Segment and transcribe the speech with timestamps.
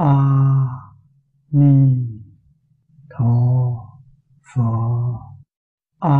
[0.00, 0.12] a
[1.50, 1.72] ni
[3.10, 3.34] tho
[4.54, 4.62] phở
[5.98, 6.18] a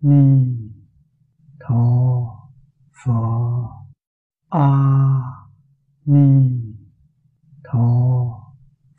[0.00, 0.56] ni
[1.60, 1.84] tho
[3.04, 3.12] phở
[4.48, 4.68] a
[6.04, 6.50] ni
[7.64, 7.80] tho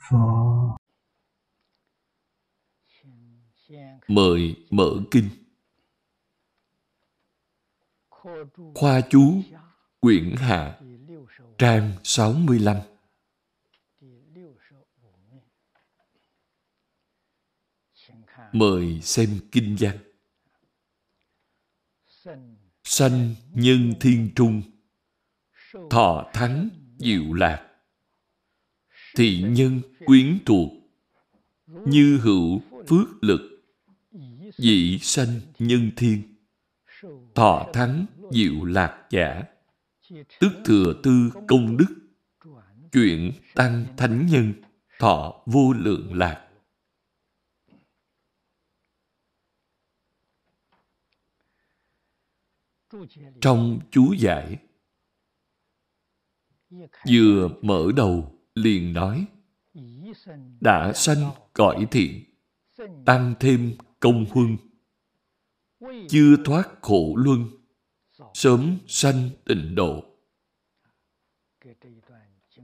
[0.09, 0.27] phở
[4.07, 5.29] mời mở kinh.
[8.75, 9.41] Khoa chú,
[9.99, 10.79] quyển hạ,
[11.57, 12.77] trang 65
[18.51, 19.97] mời xem kinh văn.
[22.83, 24.61] Sanh nhân thiên trung,
[25.89, 27.67] thọ thắng diệu lạc.
[29.15, 30.71] Thị nhân quyến thuộc,
[31.67, 33.41] như hữu phước lực.
[34.57, 36.21] Dị sanh nhân thiên,
[37.35, 39.43] thọ thắng diệu lạc giả.
[40.39, 41.95] Tức thừa tư công đức,
[42.91, 44.53] chuyển tăng thánh nhân,
[44.99, 46.46] thọ vô lượng lạc.
[53.41, 54.57] Trong chú giải,
[57.09, 59.25] vừa mở đầu liền nói,
[60.61, 62.23] đã sanh cõi thiện
[63.05, 64.57] tăng thêm công huân,
[66.09, 67.45] chưa thoát khổ luân,
[68.33, 70.03] sớm sanh tịnh độ.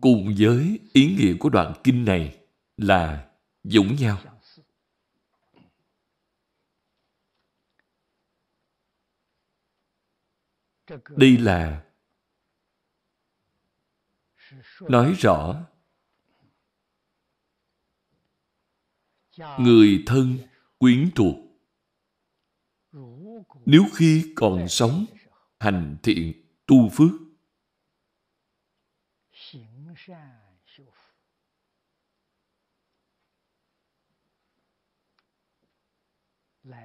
[0.02, 2.38] Cùng với ý nghĩa của đoạn kinh này
[2.78, 3.30] là
[3.64, 4.18] giống nhau.
[11.10, 11.86] Đây là
[14.82, 15.66] nói rõ
[19.60, 20.38] người thân
[20.78, 21.36] quyến thuộc.
[23.66, 25.06] Nếu khi còn sống
[25.60, 26.34] hành thiện
[26.66, 27.12] tu phước,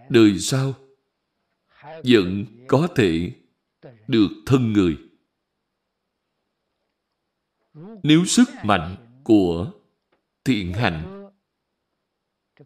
[0.08, 0.74] đời sau
[2.04, 3.32] vẫn có thể
[4.08, 4.98] được thân người.
[8.02, 9.72] Nếu sức mạnh của
[10.44, 11.28] thiện hạnh,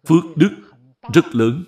[0.04, 0.72] phước đức
[1.14, 1.64] rất lớn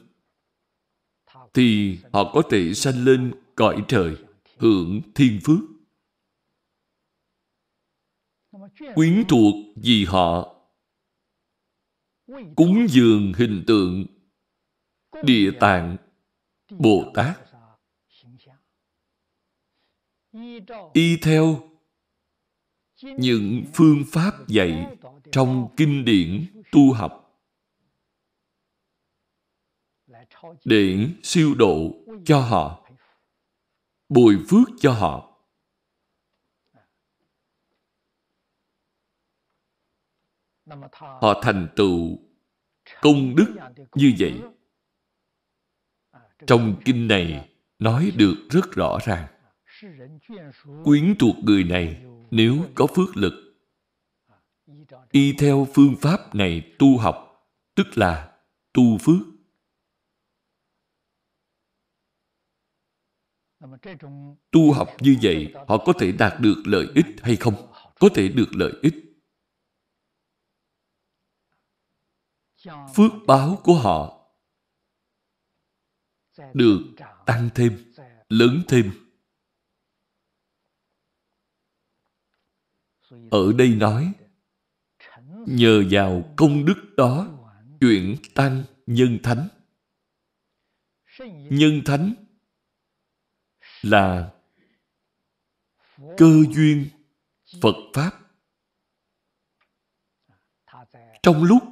[1.54, 4.16] thì họ có thể sanh lên cõi trời
[4.58, 5.58] hưởng thiên phước.
[8.94, 10.54] Quyến thuộc vì họ
[12.56, 14.06] cúng dường hình tượng
[15.24, 15.96] địa tạng
[16.70, 17.43] bồ tát
[20.92, 21.70] y theo
[23.02, 24.96] những phương pháp dạy
[25.32, 27.20] trong kinh điển tu học
[30.64, 31.90] để siêu độ
[32.24, 32.88] cho họ,
[34.08, 35.30] bồi phước cho họ.
[41.00, 42.18] Họ thành tựu
[43.00, 43.54] công đức
[43.94, 44.40] như vậy.
[46.46, 49.33] Trong kinh này nói được rất rõ ràng
[50.84, 53.32] quyến thuộc người này, nếu có phước lực,
[55.10, 58.38] y theo phương pháp này tu học, tức là
[58.72, 59.20] tu phước.
[64.50, 67.54] Tu học như vậy, họ có thể đạt được lợi ích hay không?
[68.00, 68.94] Có thể được lợi ích.
[72.94, 74.26] Phước báo của họ
[76.54, 76.80] được
[77.26, 77.92] tăng thêm,
[78.28, 79.03] lớn thêm.
[83.30, 84.12] Ở đây nói,
[85.46, 87.28] nhờ vào công đức đó
[87.80, 89.48] chuyển tăng nhân thánh.
[91.50, 92.14] Nhân thánh
[93.82, 94.32] là
[96.16, 96.88] cơ duyên
[97.62, 98.20] phật pháp.
[101.22, 101.62] Trong lúc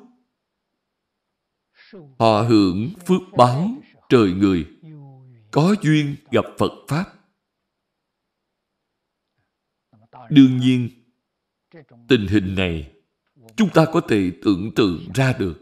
[2.18, 3.68] họ hưởng phước báo
[4.08, 4.66] trời người,
[5.50, 7.04] có duyên gặp phật pháp.
[10.30, 11.01] Đương nhiên
[12.08, 12.92] tình hình này
[13.56, 15.60] chúng ta có thể tưởng tượng ra được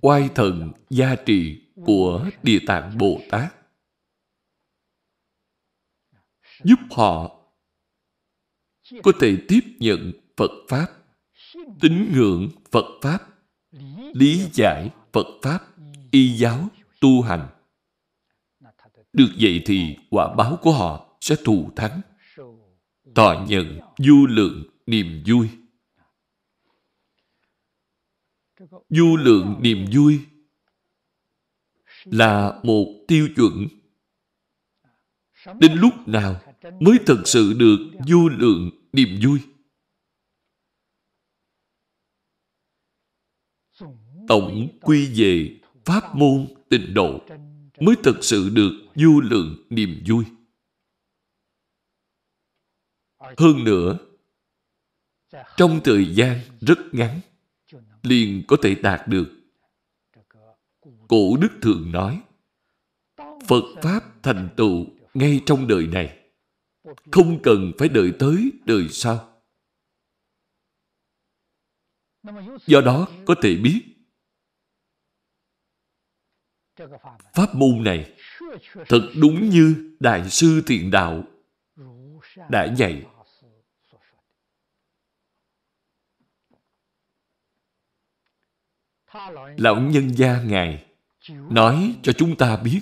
[0.00, 3.54] oai thần gia trị của Địa Tạng Bồ Tát
[6.64, 7.36] giúp họ
[9.02, 10.86] có thể tiếp nhận Phật Pháp,
[11.80, 13.18] tín ngưỡng Phật Pháp,
[14.12, 15.60] lý giải Phật Pháp,
[16.10, 16.68] y giáo,
[17.00, 17.48] tu hành.
[19.12, 22.00] Được vậy thì quả báo của họ sẽ thù thắng,
[23.16, 25.48] thọ nhận du lượng niềm vui.
[28.88, 30.20] Du lượng niềm vui
[32.04, 33.68] là một tiêu chuẩn.
[35.60, 36.40] Đến lúc nào
[36.80, 39.40] mới thật sự được du lượng niềm vui.
[44.28, 47.20] Tổng quy về pháp môn tịnh độ
[47.80, 50.24] mới thực sự được du lượng niềm vui.
[53.36, 53.98] Hơn nữa,
[55.56, 57.20] trong thời gian rất ngắn,
[58.02, 59.28] liền có thể đạt được.
[61.08, 62.22] Cổ Đức thường nói,
[63.48, 66.18] Phật Pháp thành tựu ngay trong đời này,
[67.12, 69.42] không cần phải đợi tới đời sau.
[72.66, 73.82] Do đó có thể biết
[77.34, 78.14] Pháp môn này
[78.88, 81.24] thật đúng như Đại sư Thiện Đạo
[82.50, 83.06] đã dạy.
[89.56, 90.86] Lão nhân gia Ngài,
[91.30, 92.80] nói cho chúng ta biết.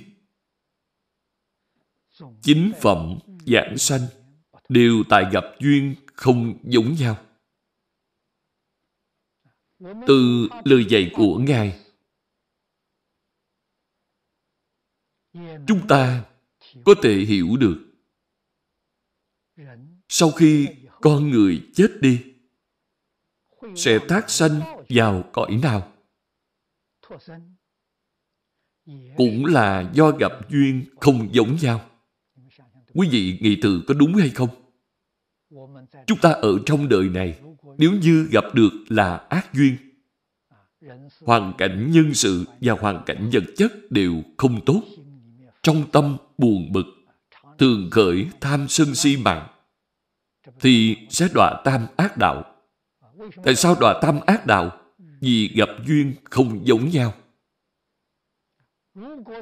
[2.43, 4.01] Chính phẩm, giảng sanh,
[4.69, 7.17] đều tại gặp duyên không giống nhau.
[10.07, 11.81] Từ lời dạy của Ngài,
[15.67, 16.25] chúng ta
[16.85, 17.81] có thể hiểu được.
[20.09, 20.69] Sau khi
[21.01, 22.21] con người chết đi,
[23.77, 25.94] sẽ tác sanh vào cõi nào?
[29.17, 31.81] Cũng là do gặp duyên không giống nhau
[32.95, 34.49] quý vị nghĩ thử có đúng hay không
[36.07, 37.41] chúng ta ở trong đời này
[37.79, 39.77] nếu như gặp được là ác duyên
[41.21, 44.83] hoàn cảnh nhân sự và hoàn cảnh vật chất đều không tốt
[45.65, 46.87] trong tâm buồn bực,
[47.59, 49.47] thường khởi tham sân si mạng,
[50.61, 52.45] thì sẽ đọa tam ác đạo.
[53.45, 54.71] Tại sao đọa tam ác đạo?
[55.25, 57.15] Vì gặp duyên không giống nhau.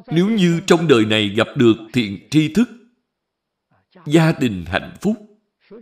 [0.06, 2.68] Nếu như trong đời này gặp được thiện tri thức,
[4.06, 5.40] gia đình hạnh phúc,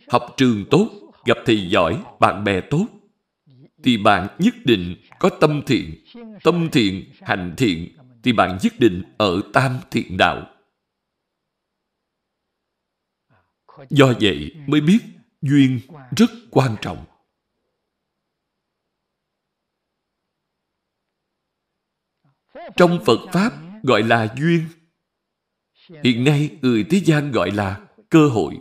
[0.08, 0.90] học trường tốt,
[1.24, 2.86] gặp thầy giỏi, bạn bè tốt,
[3.82, 6.04] thì bạn nhất định có tâm thiện.
[6.44, 10.46] Tâm thiện, hành thiện thì bạn nhất định ở tam thiện đạo.
[13.90, 14.98] Do vậy mới biết
[15.42, 15.80] duyên
[16.16, 17.04] rất quan trọng.
[22.76, 23.52] Trong Phật Pháp
[23.82, 24.64] gọi là duyên.
[26.04, 28.58] Hiện nay người thế gian gọi là cơ hội.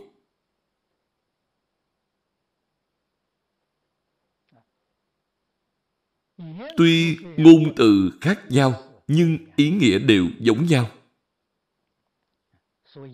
[6.76, 10.90] Tuy ngôn từ khác nhau, nhưng ý nghĩa đều giống nhau.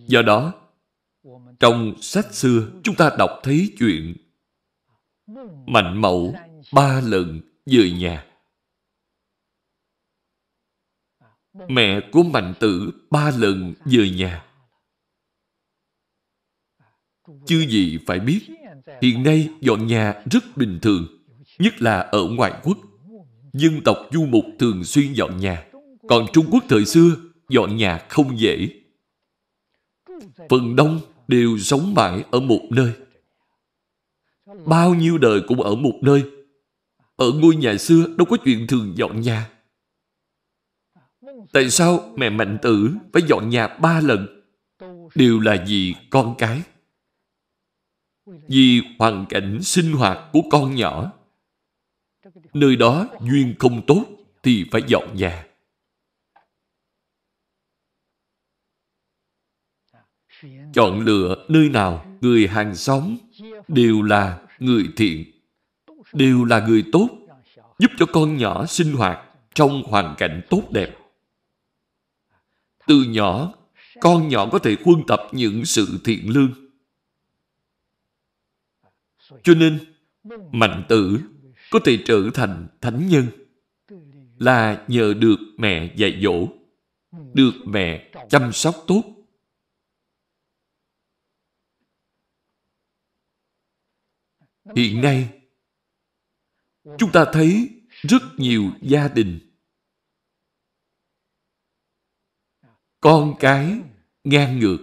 [0.07, 0.55] Do đó,
[1.61, 4.15] trong sách xưa chúng ta đọc thấy chuyện
[5.67, 6.35] Mạnh mẫu
[6.73, 8.26] ba lần về nhà.
[11.69, 14.45] Mẹ của Mạnh tử ba lần về nhà.
[17.47, 18.41] Chứ gì phải biết,
[19.03, 21.07] hiện nay dọn nhà rất bình thường,
[21.59, 22.79] nhất là ở ngoại quốc.
[23.53, 25.65] Dân tộc du mục thường xuyên dọn nhà.
[26.09, 27.17] Còn Trung Quốc thời xưa,
[27.49, 28.69] dọn nhà không dễ.
[30.51, 32.93] Phần đông đều sống mãi ở một nơi.
[34.67, 36.25] Bao nhiêu đời cũng ở một nơi.
[37.17, 39.51] Ở ngôi nhà xưa đâu có chuyện thường dọn nhà.
[41.53, 44.43] Tại sao mẹ Mạnh Tử phải dọn nhà ba lần?
[45.15, 46.63] Đều là vì con cái.
[48.49, 51.13] Vì hoàn cảnh sinh hoạt của con nhỏ.
[52.55, 54.05] Nơi đó duyên không tốt
[54.43, 55.47] thì phải dọn nhà.
[60.73, 63.17] chọn lựa nơi nào người hàng xóm
[63.69, 65.25] đều là người thiện,
[66.13, 67.09] đều là người tốt,
[67.79, 69.19] giúp cho con nhỏ sinh hoạt
[69.55, 70.91] trong hoàn cảnh tốt đẹp.
[72.87, 73.55] Từ nhỏ,
[74.01, 76.53] con nhỏ có thể quân tập những sự thiện lương.
[79.43, 79.79] Cho nên,
[80.53, 81.21] mạnh tử
[81.71, 83.27] có thể trở thành thánh nhân
[84.39, 86.49] là nhờ được mẹ dạy dỗ,
[87.35, 89.03] được mẹ chăm sóc tốt
[94.75, 95.29] Hiện nay,
[96.99, 97.69] chúng ta thấy
[98.03, 99.46] rất nhiều gia đình
[103.07, 103.81] con cái
[104.25, 104.79] ngang ngược.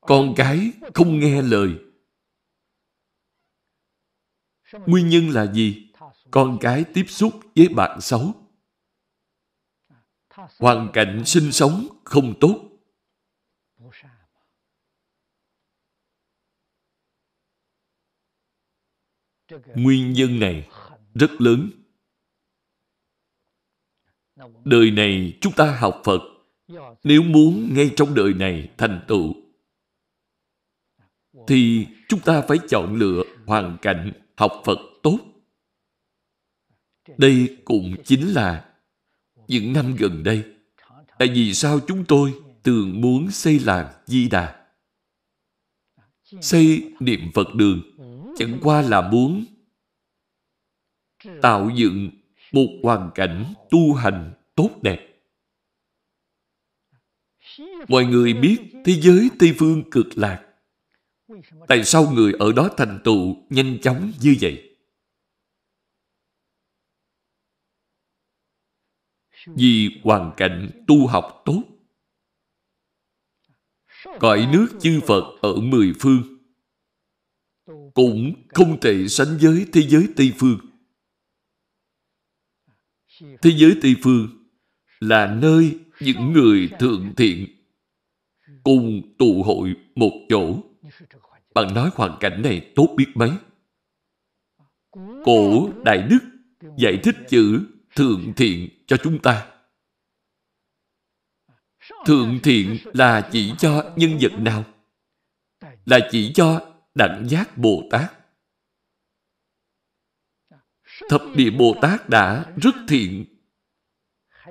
[0.00, 1.70] Con cái không nghe lời.
[4.86, 5.92] Nguyên nhân là gì?
[6.30, 8.34] Con cái tiếp xúc với bạn xấu.
[10.58, 12.71] Hoàn cảnh sinh sống không tốt.
[19.74, 20.68] Nguyên nhân này
[21.14, 21.70] rất lớn
[24.64, 26.20] đời này chúng ta học phật
[27.04, 29.34] Nếu muốn ngay trong đời này thành tựu,
[31.46, 35.18] thì chúng ta phải chọn lựa hoàn cảnh học Phật tốt.
[37.16, 38.64] Đây cũng chính là
[39.48, 40.44] những năm gần đây.
[41.18, 44.66] Tại vì sao chúng tôi thường muốn xây làng Di Đà?
[46.40, 47.82] Xây niệm Phật đường
[48.42, 49.44] chẳng qua là muốn
[51.42, 52.10] tạo dựng
[52.52, 55.08] một hoàn cảnh tu hành tốt đẹp.
[57.88, 60.48] Mọi người biết thế giới Tây Phương cực lạc.
[61.68, 64.76] Tại sao người ở đó thành tựu nhanh chóng như vậy?
[69.46, 71.62] Vì hoàn cảnh tu học tốt.
[74.20, 76.41] Cõi nước chư Phật ở mười phương
[77.94, 80.58] cũng không thể sánh với thế giới Tây Phương.
[83.20, 84.28] Thế giới Tây Phương
[85.00, 87.46] là nơi những người thượng thiện
[88.64, 90.62] cùng tụ hội một chỗ.
[91.54, 93.30] Bạn nói hoàn cảnh này tốt biết mấy.
[95.24, 96.18] Cổ Đại Đức
[96.78, 97.60] giải thích chữ
[97.96, 99.46] thượng thiện cho chúng ta.
[102.06, 104.64] Thượng thiện là chỉ cho nhân vật nào?
[105.84, 108.12] Là chỉ cho đẳng giác Bồ Tát.
[111.08, 113.24] Thập địa Bồ Tát đã rất thiện,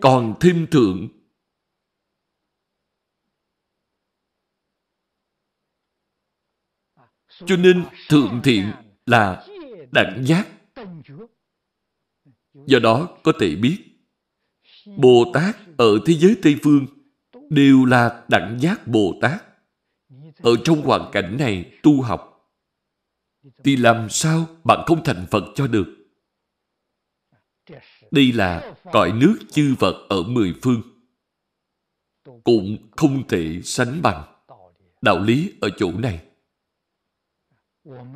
[0.01, 1.09] còn thêm thượng.
[7.45, 8.71] Cho nên thượng thiện
[9.05, 9.45] là
[9.91, 10.47] đẳng giác.
[12.53, 13.77] Do đó có thể biết
[14.97, 16.85] Bồ Tát ở thế giới Tây Phương
[17.49, 19.43] đều là đẳng giác Bồ Tát.
[20.37, 22.30] Ở trong hoàn cảnh này tu học
[23.63, 25.85] thì làm sao bạn không thành Phật cho được?
[28.11, 30.81] Đây là cõi nước chư Phật ở mười phương.
[32.43, 34.23] Cũng không thể sánh bằng.
[35.01, 36.25] Đạo lý ở chỗ này.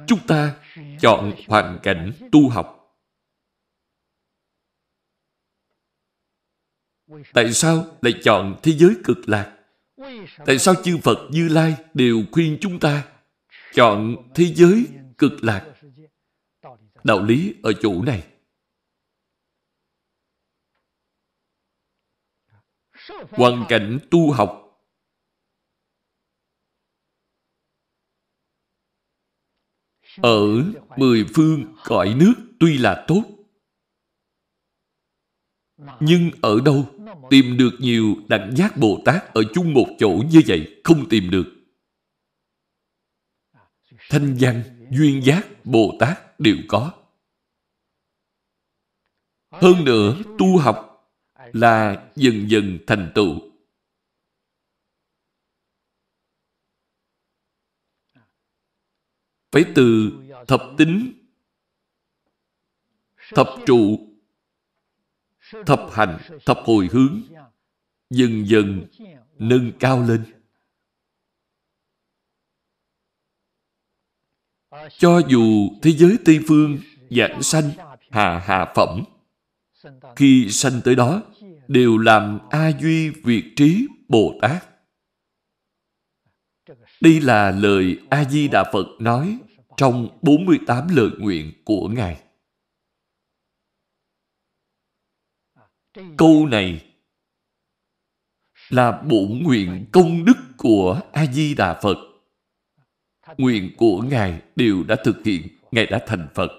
[0.08, 0.56] Chúng ta
[1.02, 2.82] chọn hoàn cảnh tu học.
[7.34, 9.58] Tại sao lại chọn thế giới cực lạc?
[10.46, 13.08] Tại sao chư Phật Như Lai đều khuyên chúng ta
[13.74, 14.86] chọn thế giới
[15.18, 15.76] cực lạc.
[17.04, 18.32] Đạo lý ở chỗ này.
[23.30, 24.62] Hoàn cảnh tu học
[30.22, 30.64] ở
[30.98, 33.24] mười phương cõi nước tuy là tốt,
[36.00, 36.86] nhưng ở đâu
[37.30, 41.30] tìm được nhiều đẳng giác Bồ Tát ở chung một chỗ như vậy không tìm
[41.32, 41.46] được.
[44.10, 46.92] Thanh văn duyên giác Bồ Tát đều có.
[49.52, 51.10] Hơn nữa, tu học
[51.54, 53.40] là dần dần thành tựu.
[59.52, 60.12] Phải từ
[60.48, 61.14] thập tính,
[63.30, 64.00] thập trụ,
[65.66, 67.22] thập hành, thập hồi hướng,
[68.10, 68.88] dần dần
[69.40, 70.35] nâng cao lên.
[74.98, 77.72] Cho dù thế giới Tây Phương giảng sanh
[78.12, 79.04] hà hà phẩm,
[80.16, 81.22] khi sanh tới đó,
[81.68, 84.66] đều làm A Duy Việt Trí Bồ Tát.
[87.02, 89.38] Đây là lời A-di-đà Phật nói
[89.78, 92.22] trong 48 lời nguyện của Ngài.
[96.18, 96.86] Câu này
[98.70, 101.98] là bổn nguyện công đức của A-di-đà Phật
[103.38, 106.52] nguyện của Ngài đều đã thực hiện, Ngài đã thành Phật.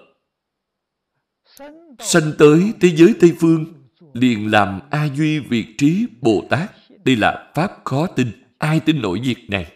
[1.99, 6.71] Sanh tới thế giới Tây Phương, liền làm A Duy Việt Trí Bồ Tát.
[7.05, 8.43] Đây là Pháp khó tin.
[8.57, 9.73] Ai tin nổi việc này?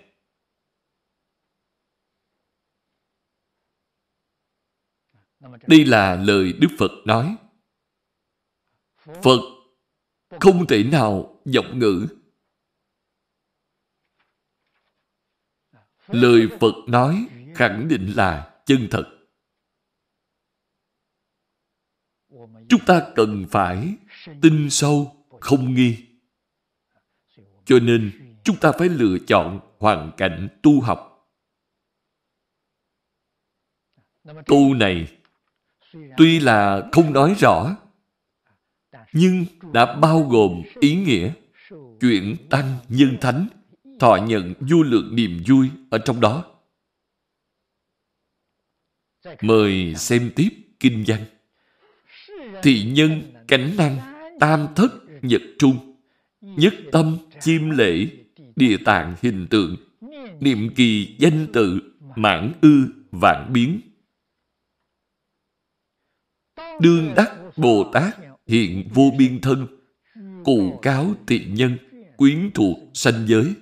[5.68, 7.36] Đây là lời Đức Phật nói.
[9.24, 9.40] Phật
[10.40, 12.08] không thể nào giọng ngữ
[16.12, 19.04] lời Phật nói khẳng định là chân thật.
[22.70, 23.96] Chúng ta cần phải
[24.42, 25.98] tin sâu, không nghi.
[27.66, 28.12] Cho nên,
[28.44, 31.08] chúng ta phải lựa chọn hoàn cảnh tu học.
[34.46, 35.08] Câu này
[36.18, 37.76] tuy là không nói rõ,
[39.14, 41.34] nhưng đã bao gồm ý nghĩa
[42.00, 43.48] chuyện tăng nhân thánh
[44.02, 46.46] thọ nhận vô lượng niềm vui ở trong đó.
[49.42, 51.26] Mời xem tiếp kinh văn.
[52.64, 53.98] Thị nhân, cánh năng,
[54.40, 54.92] tam thất,
[55.22, 55.96] nhật trung.
[56.42, 58.08] nhất tâm chiêm lễ
[58.56, 59.76] địa tạng hình tượng
[60.40, 61.80] niệm kỳ danh tự
[62.16, 63.82] mãn ư vạn biến
[66.80, 68.18] đương đắc bồ tát
[68.48, 69.68] hiện vô biên thân
[70.46, 71.78] cụ cáo tị nhân
[72.18, 73.54] quyến thuộc sanh giới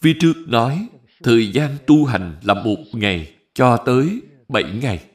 [0.00, 0.88] Phía trước nói
[1.22, 5.10] thời gian tu hành là một ngày cho tới bảy ngày.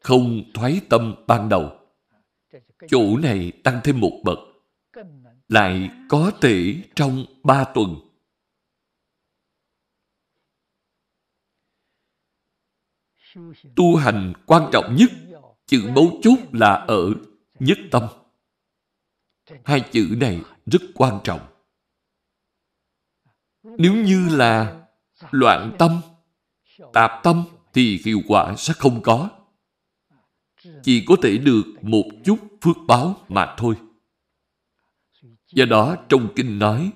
[0.00, 1.78] Không thoái tâm ban đầu.
[2.88, 4.38] Chỗ này tăng thêm một bậc.
[5.48, 7.96] Lại có thể trong ba tuần.
[13.76, 15.10] Tu hành quan trọng nhất,
[15.66, 17.10] chữ mấu chốt là ở
[17.58, 18.02] nhất tâm.
[19.64, 21.53] Hai chữ này rất quan trọng.
[23.78, 24.86] Nếu như là
[25.30, 26.00] loạn tâm,
[26.92, 29.30] tạp tâm thì hiệu quả sẽ không có.
[30.82, 33.74] Chỉ có thể được một chút phước báo mà thôi.
[35.52, 36.92] Do đó trong kinh nói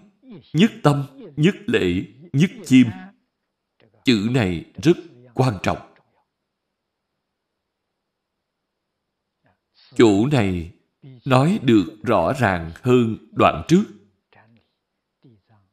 [0.53, 1.05] nhất tâm,
[1.37, 2.87] nhất lễ, nhất chim.
[4.05, 4.97] Chữ này rất
[5.35, 5.79] quan trọng.
[9.95, 10.73] Chỗ này
[11.25, 13.85] nói được rõ ràng hơn đoạn trước.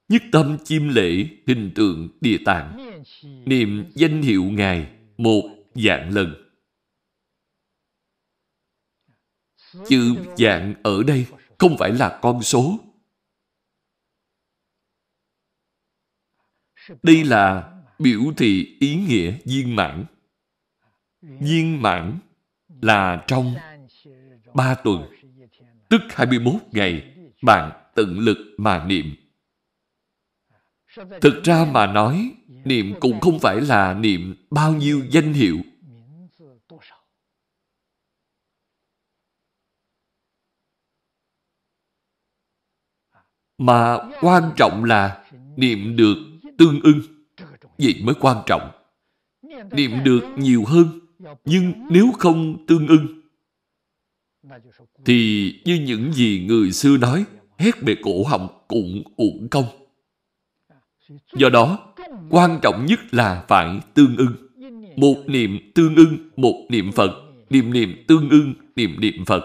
[0.07, 3.01] Nhất tâm chim lễ hình tượng địa tạng,
[3.45, 5.43] niệm danh hiệu Ngài một
[5.75, 6.35] dạng lần.
[9.88, 11.25] Chữ dạng ở đây
[11.57, 12.79] không phải là con số.
[17.03, 20.05] Đây là biểu thị ý nghĩa viên mãn.
[21.21, 22.19] Viên mãn
[22.81, 23.55] là trong
[24.53, 25.05] ba tuần,
[25.89, 29.15] tức 21 ngày, bạn tận lực mà niệm.
[31.22, 35.58] Thực ra mà nói, niệm cũng không phải là niệm bao nhiêu danh hiệu.
[43.58, 46.16] Mà quan trọng là niệm được
[46.58, 47.01] tương ưng.
[47.77, 48.72] Vậy mới quan trọng.
[49.72, 51.00] Niệm được nhiều hơn,
[51.46, 53.22] nhưng nếu không tương ưng,
[55.05, 57.25] thì như những gì người xưa nói,
[57.58, 59.84] hét bề cổ họng cũng uổng công.
[61.33, 61.94] Do đó,
[62.29, 64.35] quan trọng nhất là phải tương ưng.
[64.98, 67.11] Một niệm tương ưng, một niệm Phật,
[67.50, 69.44] niệm niệm tương ưng, niệm niệm Phật.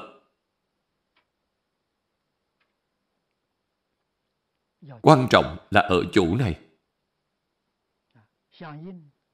[5.02, 6.60] Quan trọng là ở chỗ này.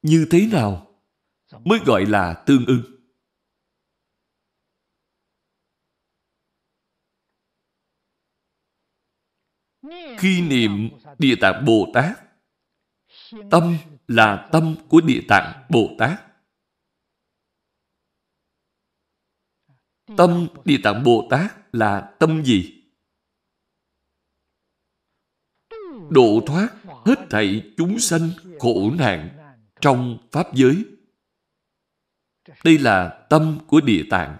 [0.03, 1.01] Như thế nào
[1.65, 2.96] mới gọi là tương ưng?
[10.18, 12.18] Khi niệm Địa Tạng Bồ Tát,
[13.51, 13.77] tâm
[14.09, 16.22] là tâm của Địa Tạng Bồ Tát.
[20.16, 22.83] Tâm Địa Tạng Bồ Tát là tâm gì?
[26.11, 29.29] Độ thoát hết thảy chúng sanh khổ nạn
[29.81, 30.85] trong Pháp giới.
[32.64, 34.37] Đây là tâm của Địa Tạng.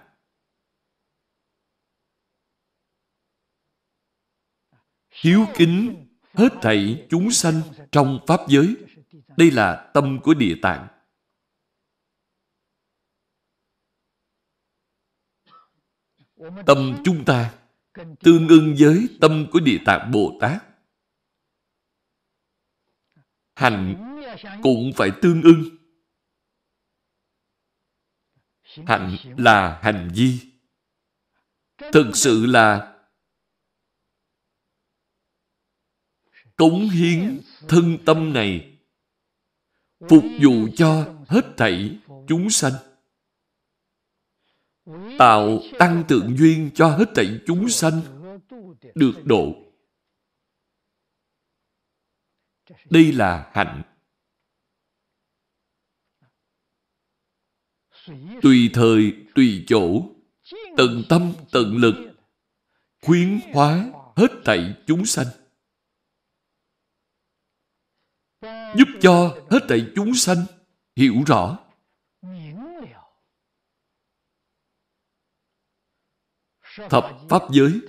[5.21, 8.75] Hiếu kính hết thảy chúng sanh trong Pháp giới.
[9.37, 10.87] Đây là tâm của Địa Tạng.
[16.65, 17.53] Tâm chúng ta
[18.19, 20.63] tương ưng với tâm của Địa Tạng Bồ Tát.
[23.55, 23.95] Hành
[24.63, 25.63] cũng phải tương ưng.
[28.85, 30.39] Hạnh là hành vi.
[31.77, 32.96] Thực sự là
[36.57, 38.77] cống hiến thân tâm này,
[40.09, 42.73] phục vụ cho hết thảy chúng sanh.
[45.19, 48.01] Tạo tăng tượng duyên cho hết thảy chúng sanh
[48.95, 49.53] được độ.
[52.89, 53.83] Đây là hạnh.
[58.41, 60.09] Tùy thời, tùy chỗ,
[60.77, 61.95] tận tâm, tận lực,
[63.01, 65.27] khuyến hóa hết thảy chúng sanh.
[68.75, 70.45] Giúp cho hết thảy chúng sanh
[70.95, 71.59] hiểu rõ.
[76.89, 77.81] Thập pháp giới,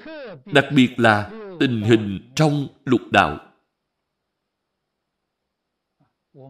[0.44, 3.54] đặc biệt là tình hình trong lục đạo.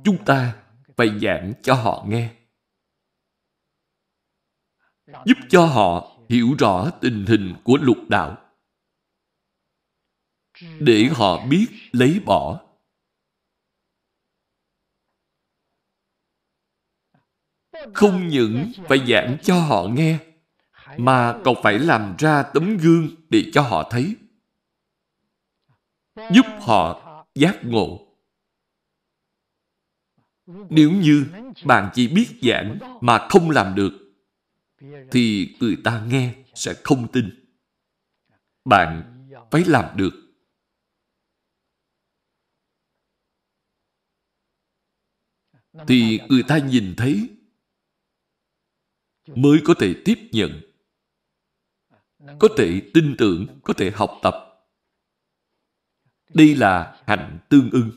[0.05, 0.63] Chúng ta
[0.97, 2.35] phải giảng cho họ nghe.
[5.07, 8.45] Giúp cho họ hiểu rõ tình hình của lục đạo.
[10.81, 12.68] Để họ biết lấy bỏ
[17.95, 20.19] không những phải giảng cho họ nghe,
[20.97, 24.17] mà còn phải làm ra tấm gương để cho họ thấy.
[26.17, 28.05] Giúp họ giác ngộ.
[30.47, 31.27] Nếu như
[31.65, 33.93] bạn chỉ biết giảng mà không làm được,
[35.11, 37.55] thì người ta nghe sẽ không tin.
[38.65, 39.03] Bạn
[39.51, 40.15] phải làm được.
[45.87, 47.38] Thì người ta nhìn thấy
[49.35, 50.61] mới có thể tiếp nhận,
[52.39, 54.35] có thể tin tưởng, có thể học tập.
[56.35, 57.91] Đây là hạnh tương ưng.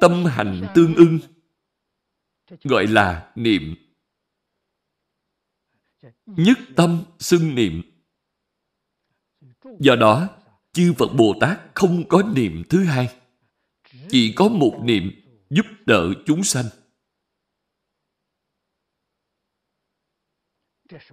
[0.00, 1.18] Tâm hành tương ưng
[2.64, 3.74] gọi là niệm.
[6.26, 7.82] Nhất tâm xưng niệm.
[9.78, 10.28] Do đó,
[10.72, 13.18] chư Phật Bồ Tát không có niệm thứ hai.
[14.08, 15.10] Chỉ có một niệm
[15.50, 16.64] giúp đỡ chúng sanh.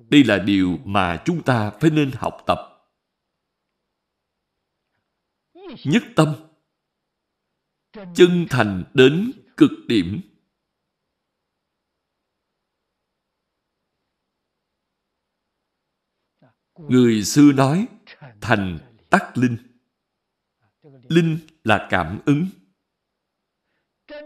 [0.10, 2.58] Đây là điều mà chúng ta phải nên học tập.
[5.86, 6.36] Nhất tâm.
[7.94, 10.22] Chân thành đến cực điểm.
[16.78, 17.88] Người xưa nói,
[18.42, 19.58] thành tắc linh.
[21.10, 22.48] Linh là cảm ứng.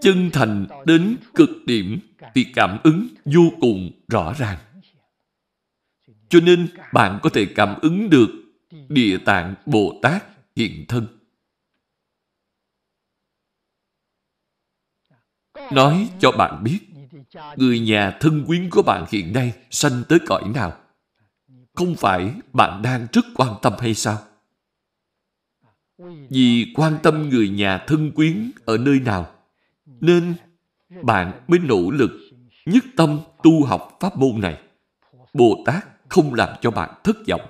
[0.02, 2.00] Chân thành đến cực điểm
[2.36, 4.73] thì cảm ứng vô cùng rõ ràng
[6.34, 8.30] cho nên bạn có thể cảm ứng được
[8.89, 10.24] địa tạng bồ tát
[10.56, 11.08] hiện thân.
[15.72, 16.80] Nói cho bạn biết,
[17.56, 20.78] người nhà thân quyến của bạn hiện nay sanh tới cõi nào?
[21.74, 24.17] Không phải bạn đang rất quan tâm hay sao?
[26.30, 29.36] Vì quan tâm người nhà thân quyến ở nơi nào,
[29.86, 30.34] nên
[31.02, 32.12] bạn mới nỗ lực
[32.65, 34.62] nhất tâm tu học pháp môn này.
[35.34, 37.42] Bồ tát không làm cho bạn thất vọng.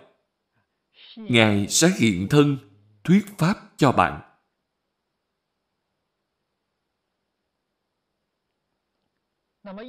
[1.16, 2.58] Ngài sẽ hiện thân,
[3.04, 4.22] thuyết pháp cho bạn.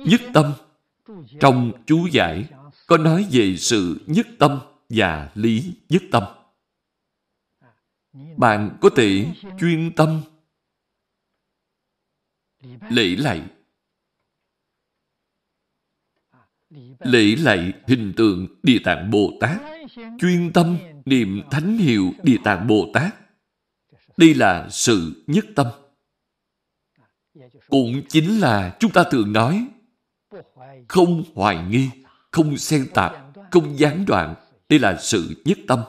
[0.07, 0.53] Nhất tâm.
[1.41, 2.45] Trong chú giải,
[2.87, 6.23] có nói về sự nhất tâm và lý nhất tâm.
[8.37, 9.27] Bạn có thể
[9.61, 10.23] chuyên tâm,
[12.91, 13.43] lễ lạy.
[16.99, 19.63] Lễ lạy hình tượng địa tạng bồ tát
[20.19, 23.15] chuyên tâm niệm thánh hiệu địa tạng bồ tát
[24.17, 25.67] đây là sự nhất tâm
[27.69, 29.67] cũng chính là chúng ta thường nói
[30.89, 31.91] không hoài nghi,
[32.31, 33.13] không xen tạp,
[33.51, 34.35] không gián đoạn.
[34.69, 35.81] Đây là sự nhất tâm.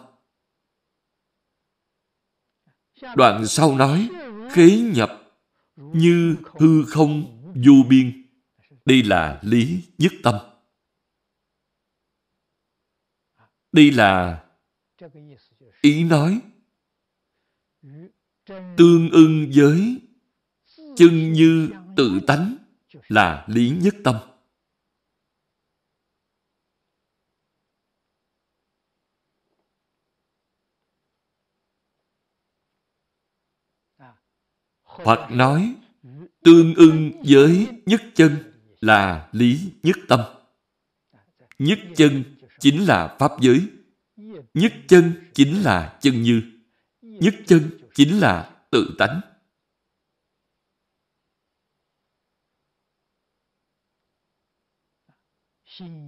[3.16, 4.10] Đoạn sau nói,
[4.52, 5.22] khế nhập
[5.76, 8.26] như hư không vô biên.
[8.86, 10.36] Đây là lý nhất tâm.
[13.76, 14.44] Đây là
[15.82, 16.42] ý nói
[18.78, 20.02] tương ưng với
[20.96, 22.58] chân như tự tánh
[23.08, 24.16] là lý nhất tâm.
[34.84, 35.76] Hoặc nói
[36.44, 40.20] tương ưng với nhất chân là lý nhất tâm.
[41.60, 43.68] Nhất chân chính là pháp giới.
[44.54, 46.42] Nhất chân chính là chân như.
[47.02, 49.22] Nhất chân chính là tự tánh.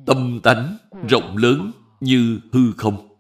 [0.06, 0.78] Tâm tánh
[1.10, 3.20] rộng lớn như hư không.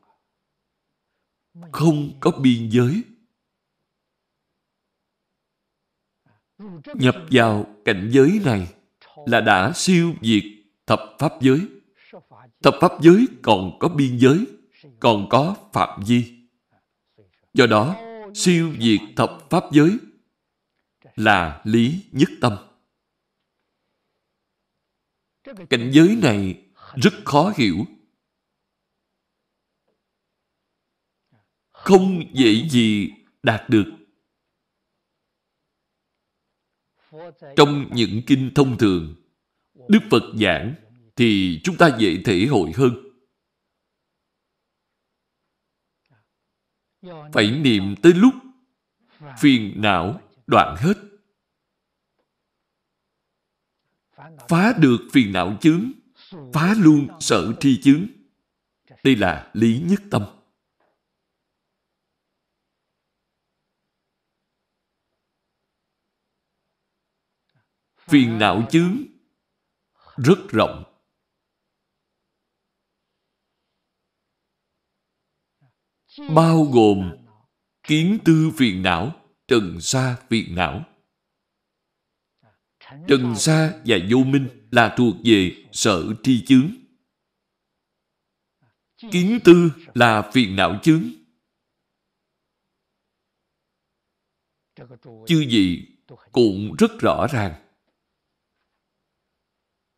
[1.71, 3.03] Không có biên giới.
[6.95, 8.73] Nhập vào cảnh giới này
[9.25, 10.43] là đã siêu diệt
[10.87, 11.76] thập pháp giới.
[12.67, 14.45] Thập pháp giới còn có biên giới,
[14.99, 16.47] còn có phạm vi.
[17.53, 17.95] Do đó,
[18.35, 19.97] siêu diệt thập pháp giới
[21.15, 22.57] là lý nhất tâm.
[25.69, 27.75] Cảnh giới này rất khó hiểu.
[31.69, 33.11] Không dễ gì
[33.43, 33.91] đạt được.
[37.55, 39.15] Trong những kinh thông thường,
[39.87, 40.75] Đức Phật giảng
[41.17, 42.93] thì chúng ta dễ thể hội hơn.
[47.33, 48.33] Phải niệm tới lúc
[49.39, 50.93] phiền não đoạn hết.
[54.49, 55.91] Phá được phiền não chướng,
[56.53, 58.07] phá luôn sở tri chướng.
[59.03, 60.25] Đây là lý nhất tâm.
[68.07, 68.97] phiền não chướng
[70.17, 70.96] rất rộng
[76.35, 77.17] bao gồm
[77.83, 79.11] kiến tư phiền não,
[79.47, 80.85] trần sa phiền não.
[83.07, 86.71] Trần sa và vô minh là thuộc về sở tri chướng.
[89.11, 91.03] Kiến tư là phiền não chướng.
[95.27, 95.97] Chư vị
[96.31, 97.63] cũng rất rõ ràng.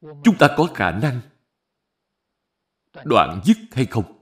[0.01, 1.21] Chúng ta có khả năng
[3.05, 4.18] đoạn dứt hay không?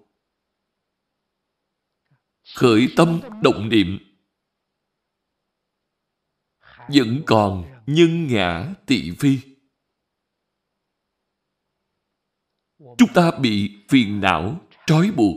[2.57, 3.99] Khởi tâm động niệm.
[6.89, 9.39] Vẫn còn nhân ngã tị phi
[12.79, 15.35] chúng ta bị phiền não, trói buộc.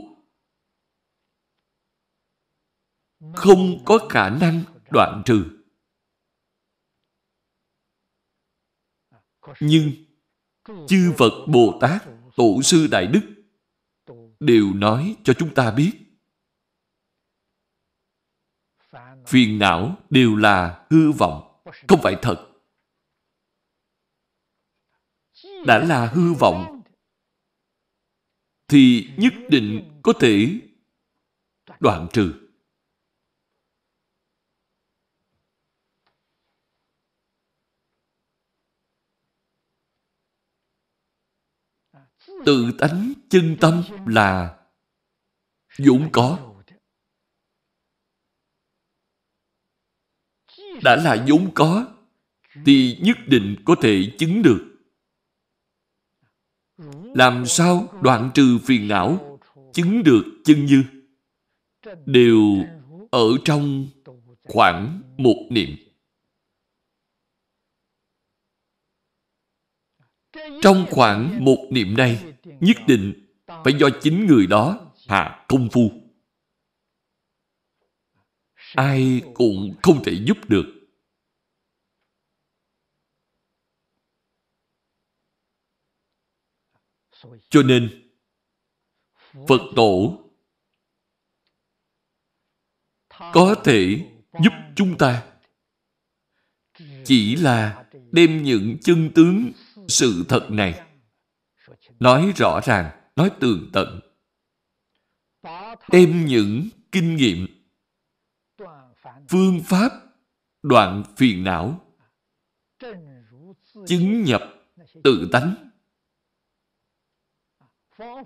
[3.35, 5.63] Không có khả năng đoạn trừ.
[9.59, 9.91] Nhưng
[10.87, 12.03] chư phật bồ tát,
[12.35, 13.21] tổ sư đại đức
[14.39, 16.10] đều nói cho chúng ta biết
[19.27, 22.47] phiền não đều là hư vọng, không phải thật.
[25.65, 26.81] Đã là hư vọng,
[28.67, 30.59] thì nhất định có thể
[31.79, 32.33] đoạn trừ.
[42.45, 44.59] Tự tánh chân tâm là
[45.77, 46.50] dũng có.
[50.83, 51.87] Đã là vốn có,
[52.65, 54.67] thì nhất định có thể chứng được.
[57.15, 59.39] Làm sao đoạn trừ phiền não,
[59.73, 60.83] chứng được chân như?
[62.05, 62.39] Đều
[63.11, 63.87] ở trong
[64.43, 65.69] khoảng một niệm.
[70.61, 72.23] Trong khoảng một niệm này,
[72.59, 73.13] nhất định
[73.63, 76.00] phải do chính người đó hạ công phu
[78.75, 80.65] ai cũng không thể giúp được.
[87.49, 88.11] Cho nên,
[89.47, 90.19] phật tổ
[93.33, 94.09] có thể
[94.43, 95.27] giúp chúng ta.
[97.05, 99.51] Chỉ là đem những chân tướng
[99.87, 100.87] sự thật này
[101.99, 103.99] nói rõ ràng, nói tường tận.
[105.91, 107.60] Đem những kinh nghiệm
[109.31, 109.91] phương pháp
[110.63, 111.81] đoạn phiền não,
[113.87, 114.41] chứng nhập
[115.03, 115.69] tự tánh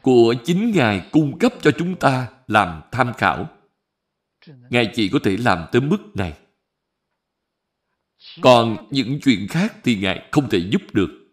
[0.01, 3.49] của chính Ngài cung cấp cho chúng ta làm tham khảo.
[4.47, 6.37] Ngài chỉ có thể làm tới mức này.
[8.41, 11.24] Còn những chuyện khác thì Ngài không thể giúp được.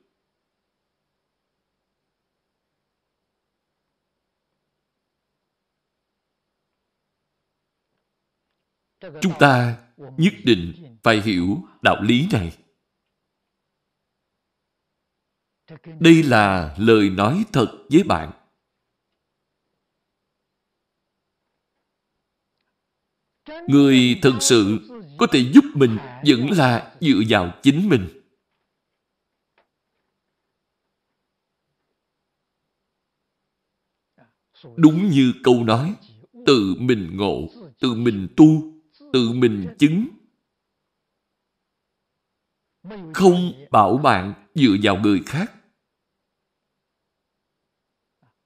[9.20, 12.58] Chúng ta nhất định phải hiểu đạo lý này.
[16.00, 18.32] Đây là lời nói thật với bạn.
[23.68, 24.78] Người thực sự
[25.18, 28.08] có thể giúp mình vẫn là dựa vào chính mình.
[34.76, 35.94] Đúng như câu nói,
[36.46, 38.71] tự mình ngộ, tự mình tu,
[39.12, 40.06] tự mình chứng.
[43.14, 45.52] Không bảo bạn dựa vào người khác.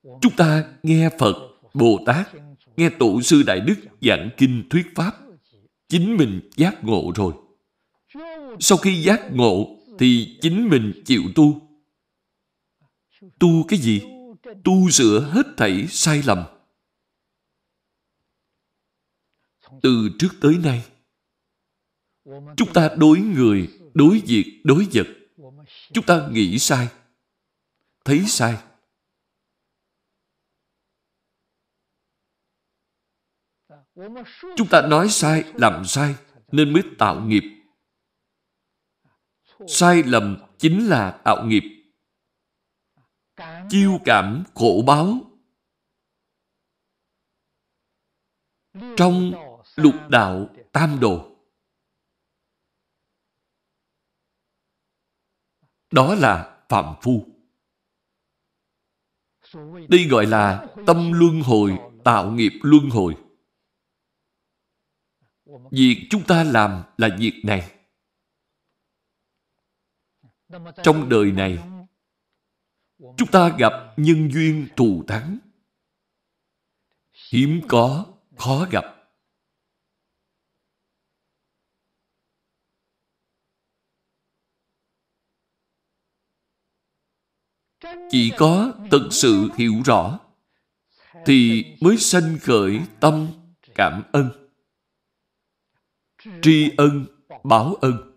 [0.02, 1.34] Chúng ta nghe Phật,
[1.74, 2.28] Bồ Tát,
[2.76, 5.12] nghe Tổ sư Đại Đức giảng kinh thuyết Pháp,
[5.88, 7.34] chính mình giác ngộ rồi.
[8.60, 11.60] Sau khi giác ngộ thì chính mình chịu tu.
[13.38, 14.02] Tu cái gì?
[14.64, 16.44] Tu sửa hết thảy sai lầm.
[19.86, 20.86] Từ trước tới nay,
[22.56, 25.06] chúng ta đối người, đối việc, đối vật,
[25.92, 26.88] chúng ta nghĩ sai,
[28.04, 28.62] thấy sai,
[34.56, 36.14] Chúng ta nói sai, làm sai,
[36.52, 37.42] nên mới tạo nghiệp.
[39.68, 41.62] Sai lầm chính là tạo nghiệp.
[43.70, 45.20] Chiêu cảm khổ báo.
[48.96, 49.45] Trong
[49.76, 51.32] lục đạo tam đồ.
[55.90, 57.26] Đó là phạm phu.
[59.88, 63.16] Đây gọi là tâm luân hồi, tạo nghiệp luân hồi.
[65.70, 67.76] Việc chúng ta làm là việc này.
[70.82, 71.58] trong đời này
[73.16, 75.38] chúng ta gặp nhân duyên thù thắng
[77.32, 78.95] hiếm có khó gặp
[88.10, 90.18] chỉ có thực sự hiểu rõ
[91.26, 93.28] thì mới sanh khởi tâm
[93.74, 94.50] cảm ơn.
[96.42, 97.06] Tri ân,
[97.44, 98.12] báo ân.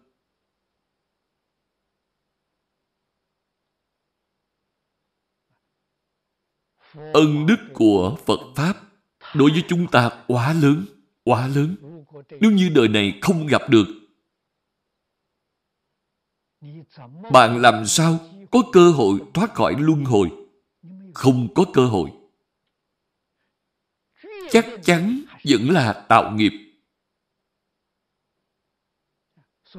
[7.13, 8.73] Ân đức của phật pháp
[9.35, 10.85] đối với chúng ta quá lớn
[11.29, 11.75] quá lớn.
[12.39, 13.85] Nếu như đời này không gặp được,
[17.31, 18.19] bạn làm sao
[18.51, 20.31] có cơ hội thoát khỏi luân hồi.
[21.13, 22.11] Không có cơ hội.
[24.51, 26.51] Chắc chắn vẫn là tạo nghiệp.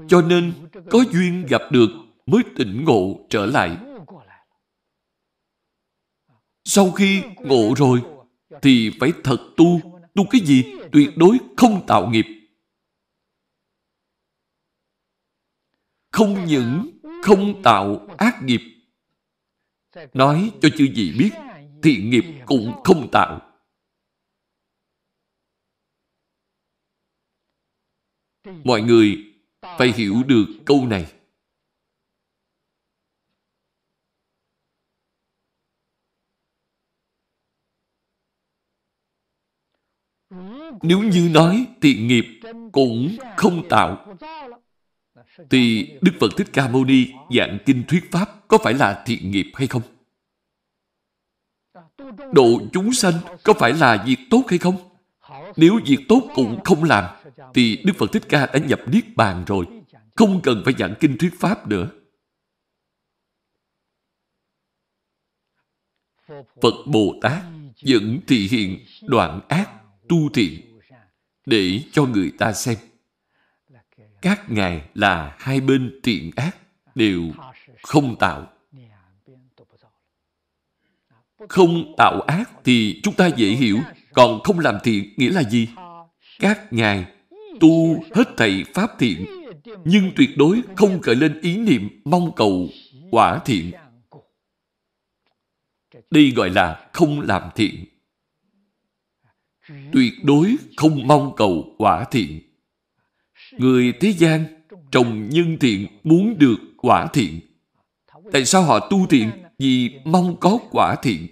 [0.09, 1.88] Cho nên có duyên gặp được
[2.26, 3.78] mới tỉnh ngộ trở lại.
[6.64, 8.02] Sau khi ngộ rồi,
[8.62, 9.80] thì phải thật tu.
[10.14, 10.64] Tu cái gì?
[10.92, 12.26] Tuyệt đối không tạo nghiệp.
[16.11, 18.61] Không những không tạo ác nghiệp.
[20.14, 21.30] Nói cho chư gì biết
[21.83, 23.40] thiện nghiệp cũng không tạo.
[28.64, 29.35] Mọi người
[29.78, 31.12] phải hiểu được câu này.
[40.83, 42.24] Nếu như nói thiện nghiệp
[42.72, 44.16] cũng không tạo
[45.50, 49.31] thì Đức Phật Thích Ca Mâu Ni giảng kinh thuyết Pháp có phải là thiện
[49.31, 49.83] nghiệp hay không?
[52.33, 54.76] Độ chúng sanh có phải là việc tốt hay không?
[55.57, 57.05] Nếu việc tốt cũng không làm,
[57.55, 59.66] thì Đức Phật Thích Ca đã nhập Niết Bàn rồi.
[60.16, 61.90] Không cần phải giảng kinh thuyết Pháp nữa.
[66.62, 67.42] Phật Bồ Tát
[67.87, 69.70] vẫn thị hiện đoạn ác
[70.09, 70.79] tu thiện
[71.46, 72.76] để cho người ta xem
[74.22, 76.56] các ngài là hai bên thiện ác,
[76.94, 77.22] đều
[77.83, 78.46] không tạo.
[81.48, 83.78] Không tạo ác thì chúng ta dễ hiểu,
[84.12, 85.68] còn không làm thiện nghĩa là gì?
[86.38, 87.06] Các ngài
[87.61, 89.26] tu hết thầy pháp thiện,
[89.85, 92.68] nhưng tuyệt đối không khởi lên ý niệm mong cầu
[93.11, 93.72] quả thiện.
[96.11, 97.85] Đây gọi là không làm thiện.
[99.92, 102.49] Tuyệt đối không mong cầu quả thiện
[103.58, 104.44] người thế gian
[104.90, 107.40] trồng nhân thiện muốn được quả thiện.
[108.32, 109.30] Tại sao họ tu thiện?
[109.58, 111.26] Vì mong có quả thiện.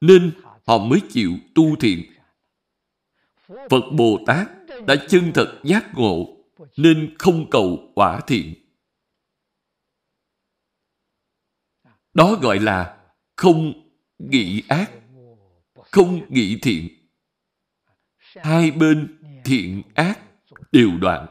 [0.00, 0.32] Nên
[0.66, 2.12] họ mới chịu tu thiện.
[3.48, 4.48] Phật bồ tát
[4.86, 6.36] đã chân thật giác ngộ,
[6.76, 8.54] nên không cầu quả thiện.
[12.14, 12.98] Đó gọi là
[13.36, 13.72] không
[14.18, 14.90] nghĩ ác,
[15.74, 16.88] không nghĩ thiện.
[18.18, 20.18] Hai bên thiện ác
[20.72, 21.26] đều đoạn.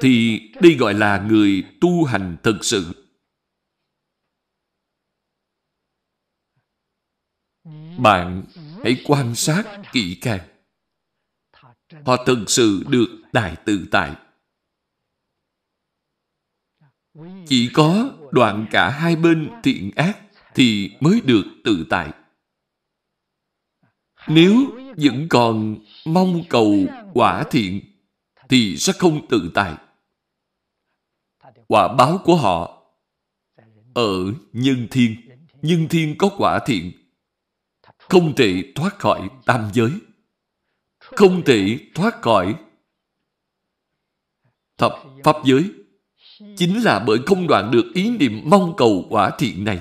[0.00, 3.06] Thì đây gọi là người tu hành thực sự.
[7.98, 8.44] Bạn
[8.84, 10.48] hãy quan sát kỹ càng.
[12.04, 14.16] Họ thực sự được đại tự tại.
[17.46, 20.20] Chỉ có đoạn cả hai bên thiện ác
[20.54, 22.19] thì mới được tự tại.
[24.28, 24.54] Nếu
[24.96, 26.76] vẫn còn mong cầu
[27.14, 27.80] quả thiện,
[28.48, 29.74] thì sẽ không tự tại.
[31.68, 32.82] Quả báo của họ
[33.94, 35.16] ở nhân thiên.
[35.62, 36.92] Nhân thiên có quả thiện.
[37.98, 39.90] Không thể thoát khỏi tam giới.
[40.98, 42.54] Không thể thoát khỏi
[44.78, 44.92] thập
[45.24, 45.70] pháp giới.
[46.56, 49.80] Chính là bởi không đoạn được ý niệm mong cầu quả thiện này.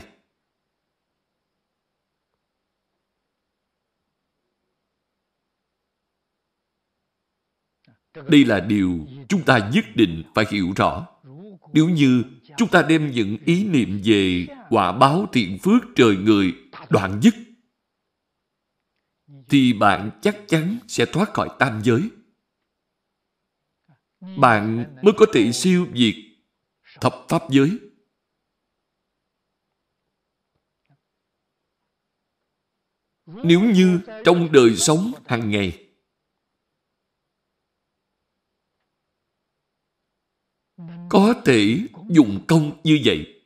[8.27, 11.07] Đây là điều chúng ta nhất định phải hiểu rõ.
[11.73, 12.23] Nếu như
[12.57, 16.53] chúng ta đem những ý niệm về quả báo thiện phước trời người
[16.89, 17.33] đoạn dứt,
[19.49, 22.09] thì bạn chắc chắn sẽ thoát khỏi tam giới.
[24.37, 26.15] Bạn mới có thể siêu diệt
[27.01, 27.79] thập pháp giới.
[33.25, 35.88] Nếu như trong đời sống hàng ngày
[41.09, 41.79] có thể
[42.09, 43.41] dùng công như vậy.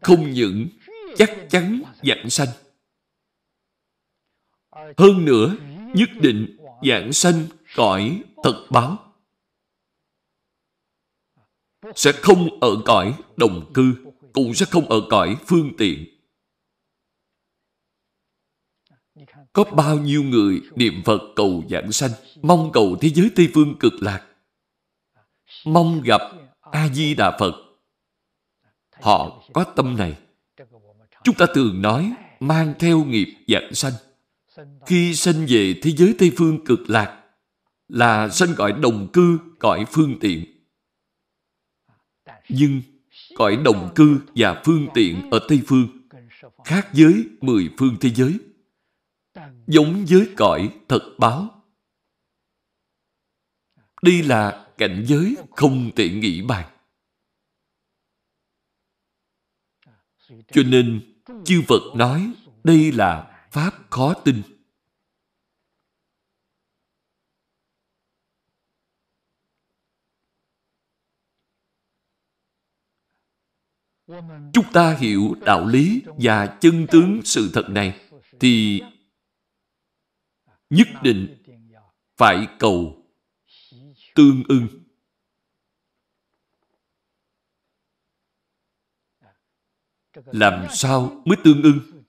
[0.00, 0.68] Không những
[1.16, 2.48] chắc chắn giảng sanh,
[4.96, 5.56] hơn nữa
[5.94, 9.14] nhất định giảng sanh cõi thật báo.
[11.94, 13.94] Sẽ không ở cõi đồng cư,
[14.32, 16.15] cũng sẽ không ở cõi phương tiện.
[19.56, 22.10] Có bao nhiêu người niệm phật cầu giảng sanh,
[22.42, 24.22] mong cầu thế giới tây phương cực lạc?
[25.64, 26.20] Mong gặp
[26.60, 27.52] a di đà phật.
[29.00, 30.16] Họ có tâm này.
[31.24, 33.92] Chúng ta thường nói, mang theo nghiệp giảng sanh.
[34.86, 37.22] Khi sanh về thế giới tây phương cực lạc,
[37.88, 40.44] là sanh gọi đồng cư, cõi phương tiện.
[42.48, 42.82] Nhưng
[43.36, 45.88] cõi đồng cư và phương tiện ở tây phương
[46.64, 48.38] khác với mười phương thế giới
[49.66, 51.62] giống với cõi thật báo.
[54.02, 56.72] Đây là cảnh giới không thể nghĩ bàn.
[60.28, 61.14] Cho nên,
[61.44, 62.32] chư phật nói
[62.64, 64.42] đây là pháp khó tin.
[74.52, 78.00] Chúng ta hiểu đạo lý và chân tướng sự thật này
[78.40, 78.82] thì
[80.70, 81.42] nhất định
[82.16, 83.06] phải cầu
[84.14, 84.68] tương ưng.
[90.26, 92.02] Làm sao mới tương ưng?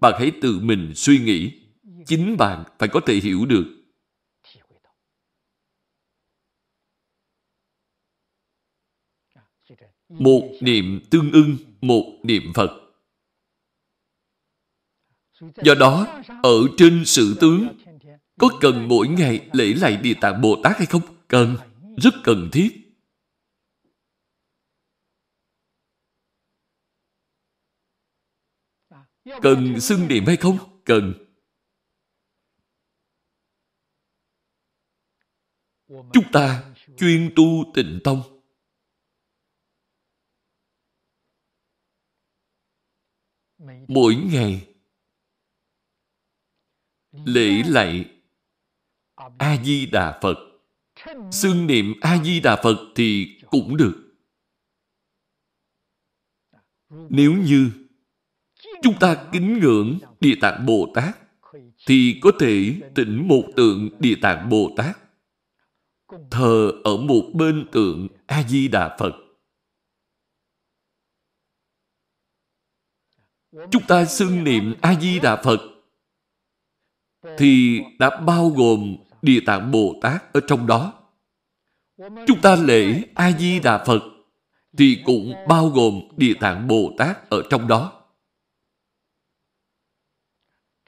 [0.00, 1.60] Bạn hãy tự mình suy nghĩ.
[2.06, 3.76] Chính bạn phải có thể hiểu được.
[10.08, 12.80] Một niệm tương ưng, một niệm phật.
[15.40, 17.68] Do đó, ở trên sự tướng
[18.40, 21.02] có cần mỗi ngày lễ lạy địa tạng bồ tát hay không?
[21.28, 21.56] Cần,
[21.96, 22.76] rất cần thiết.
[29.42, 30.82] Cần xưng niệm hay không?
[30.84, 31.14] Cần.
[35.88, 38.42] Chúng ta chuyên tu tịnh tông.
[43.88, 44.74] Mỗi ngày
[47.12, 48.19] lễ lạy
[49.38, 50.36] a di đà phật.
[51.32, 54.16] Xưng niệm a di đà phật thì cũng được.
[56.90, 57.70] Nếu như
[58.82, 61.18] chúng ta kính ngưỡng địa tạng bồ tát,
[61.86, 64.98] thì có thể tỉnh một tượng địa tạng bồ tát.
[66.30, 69.12] Thờ ở một bên tượng a di đà phật.
[73.70, 75.60] Chúng ta xưng niệm a di đà phật
[77.38, 80.92] thì đã bao gồm địa tạng bồ tát ở trong đó
[81.98, 84.02] chúng ta lễ a di đà phật
[84.78, 87.92] thì cũng bao gồm địa tạng bồ tát ở trong đó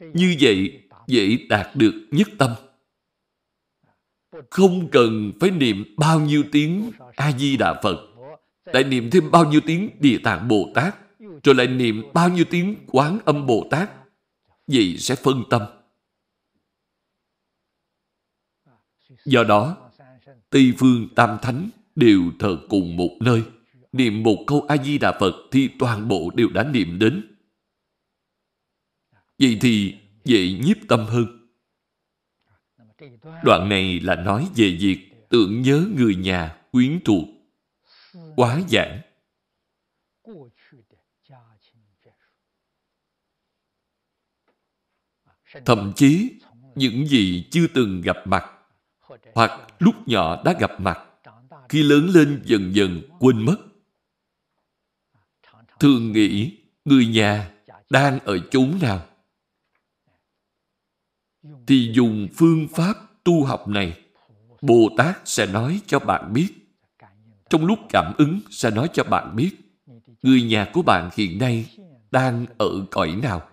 [0.01, 2.51] như vậy, dễ đạt được nhất tâm
[4.51, 8.13] không cần phải niệm bao nhiêu tiếng a di đà phật
[8.65, 10.97] lại niệm thêm bao nhiêu tiếng địa tạng bồ tát,
[11.45, 13.91] rồi lại niệm bao nhiêu tiếng quán âm Bồ Tát.
[14.67, 15.63] Vậy sẽ phân tâm.
[19.25, 19.91] Do đó,
[20.51, 23.43] Tây Phương Tam Thánh đều thờ cùng một nơi.
[23.93, 27.37] Niệm một câu A-di-đà Phật thì toàn bộ đều đã niệm đến.
[29.39, 29.95] Vậy thì
[30.25, 31.49] dễ nhiếp tâm hơn.
[33.45, 34.99] Đoạn này là nói về việc
[35.29, 37.29] tưởng nhớ người nhà, quyến thuộc,
[38.37, 39.01] quá giảng.
[45.65, 46.33] thậm chí
[46.75, 48.52] những gì chưa từng gặp mặt
[49.35, 50.99] hoặc lúc nhỏ đã gặp mặt,
[51.69, 53.57] khi lớn lên dần dần quên mất.
[55.81, 57.51] Thường nghĩ người nhà
[57.91, 59.07] đang ở chốn nào?
[61.67, 64.01] Thì dùng phương pháp tu học này,
[64.63, 66.49] bồ tát sẽ nói cho bạn biết.
[67.51, 69.51] Trong lúc cảm ứng sẽ nói cho bạn biết,
[70.23, 71.77] người nhà của bạn hiện nay
[72.11, 73.49] đang ở cõi nào?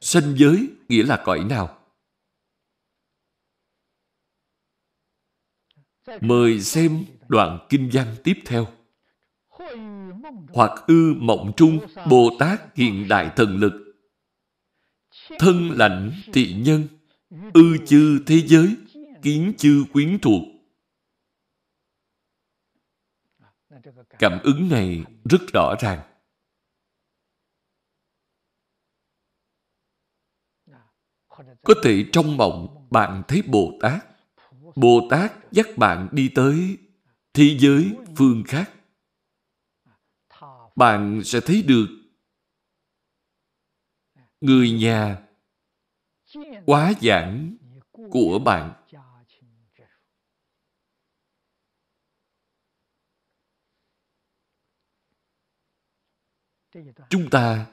[0.00, 1.78] Sanh giới nghĩa là cõi nào?
[6.20, 8.66] Mời xem đoạn kinh văn tiếp theo.
[10.48, 11.78] Hoặc ư mộng trung
[12.10, 13.72] Bồ Tát hiện đại thần lực.
[15.38, 16.88] Thân lạnh thị nhân,
[17.54, 18.76] ư chư thế giới,
[19.22, 20.42] kiến chư quyến thuộc.
[24.18, 26.00] Cảm ứng này rất rõ ràng.
[31.62, 34.11] Có thể trong mộng bạn thấy Bồ Tát.
[34.76, 36.78] Bồ Tát dắt bạn đi tới
[37.34, 38.72] thế giới phương khác.
[40.76, 41.86] Bạn sẽ thấy được
[44.40, 45.22] người nhà
[46.66, 47.56] quá giảng
[48.10, 48.72] của bạn.
[57.10, 57.66] Chúng ta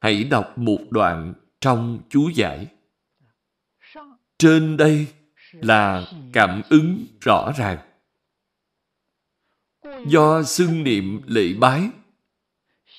[0.00, 2.75] hãy đọc một đoạn trong chú giải.
[4.38, 5.06] Trên đây
[5.52, 7.78] là cảm ứng rõ ràng.
[10.06, 11.90] Do xưng niệm lễ bái,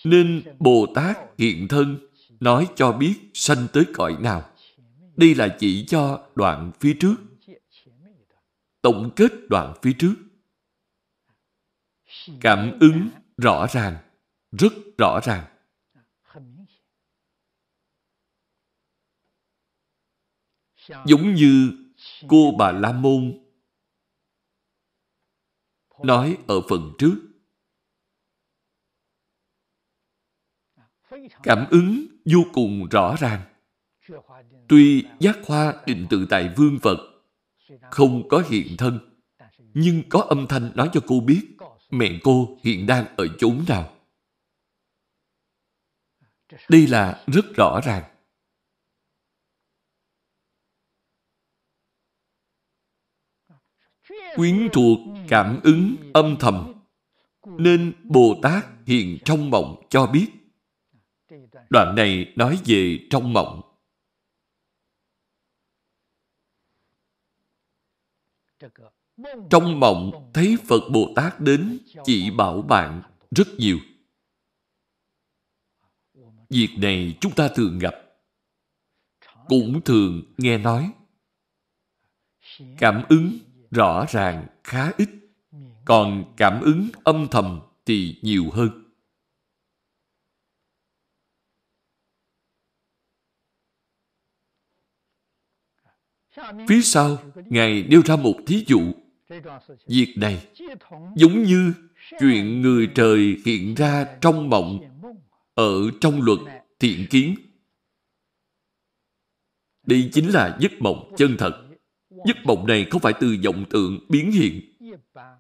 [0.04, 1.98] nên Bồ Tát hiện thân
[2.40, 4.50] nói cho biết sanh tới cõi nào.
[5.16, 7.16] Đây là chỉ cho đoạn phía trước.
[8.82, 10.14] Tổng kết đoạn phía trước.
[12.42, 13.98] Cảm ứng rõ ràng,
[14.52, 15.46] rất rõ ràng.
[21.06, 21.72] Giống như
[22.28, 23.40] cô bà La Môn
[26.04, 27.16] nói ở phần trước.
[31.44, 33.42] Cảm ứng vô cùng rõ ràng.
[34.68, 36.98] Tuy giác hoa định tự tại vương Phật
[37.92, 39.00] không có hiện thân,
[39.74, 41.42] nhưng có âm thanh nói cho cô biết
[41.90, 43.94] mẹ cô hiện đang ở chốn nào.
[46.70, 48.17] Đây là rất rõ ràng.
[54.38, 56.74] Quyến thuộc cảm ứng âm thầm,
[57.46, 60.28] nên Bồ Tát hiện trong mộng cho biết.
[61.70, 63.62] Đoạn này nói về trong mộng.
[69.50, 73.80] Trong mộng thấy Phật Bồ Tát đến chỉ bảo bạn rất nhiều.
[76.50, 77.96] Việc này chúng ta thường gặp.
[79.48, 80.92] Cũng thường nghe nói.
[82.78, 83.38] Cảm ứng
[83.72, 85.10] rõ ràng khá ít,
[85.86, 88.84] còn cảm ứng âm thầm thì nhiều hơn.
[96.68, 98.82] Phía sau, Ngài nêu ra một thí dụ.
[99.88, 100.48] Việc này
[101.16, 101.74] giống như
[102.20, 104.80] chuyện người trời hiện ra trong mộng
[105.54, 106.40] ở trong luật
[106.80, 107.36] thiện kiến.
[109.84, 111.67] Đây chính là giấc mộng chân thật.
[112.26, 114.62] Giấc mộng này không phải từ vọng tượng biến hiện.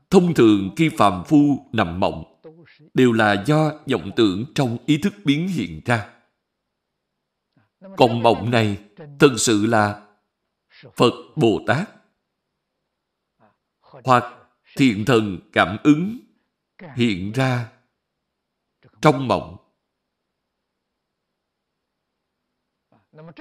[0.09, 2.41] Thông thường khi phàm phu nằm mộng,
[2.93, 6.13] đều là do vọng tưởng trong ý thức biến hiện ra.
[7.97, 8.77] Còn mộng này
[9.19, 10.07] thật sự là
[10.95, 11.89] Phật Bồ Tát
[13.79, 14.23] hoặc
[14.77, 16.19] thiện thần cảm ứng
[16.95, 17.71] hiện ra
[19.01, 19.57] trong mộng.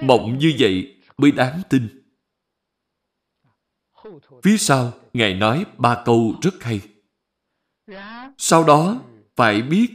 [0.01, 2.06] Mộng như vậy mới đáng tin.
[4.43, 6.81] Phía sau, Ngài nói ba câu rất hay.
[8.37, 9.01] Sau đó,
[9.35, 9.89] phải biết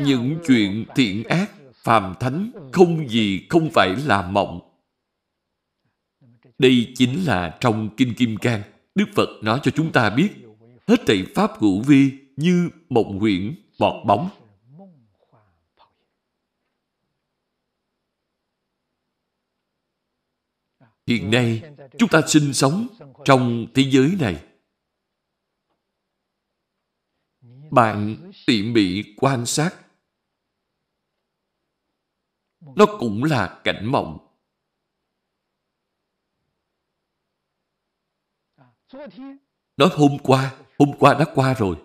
[0.00, 4.60] những chuyện thiện ác, phàm thánh không gì không phải là mộng.
[6.58, 8.62] Đây chính là trong Kinh Kim Cang,
[8.94, 10.30] Đức Phật nói cho chúng ta biết
[10.86, 14.30] hết thảy Pháp hữu vi như mộng huyễn, bọt bóng.
[21.06, 21.62] Hiện nay,
[21.98, 22.86] chúng ta sinh sống
[23.24, 24.44] trong thế giới này.
[27.70, 28.16] Bạn
[28.46, 29.70] tỉ mỉ quan sát.
[32.60, 34.18] Nó cũng là cảnh mộng.
[39.76, 41.76] Nói hôm qua, hôm qua đã qua rồi.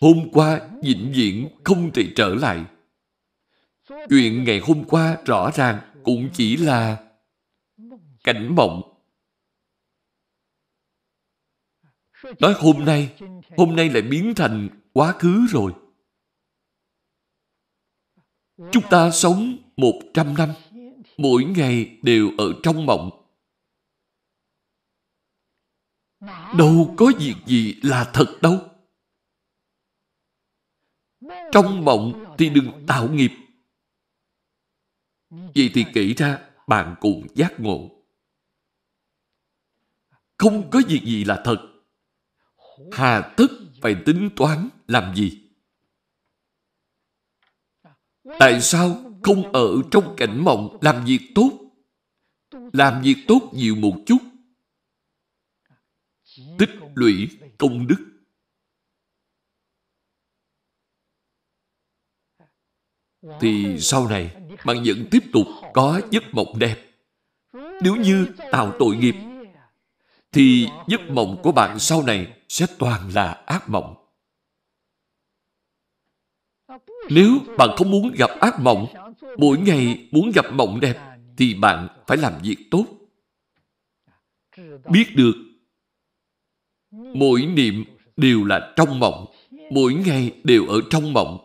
[0.00, 2.64] Hôm qua vĩnh viễn không thể trở lại.
[3.88, 7.10] Chuyện ngày hôm qua rõ ràng cũng chỉ là
[8.24, 8.95] cảnh mộng.
[12.22, 13.16] Nói hôm nay,
[13.56, 15.74] hôm nay lại biến thành quá khứ rồi.
[18.72, 20.48] Chúng ta sống một trăm năm,
[21.16, 23.10] mỗi ngày đều ở trong mộng.
[26.58, 28.58] Đâu có việc gì là thật đâu.
[31.52, 33.32] Trong mộng thì đừng tạo nghiệp.
[35.30, 37.90] Vậy thì kỹ ra bạn cùng giác ngộ.
[40.38, 41.75] Không có việc gì là thật.
[42.92, 43.46] Hà tất
[43.82, 45.42] phải tính toán làm gì?
[48.38, 51.50] Tại sao không ở trong cảnh mộng làm việc tốt?
[52.72, 54.18] Làm việc tốt nhiều một chút
[56.58, 58.06] tích lũy công đức.
[63.40, 66.90] Thì sau này bạn vẫn tiếp tục có giấc mộng đẹp.
[67.52, 69.14] Nếu như tạo tội nghiệp,
[70.32, 73.94] thì giấc mộng của bạn sau này sẽ toàn là ác mộng.
[77.10, 78.86] Nếu bạn không muốn gặp ác mộng,
[79.38, 80.96] mỗi ngày muốn gặp mộng đẹp,
[81.36, 82.86] thì bạn phải làm việc tốt.
[84.90, 85.34] Biết được
[87.14, 87.84] mỗi niệm
[88.16, 89.26] đều là trong mộng,
[89.70, 91.38] mỗi ngày đều ở trong mộng,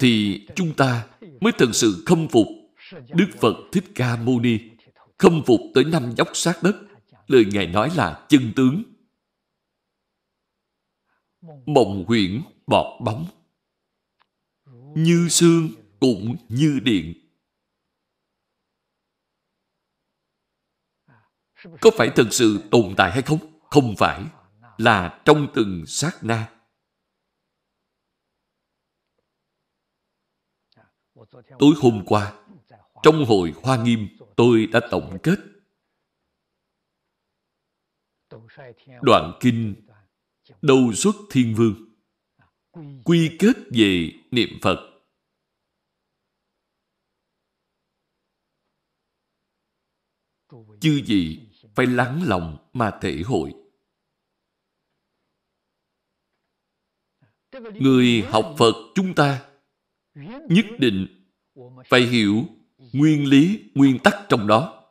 [0.00, 1.06] thì chúng ta
[1.40, 2.46] mới thật sự khâm phục
[3.08, 4.58] Đức Phật Thích Ca Mâu Ni,
[5.18, 6.76] khâm phục tới năm dốc sát đất.
[7.26, 8.82] Lời Ngài nói là chân tướng.
[11.66, 13.26] Mộng huyễn bọt bóng.
[14.96, 15.68] Như xương
[16.00, 17.14] cũng như điện.
[21.80, 23.60] Có phải thật sự tồn tại hay không?
[23.70, 24.24] Không phải.
[24.78, 26.50] Là trong từng sát na.
[31.58, 32.44] Tối hôm qua,
[33.02, 35.36] trong hội Hoa Nghiêm, tôi đã tổng kết
[39.02, 39.74] đoạn kinh
[40.64, 41.74] Đầu xuất Thiên Vương
[43.04, 44.90] quy kết về niệm Phật.
[50.80, 51.40] Chư gì
[51.74, 53.54] phải lắng lòng mà thể hội.
[57.74, 59.50] Người học Phật chúng ta
[60.48, 61.30] nhất định
[61.88, 62.44] phải hiểu
[62.92, 64.83] nguyên lý, nguyên tắc trong đó.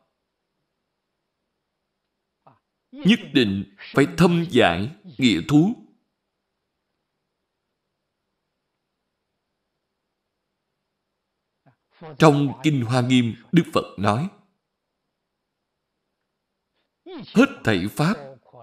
[3.06, 5.76] Nhất định phải thâm giải nghĩa thú.
[12.20, 14.30] Trong Kinh Hoa Nghiêm, Đức Phật nói
[17.06, 18.16] Hết thảy Pháp,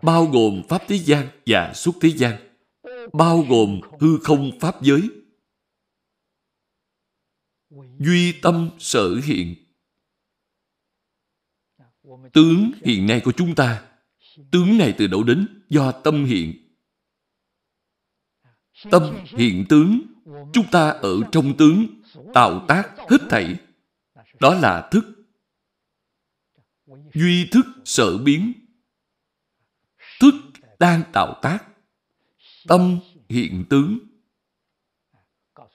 [0.03, 2.57] bao gồm Pháp thế gian và xuất thế gian,
[3.13, 5.09] bao gồm hư không Pháp giới,
[7.99, 9.55] duy tâm sở hiện
[12.33, 13.90] tướng hiện nay của chúng ta
[14.51, 15.63] tướng này từ đâu đến?
[15.69, 16.55] Do tâm hiện.
[18.91, 20.01] Tâm hiện tướng
[20.53, 21.87] chúng ta ở trong tướng
[22.35, 23.61] tạo tác hết thảy.
[24.41, 25.05] Đó là thức.
[27.15, 28.53] Duy thức sở biến.
[30.21, 30.35] Thức
[30.79, 31.59] đang tạo tác.
[32.69, 33.99] Tâm hiện tướng.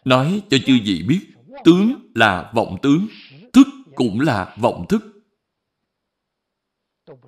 [0.05, 3.07] Nói cho chư vị biết Tướng là vọng tướng,
[3.53, 5.01] thức cũng là vọng thức.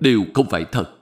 [0.00, 0.97] Đều không phải thật.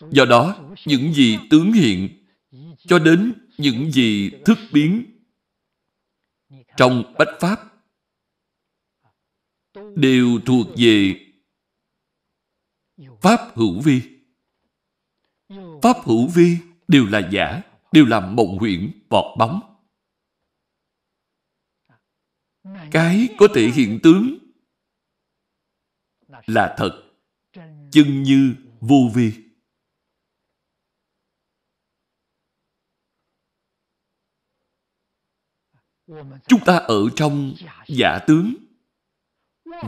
[0.00, 2.24] Do đó, những gì tướng hiện
[2.78, 5.04] cho đến những gì thức biến
[6.76, 7.58] trong bách pháp
[9.96, 11.26] đều thuộc về
[13.20, 14.02] pháp hữu vi.
[15.82, 16.56] Pháp hữu vi
[16.88, 19.60] đều là giả, đều là mộng huyễn, bọt bóng.
[22.90, 24.38] cái có thể hiện tướng
[26.46, 27.02] là thật
[27.90, 29.49] chân như vô vi
[36.46, 37.54] chúng ta ở trong
[37.88, 38.54] giả tướng.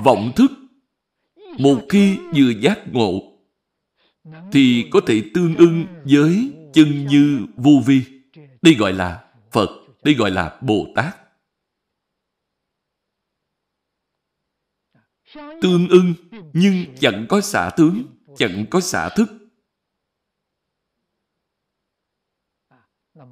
[0.05, 0.51] Vọng thức.
[1.59, 3.39] Một khi vừa giác ngộ,
[4.53, 8.03] thì có thể tương ưng với chân như vô vi.
[8.63, 9.69] Đây gọi là phật,
[10.05, 11.17] đây gọi là bồ tát.
[15.35, 16.15] Tương ưng,
[16.53, 18.05] nhưng chẳng có xả tướng,
[18.37, 19.29] chẳng có xả thức.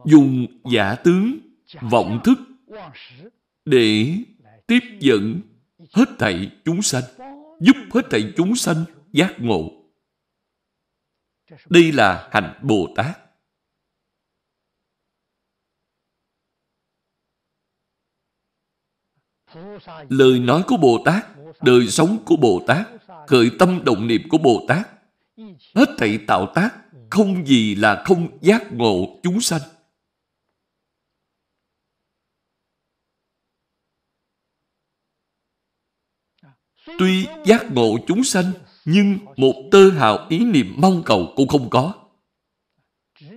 [0.04, 1.38] Dùng giả tướng,
[1.90, 2.38] vọng thức
[3.64, 4.16] để
[4.66, 5.40] tiếp dẫn
[5.92, 7.02] hết thảy chúng sanh
[7.60, 9.70] giúp hết thảy chúng sanh giác ngộ.
[11.68, 13.18] Đây là hành bồ tát.
[20.08, 21.26] Lời nói của bồ tát
[21.62, 22.88] đời sống của Bồ Tát,
[23.26, 24.88] khởi tâm động niệm của Bồ Tát.
[25.74, 26.70] Hết thảy tạo tác,
[27.10, 29.60] không gì là không giác ngộ chúng sanh.
[36.98, 38.52] Tuy giác ngộ chúng sanh,
[38.84, 41.94] nhưng một tơ hào ý niệm mong cầu cũng không có.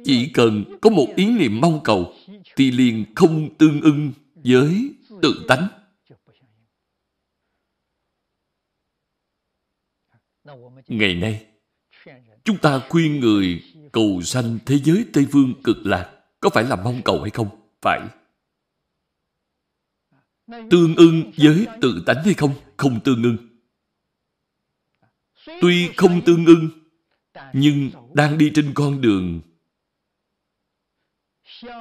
[0.03, 2.13] Chỉ cần có một ý niệm mong cầu,
[2.55, 5.67] thì liền không tương ưng với tự tánh.
[10.87, 11.45] Ngày nay,
[12.43, 16.75] chúng ta khuyên người cầu sanh thế giới Tây Phương cực lạc có phải là
[16.75, 17.47] mong cầu hay không?
[17.81, 18.01] Phải.
[20.47, 22.53] Tương ưng với tự tánh hay không?
[22.77, 23.37] Không tương ưng.
[25.61, 26.69] Tuy không tương ưng,
[27.53, 29.41] nhưng đang đi trên con đường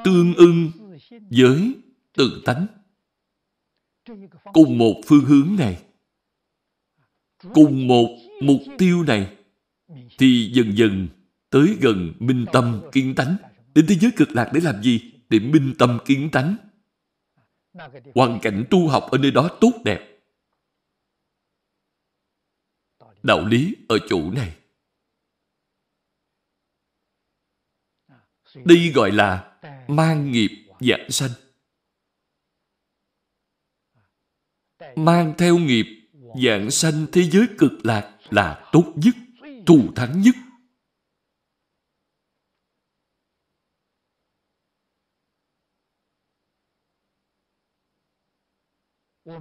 [0.05, 0.71] tương ưng
[1.31, 1.75] với
[2.17, 2.67] tự tánh.
[4.53, 5.83] Cùng một phương hướng này,
[7.55, 8.09] cùng một
[8.43, 9.37] mục tiêu này
[10.19, 11.09] thì dần dần
[11.51, 13.37] tới gần minh tâm kiến tánh.
[13.75, 15.13] Đến thế giới cực lạc để làm gì?
[15.29, 16.57] Để minh tâm kiến tánh
[18.15, 20.19] hoàn cảnh tu học ở nơi đó tốt đẹp.
[23.23, 24.57] Đạo lý ở chỗ này.
[28.55, 29.59] Đây gọi là
[29.89, 30.51] mang nghiệp
[30.81, 31.31] dạng sanh.
[34.97, 35.87] Mang theo nghiệp
[36.45, 39.15] dạng sanh thế giới cực lạc là tốt nhất,
[39.67, 40.35] thù thắng nhất.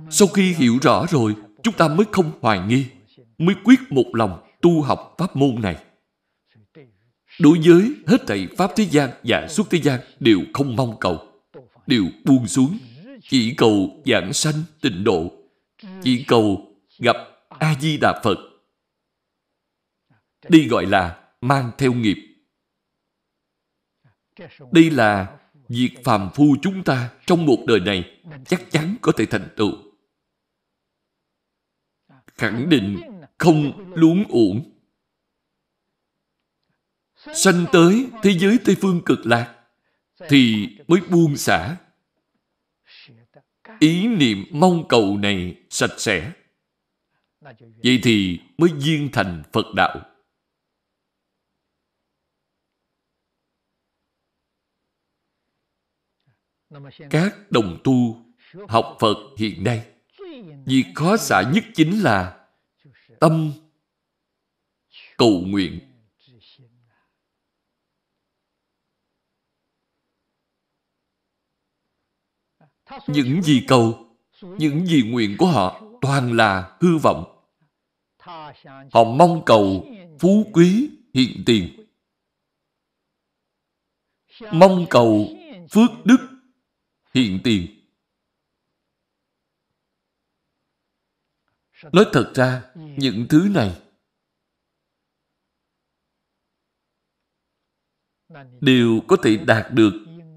[0.09, 2.85] Sau khi hiểu rõ rồi, chúng ta mới không hoài nghi,
[3.37, 5.75] mới quyết một lòng tu học pháp môn này.
[7.39, 11.17] Đối với hết thảy pháp thế gian và suốt thế gian đều không mong cầu,
[11.87, 12.77] đều buông xuống,
[13.21, 15.31] chỉ cầu giảng sanh tịnh độ,
[16.03, 17.15] chỉ cầu gặp
[17.59, 18.37] a di đà phật.
[20.49, 22.17] Đây gọi là mang theo nghiệp.
[24.71, 25.37] Đây là
[25.69, 29.71] việc phàm phu chúng ta trong một đời này, chắc chắn có thể thành tựu.
[32.27, 32.99] Khẳng định
[33.37, 34.77] không luống uổng.
[37.33, 39.65] Sanh tới thế giới tây phương cực lạc
[40.29, 41.77] thì mới buông xả.
[43.79, 46.33] Ý niệm mong cầu này sạch sẽ.
[47.83, 50.11] Vậy thì mới viên thành phật đạo.
[57.09, 58.25] Các đồng tu
[58.69, 59.85] học phật hiện nay
[60.65, 62.47] việc khó xả nhất chính là
[63.19, 63.53] tâm
[65.17, 65.79] cầu nguyện.
[73.07, 77.47] Những gì cầu, những gì nguyện của họ toàn là hư vọng.
[78.91, 79.85] Họ mong cầu
[80.19, 81.87] phú quý hiện tiền.
[84.51, 85.27] Mong cầu
[85.71, 86.17] phước đức
[87.13, 87.80] hiện tiền.
[91.91, 93.81] Nói thật ra, những thứ này
[98.61, 99.93] đều có thể đạt được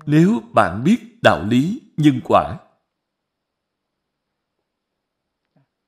[0.07, 2.59] nếu bạn biết đạo lý nhân quả.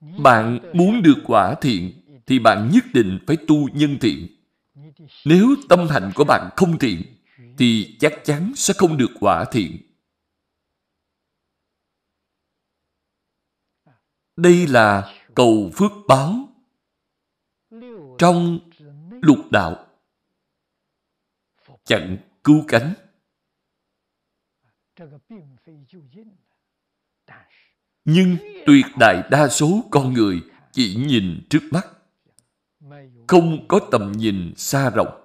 [0.00, 4.28] Bạn muốn được quả thiện thì bạn nhất định phải tu nhân thiện.
[5.24, 7.02] Nếu tâm hạnh của bạn không thiện
[7.58, 9.78] thì chắc chắn sẽ không được quả thiện.
[14.36, 16.48] Đây là cầu phước báo
[18.18, 18.58] trong
[19.22, 19.86] lục đạo.
[21.84, 22.94] Chặn cứu cánh.
[28.04, 30.40] Nhưng tuyệt đại đa số con người
[30.72, 31.86] chỉ nhìn trước mắt,
[33.28, 35.22] không có tầm nhìn xa rộng.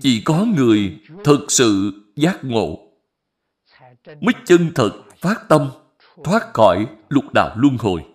[0.00, 2.91] Chỉ có người thực sự giác ngộ
[4.06, 5.70] mới chân thật phát tâm,
[6.24, 8.06] thoát khỏi lục đạo luân hồi.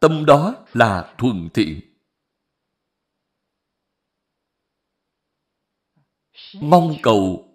[0.00, 1.80] Tâm đó là thuần thiện
[6.60, 7.48] mong cầu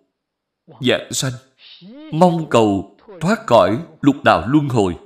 [0.82, 1.34] dạng sanh,
[2.14, 4.98] mong cầu thoát khỏi lục đạo luân hồi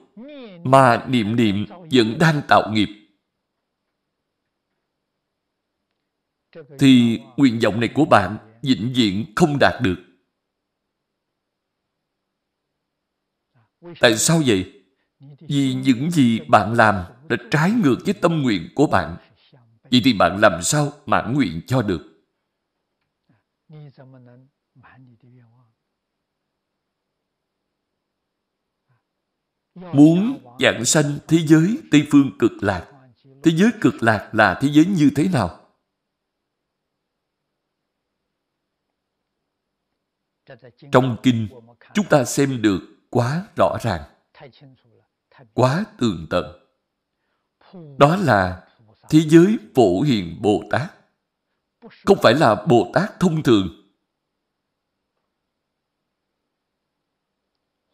[0.64, 2.90] mà niệm niệm vẫn đang tạo nghiệp.
[6.80, 10.05] Thì nguyện vọng này của bạn vĩnh viễn không đạt được.
[14.00, 14.82] Tại sao vậy
[15.40, 16.96] vì những gì bạn làm
[17.30, 19.18] đã trái ngược với tâm nguyện của bạn
[19.92, 22.16] vậy thì bạn làm sao mãn nguyện cho được
[29.76, 32.92] muốn dạng sanh thế giới Tây Phương cực lạc.
[33.44, 35.60] Thế giới cực lạc là thế giới như thế nào?
[40.92, 41.48] Trong kinh,
[41.94, 44.04] chúng ta xem được quá rõ ràng,
[45.54, 46.46] quá tường tận.
[47.98, 48.68] Đó là
[49.10, 50.94] thế giới phổ hiền Bồ Tát.
[52.06, 53.68] Không phải là Bồ Tát thông thường.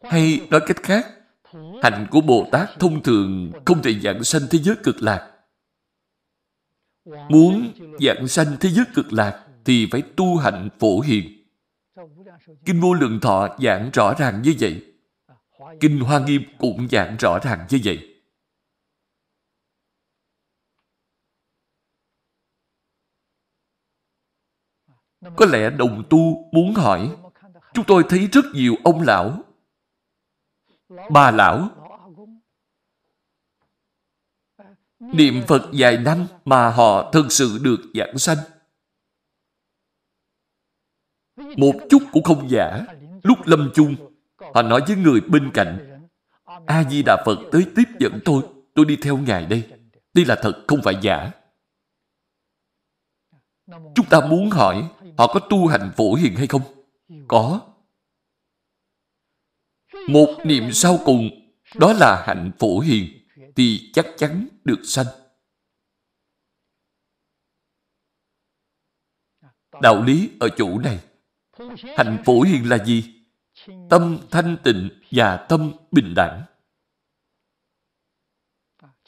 [0.02, 1.06] Hay nói cách khác,
[1.82, 5.38] Hạnh của Bồ Tát thông thường không thể dạng sanh thế giới cực lạc.
[7.04, 11.46] Muốn dạng sanh thế giới cực lạc thì phải tu hạnh phổ hiền.
[12.64, 14.91] Kinh Vô Lượng Thọ giảng rõ ràng như vậy.
[15.80, 18.08] Kinh Hoa Nghiêm cũng giảng rõ ràng như vậy.
[25.36, 27.16] Có lẽ đồng tu muốn hỏi,
[27.74, 29.42] chúng tôi thấy rất nhiều ông lão
[31.10, 31.68] bà lão
[34.98, 38.38] niệm Phật vài năm mà họ thực sự được giảng sanh.
[41.36, 42.86] Một chút cũng không giả.
[43.22, 44.11] Lúc lâm chung,
[44.54, 46.00] họ nói với người bên cạnh,
[46.66, 48.42] A-di-đà Phật tới tiếp dẫn tôi,
[48.74, 49.68] tôi đi theo Ngài đây.
[50.14, 51.30] Đây là thật, không phải giả.
[53.94, 56.62] Chúng ta muốn hỏi, họ có tu hành phổ hiền hay không?
[57.28, 57.60] Có.
[60.08, 61.30] Một niệm sau cùng,
[61.74, 65.06] đó là hạnh phổ hiền, thì chắc chắn được sanh.
[69.80, 71.00] Đạo lý ở chỗ này.
[71.96, 73.21] Hạnh phổ hiền là gì?
[73.90, 76.42] Tâm thanh tịnh và tâm bình đẳng.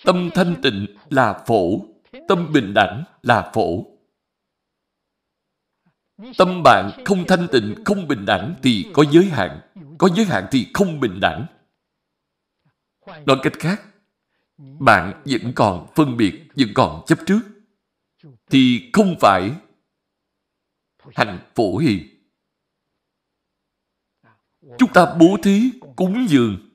[0.05, 1.81] Tâm thanh tịnh là phổ,
[2.29, 3.87] tâm bình đẳng là phổ.
[6.39, 9.61] Tâm bạn không thanh tịnh, không bình đẳng thì có giới hạn.
[9.99, 11.47] Có giới hạn thì không bình đẳng.
[13.07, 13.83] Nói cách khác,
[14.57, 17.41] bạn vẫn còn phân biệt, vẫn còn chấp trước,
[18.51, 19.53] thì không phải
[21.15, 22.14] hành phổ hiền.
[24.79, 26.70] Chúng ta bố thí, cúng dường,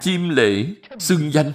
[0.00, 1.52] chiêm lễ, xưng danh,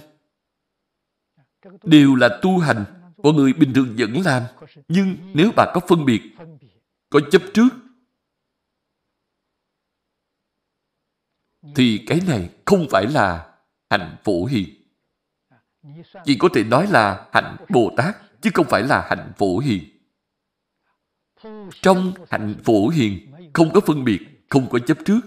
[1.83, 2.85] đều là tu hành
[3.15, 4.43] của người bình thường vẫn làm.
[4.87, 6.21] Nhưng nếu bạn có phân biệt,
[7.09, 7.69] có chấp trước,
[11.75, 13.53] thì cái này không phải là
[13.89, 14.69] hạnh phổ hiền.
[16.25, 19.83] Chỉ có thể nói là hạnh Bồ Tát, chứ không phải là hạnh phổ hiền.
[21.81, 25.19] Trong hạnh phổ hiền, không có phân biệt, không có chấp trước.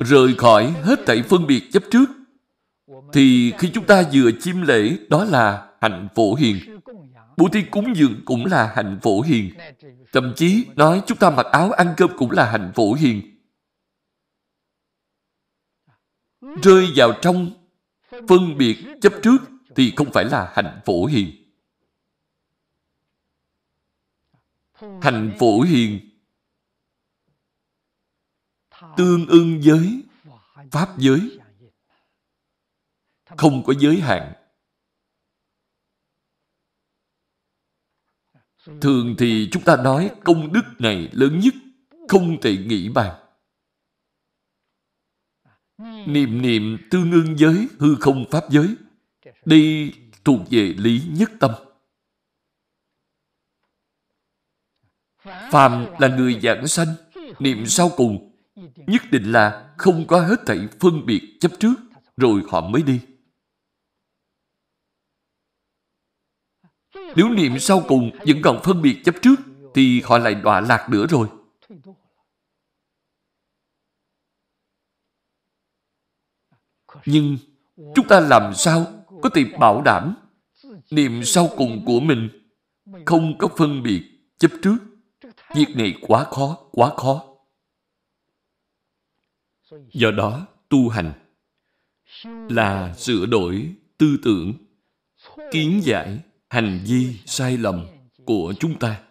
[0.00, 2.06] Rời khỏi hết thảy phân biệt chấp trước,
[3.12, 6.80] thì khi chúng ta vừa chiêm lễ, đó là hạnh phổ hiền.
[7.36, 9.54] Bố thí cúng dường cũng là hạnh phổ hiền.
[10.12, 13.22] Thậm chí nói chúng ta mặc áo ăn cơm cũng là hạnh phổ hiền.
[16.62, 17.50] Rơi vào trong
[18.28, 19.36] phân biệt chấp trước
[19.76, 21.41] thì không phải là hạnh phổ hiền.
[25.02, 26.00] Hạnh phổ hiền,
[28.96, 30.02] tương ưng với
[30.70, 31.38] pháp giới.
[33.36, 34.32] Không có giới hạn.
[38.80, 41.54] Thường thì chúng ta nói công đức này lớn nhất,
[42.08, 43.18] không thể nghĩ bàn.
[46.06, 48.76] Niệm niệm tương ưng giới hư không pháp giới,
[49.44, 49.92] đây
[50.24, 51.50] thuộc về lý nhất tâm.
[55.24, 56.88] Phàm là người giảng sanh
[57.38, 58.32] niệm sau cùng
[58.76, 61.74] nhất định là không có hết thảy phân biệt chấp trước
[62.16, 63.00] rồi họ mới đi
[67.16, 69.34] Nếu niệm sau cùng vẫn còn phân biệt chấp trước,
[69.74, 71.28] thì họ lại đọa lạc nữa rồi.
[77.06, 77.38] Nhưng
[77.94, 78.86] chúng ta làm sao
[79.22, 80.14] có thể bảo đảm
[80.90, 82.28] niệm sau cùng của mình
[83.06, 84.02] không có phân biệt
[84.38, 84.76] chấp trước.
[85.54, 87.24] Việc này quá khó, quá khó.
[89.92, 91.12] Do đó, tu hành
[92.48, 94.54] là sửa đổi tư tưởng,
[95.50, 97.86] kiến giải hành vi sai lầm
[98.26, 99.02] của chúng ta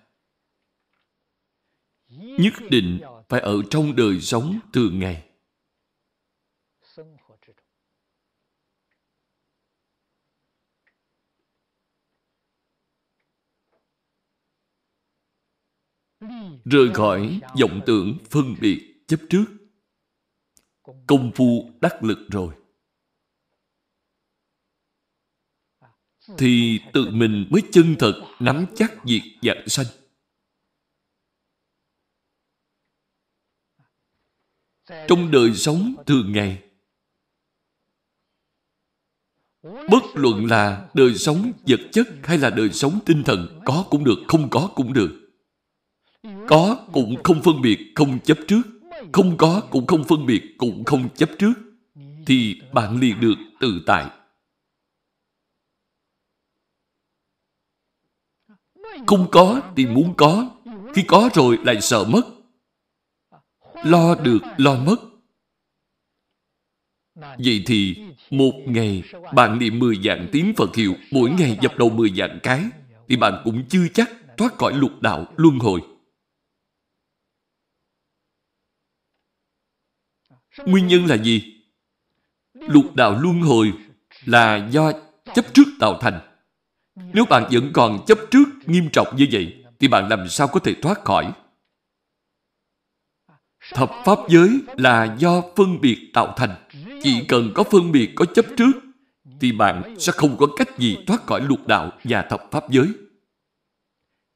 [2.17, 5.30] nhất định phải ở trong đời sống thường ngày
[16.65, 19.45] rời khỏi vọng tưởng phân biệt chấp trước
[21.07, 22.53] công phu đắc lực rồi
[26.37, 29.85] thì tự mình mới chân thật nắm chắc việc dạng sanh.
[35.07, 36.63] Trong đời sống thường ngày,
[39.63, 44.03] bất luận là đời sống vật chất hay là đời sống tinh thần, có cũng
[44.03, 45.20] được, không có cũng được.
[46.51, 48.61] Có cũng không phân biệt, không chấp trước.
[49.11, 51.53] Không có cũng không phân biệt, cũng không chấp trước.
[52.25, 54.09] Thì bạn liền được tự tại.
[59.07, 60.49] Không có thì muốn có.
[60.93, 62.21] Khi có rồi lại sợ mất.
[63.83, 64.95] Lo được, lo mất.
[67.15, 67.95] Vậy thì
[68.29, 72.39] một ngày bạn niệm 10 dạng tiếng Phật hiệu, mỗi ngày dập đầu 10 dạng
[72.43, 72.63] cái,
[73.09, 75.81] thì bạn cũng chưa chắc thoát khỏi lục đạo luân hồi.
[80.57, 81.55] Nguyên nhân là gì?
[82.53, 83.73] Lục đạo luân hồi
[84.25, 84.91] là do
[85.35, 86.19] chấp trước tạo thành.
[87.13, 90.59] Nếu bạn vẫn còn chấp trước nghiêm trọng như vậy, thì bạn làm sao có
[90.59, 91.33] thể thoát khỏi?
[93.73, 96.55] Thập pháp giới là do phân biệt tạo thành.
[97.03, 98.71] Chỉ cần có phân biệt, có chấp trước,
[99.39, 102.87] thì bạn sẽ không có cách gì thoát khỏi lục đạo và thập pháp giới.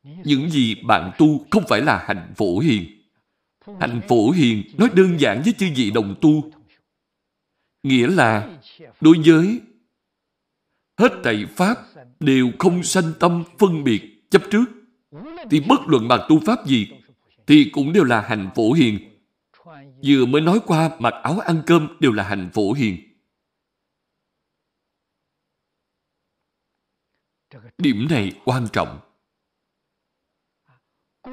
[0.04, 2.95] những gì bạn tu không phải là hành phổ hiền.
[3.80, 6.52] Hành phổ hiền nói đơn giản với chư vị đồng tu.
[7.84, 8.60] Nghĩa là,
[9.02, 9.62] đối với
[10.98, 11.78] hết thầy Pháp
[12.20, 14.66] đều không sanh tâm phân biệt chấp trước.
[15.52, 16.88] Thì bất luận bạn tu Pháp gì
[17.48, 19.00] thì cũng đều là hành phổ hiền.
[20.06, 22.98] Vừa mới nói qua, mặc áo ăn cơm đều là hành phổ hiền.
[27.78, 29.00] Điểm này quan trọng.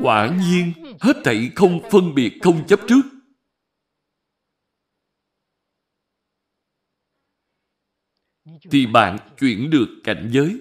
[0.00, 3.02] Quả nhiên, hết thảy không phân biệt, không chấp trước.
[8.70, 10.60] Thì bạn chuyển được cảnh giới.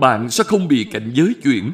[0.00, 1.72] Bạn sẽ không bị cảnh giới chuyển.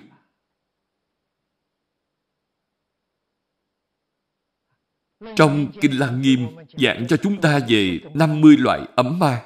[5.37, 6.47] Trong Kinh Lăng Nghiêm
[6.79, 9.45] giảng cho chúng ta về 50 loại ấm ma.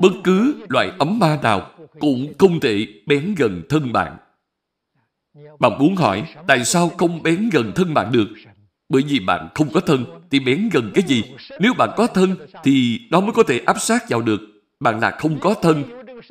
[0.00, 1.70] Bất cứ loại ấm ma nào
[2.00, 4.16] cũng không thể bén gần thân bạn.
[5.58, 8.28] Bạn muốn hỏi tại sao không bén gần thân bạn được?
[8.88, 11.22] Bởi vì bạn không có thân thì bén gần cái gì?
[11.60, 14.40] Nếu bạn có thân thì nó mới có thể áp sát vào được.
[14.80, 15.84] Bạn là không có thân.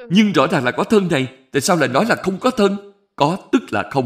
[0.09, 1.37] Nhưng rõ ràng là có thân này.
[1.51, 2.93] Tại sao lại nói là không có thân?
[3.15, 4.05] Có tức là không.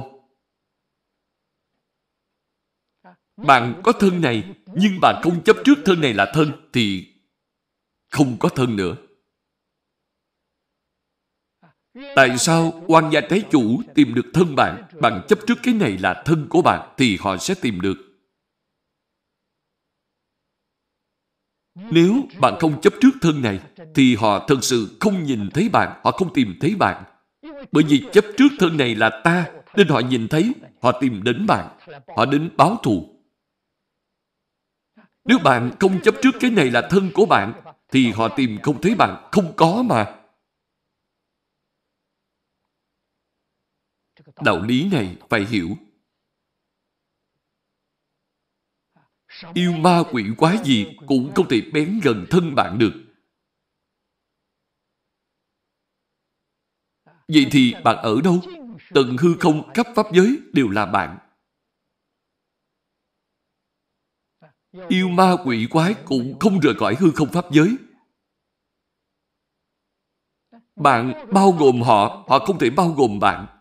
[3.37, 4.43] Bạn có thân này,
[4.75, 7.07] nhưng bạn không chấp trước thân này là thân thì
[8.11, 8.95] không có thân nữa.
[12.15, 15.97] Tại sao quan gia trái chủ tìm được thân bạn bằng chấp trước cái này
[15.97, 17.97] là thân của bạn thì họ sẽ tìm được.
[21.75, 23.59] Nếu bạn không chấp trước thân này
[23.95, 27.03] thì họ thật sự không nhìn thấy bạn, họ không tìm thấy bạn.
[27.71, 31.45] Bởi vì chấp trước thân này là ta nên họ nhìn thấy, họ tìm đến
[31.47, 31.67] bạn,
[32.17, 33.21] họ đến báo thù.
[35.25, 37.53] Nếu bạn không chấp trước cái này là thân của bạn
[37.91, 40.20] thì họ tìm không thấy bạn, không có mà.
[44.45, 45.69] Đạo lý này phải hiểu.
[49.53, 52.93] Yêu ma quỷ quái gì cũng không thể bén gần thân bạn được.
[57.27, 58.39] Vậy thì bạn ở đâu?
[58.93, 61.17] Tận hư không khắp pháp giới đều là bạn.
[64.87, 67.75] Yêu ma quỷ quái cũng không rời khỏi hư không pháp giới.
[70.75, 73.60] Bạn bao gồm họ, họ không thể bao gồm bạn.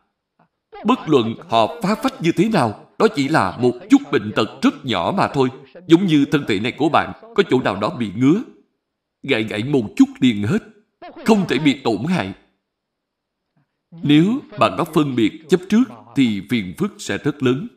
[0.87, 4.49] Bất luận họ phá phách như thế nào, đó chỉ là một chút bệnh tật
[4.63, 5.49] rất nhỏ mà thôi.
[5.87, 8.43] Giống như thân thể này của bạn, có chỗ nào đó bị ngứa.
[9.23, 10.59] Gãy gãy một chút liền hết.
[11.27, 12.35] Không thể bị tổn hại.
[13.91, 15.85] Nếu bạn có phân biệt chấp trước,
[16.17, 17.69] thì phiền phức sẽ rất lớn.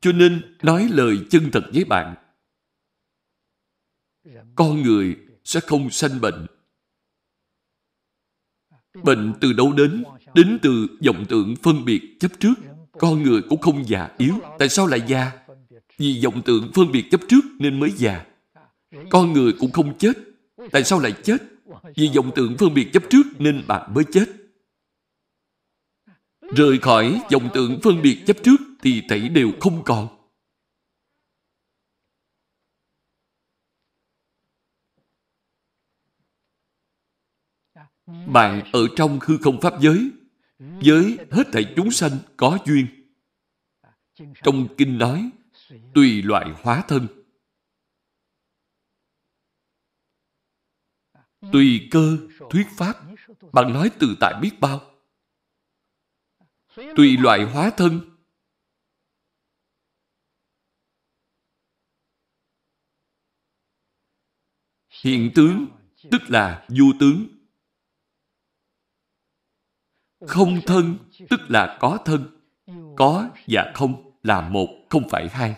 [0.00, 2.14] Cho nên, nói lời chân thật với bạn.
[4.54, 6.46] Con người sẽ không sanh bệnh
[9.02, 10.04] Bệnh từ đâu đến?
[10.34, 12.54] Đến từ vọng tượng phân biệt chấp trước.
[12.92, 14.34] Con người cũng không già, yếu.
[14.58, 15.32] Tại sao lại già?
[15.98, 18.24] Vì vọng tượng phân biệt chấp trước nên mới già.
[19.10, 20.12] Con người cũng không chết.
[20.72, 21.36] Tại sao lại chết?
[21.96, 24.24] Vì vọng tượng phân biệt chấp trước nên bạn mới chết.
[26.56, 30.15] Rời khỏi vọng tượng phân biệt chấp trước thì thảy đều không còn.
[38.06, 40.10] Bạn ở trong hư không pháp giới,
[40.58, 42.86] với hết thảy chúng sanh có duyên.
[44.42, 45.30] Trong kinh nói,
[45.94, 47.08] tùy loại hóa thân.
[51.52, 52.18] Tùy cơ,
[52.50, 52.96] thuyết pháp,
[53.52, 54.80] bạn nói từ tại biết bao.
[56.76, 58.00] Tùy loại hóa thân.
[65.04, 65.66] Hiện tướng,
[66.10, 67.35] tức là vô tướng.
[70.28, 70.98] Không thân
[71.30, 72.40] tức là có thân.
[72.96, 75.56] Có và không là một, không phải hai.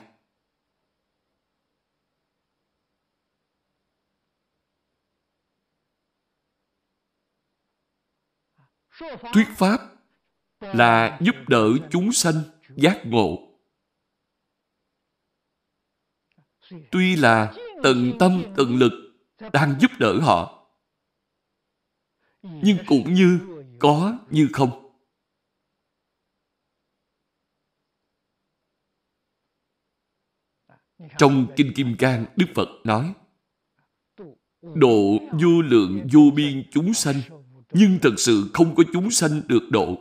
[9.32, 9.78] Thuyết Pháp
[10.60, 12.34] là giúp đỡ chúng sanh
[12.76, 13.38] giác ngộ.
[16.90, 18.92] Tuy là tận tâm tận lực
[19.52, 20.68] đang giúp đỡ họ,
[22.42, 24.85] nhưng cũng như có như không?
[31.18, 33.14] Trong kinh kim cang, đức phật nói,
[34.62, 37.20] độ vô lượng vô biên chúng sanh,
[37.72, 39.99] nhưng thật sự không có chúng sanh được độ.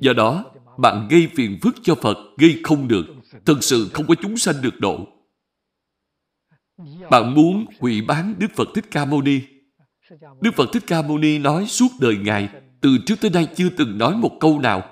[0.00, 3.06] Do đó, bạn gây phiền phức cho phật gây không được,
[3.46, 5.06] thật sự không có chúng sanh được độ.
[7.10, 9.40] Bạn muốn hủy bán Đức Phật Thích Ca Mâu Ni.
[10.40, 12.48] Đức Phật Thích Ca Mâu Ni nói suốt đời Ngài,
[12.80, 14.90] từ trước tới nay chưa từng nói một câu nào.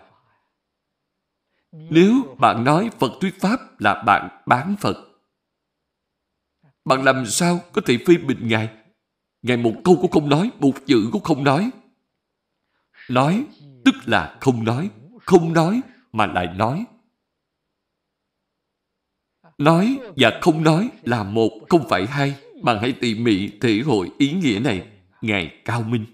[1.73, 4.97] Nếu bạn nói Phật thuyết Pháp là bạn bán Phật,
[6.85, 8.69] bạn làm sao có thể phê bình Ngài?
[9.43, 11.71] Ngài một câu cũng không nói, một chữ cũng không nói.
[13.11, 13.47] Nói
[13.85, 14.91] tức là không nói,
[15.25, 15.81] không nói
[16.13, 16.85] mà lại nói.
[19.59, 22.35] Nói và không nói là một, không phải hai.
[22.63, 24.89] Bạn hãy tỉ mỉ thể hội ý nghĩa này.
[25.21, 26.07] Ngài cao minh.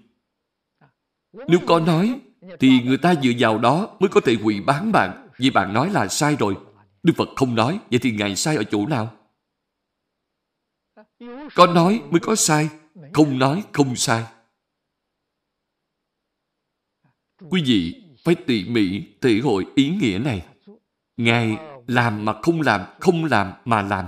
[1.32, 2.20] Nếu có nói,
[2.60, 5.28] thì người ta dựa vào đó mới có thể hủy bán bạn.
[5.36, 6.56] Vì bạn nói là sai rồi.
[7.02, 9.14] Đức Phật không nói, vậy thì Ngài sai ở chỗ nào?
[11.54, 12.68] Có nói mới có sai,
[13.12, 14.24] không nói không sai.
[17.50, 20.46] Quý vị phải tỉ mỉ thể hội ý nghĩa này.
[21.16, 21.56] Ngài
[21.88, 24.06] làm mà không làm, không làm mà làm.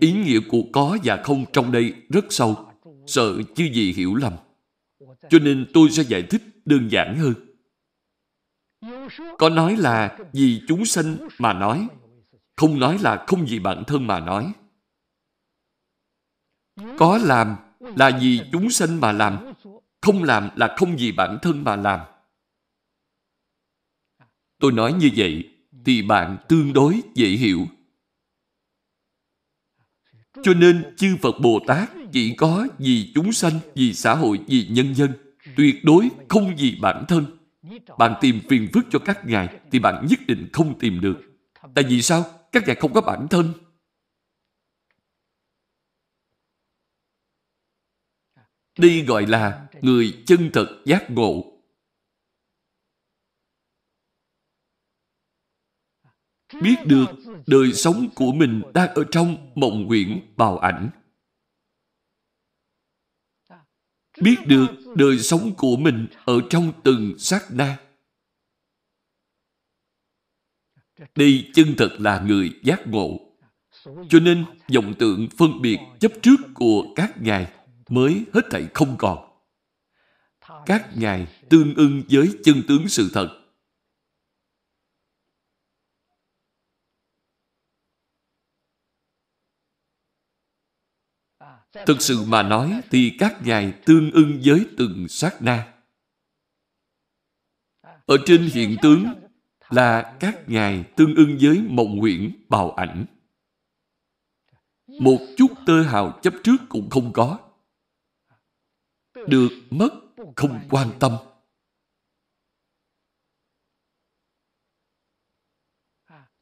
[0.00, 2.72] Ý nghĩa của có và không trong đây rất sâu,
[3.06, 4.36] sợ chưa gì hiểu lầm.
[5.30, 7.34] Cho nên tôi sẽ giải thích đơn giản hơn.
[9.38, 11.88] Có nói là vì chúng sanh mà nói,
[12.56, 14.52] không nói là không vì bản thân mà nói.
[16.98, 19.52] Có làm là vì chúng sanh mà làm,
[20.04, 22.00] không làm là không vì bản thân mà làm.
[24.58, 25.50] Tôi nói như vậy
[25.84, 27.66] thì bạn tương đối dễ hiểu.
[30.42, 34.66] Cho nên chư Phật Bồ Tát chỉ có vì chúng sanh, vì xã hội, vì
[34.70, 35.12] nhân dân,
[35.56, 37.38] tuyệt đối không vì bản thân.
[37.98, 41.20] Bạn tìm phiền phức cho các ngài thì bạn nhất định không tìm được.
[41.74, 42.24] Tại vì sao?
[42.52, 43.52] Các ngài không có bản thân.
[48.78, 51.50] Đây gọi là người chân thật giác ngộ.
[56.62, 57.06] Biết được
[57.46, 60.90] đời sống của mình đang ở trong mộng nguyện bào ảnh.
[64.20, 64.66] Biết được
[64.96, 67.78] đời sống của mình ở trong từng sát na.
[71.14, 73.20] Đây chân thật là người giác ngộ.
[73.84, 74.44] Cho nên,
[74.74, 77.52] vọng tượng phân biệt chấp trước của các ngài
[77.88, 79.23] mới hết thảy không còn.
[80.66, 83.40] Các ngài tương ưng với chân tướng sự thật.
[91.86, 95.74] Thực sự mà nói thì các ngài tương ưng với từng sát na.
[98.06, 99.06] Ở trên hiện tướng
[99.70, 103.06] là các ngài tương ưng với mộng nguyện, bào ảnh.
[104.86, 107.38] Một chút tơ hào chấp trước cũng không có
[109.14, 110.03] được mất
[110.36, 111.12] không quan tâm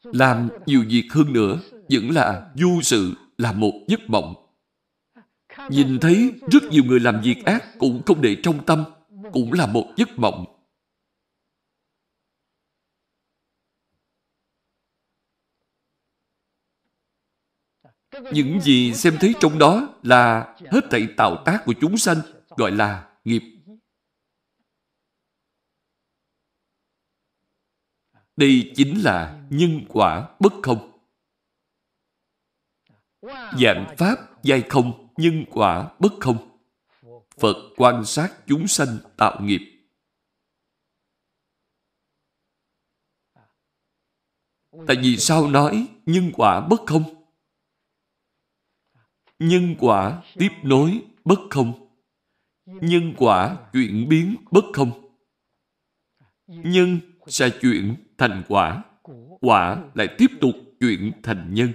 [0.02, 1.60] làm nhiều việc hơn nữa
[1.90, 4.34] vẫn là du sự, là một giấc mộng
[5.68, 8.84] nhìn thấy rất nhiều người làm việc ác cũng không để trong tâm,
[9.32, 10.44] cũng là một giấc mộng
[18.32, 22.16] những gì xem thấy trong đó là hết thảy tạo tác của chúng sanh,
[22.56, 23.51] gọi là nghiệp.
[28.42, 31.00] Đây chính là nhân quả bất không.
[33.60, 36.58] Dạng Pháp giai không, nhân quả bất không.
[37.38, 39.60] Phật quan sát chúng sanh tạo nghiệp.
[44.86, 47.24] Tại vì sao nói nhân quả bất không?
[49.38, 51.82] Nhân quả tiếp nối bất không
[52.64, 55.14] nhân quả chuyển biến bất không.
[56.46, 58.84] Nhân sẽ chuyển thành quả,
[59.40, 61.72] quả lại tiếp tục chuyển thành nhân.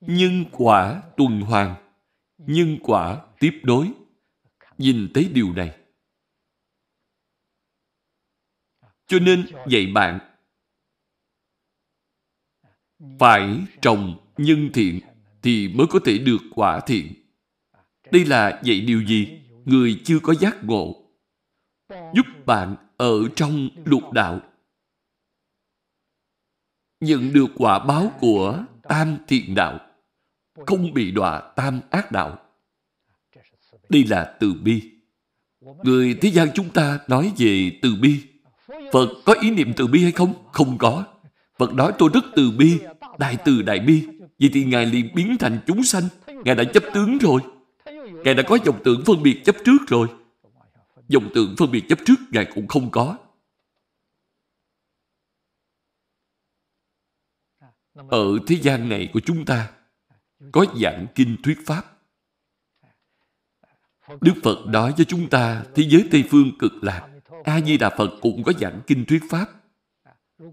[0.00, 1.74] Nhân quả tuần hoàn,
[2.38, 3.92] nhân quả tiếp nối.
[4.78, 5.76] Nhìn thấy điều này.
[9.06, 10.18] Cho nên dạy bạn
[13.18, 15.00] phải trồng nhân thiện
[15.42, 17.14] thì mới có thể được quả thiện.
[18.10, 19.40] Đây là dạy điều gì?
[19.64, 21.01] Người chưa có giác ngộ.
[22.14, 24.40] Giúp bạn ở trong lục đạo.
[27.00, 29.80] Nhận được quả báo của tam thiện đạo.
[30.66, 32.38] Không bị đọa tam ác đạo.
[33.88, 34.82] Đây là từ bi.
[35.82, 38.20] Người thế gian chúng ta nói về từ bi.
[38.92, 40.34] Phật có ý niệm từ bi hay không?
[40.52, 41.04] Không có.
[41.58, 42.78] Phật nói tôi rất từ bi,
[43.18, 44.06] đại từ đại bi.
[44.38, 46.02] Vậy thì Ngài liền biến thành chúng sanh.
[46.44, 47.40] Ngài đã chấp tướng rồi.
[48.24, 50.08] Ngài đã có dòng tưởng phân biệt chấp trước rồi.
[51.12, 53.18] Dòng tượng phân biệt chấp trước Ngài cũng không có.
[57.94, 59.72] Ở thế gian này của chúng ta
[60.52, 61.84] có giảng kinh thuyết Pháp.
[64.20, 67.08] Đức Phật nói với chúng ta thế giới Tây Phương cực lạc.
[67.44, 69.46] A-di-đà Phật cũng có giảng kinh thuyết Pháp.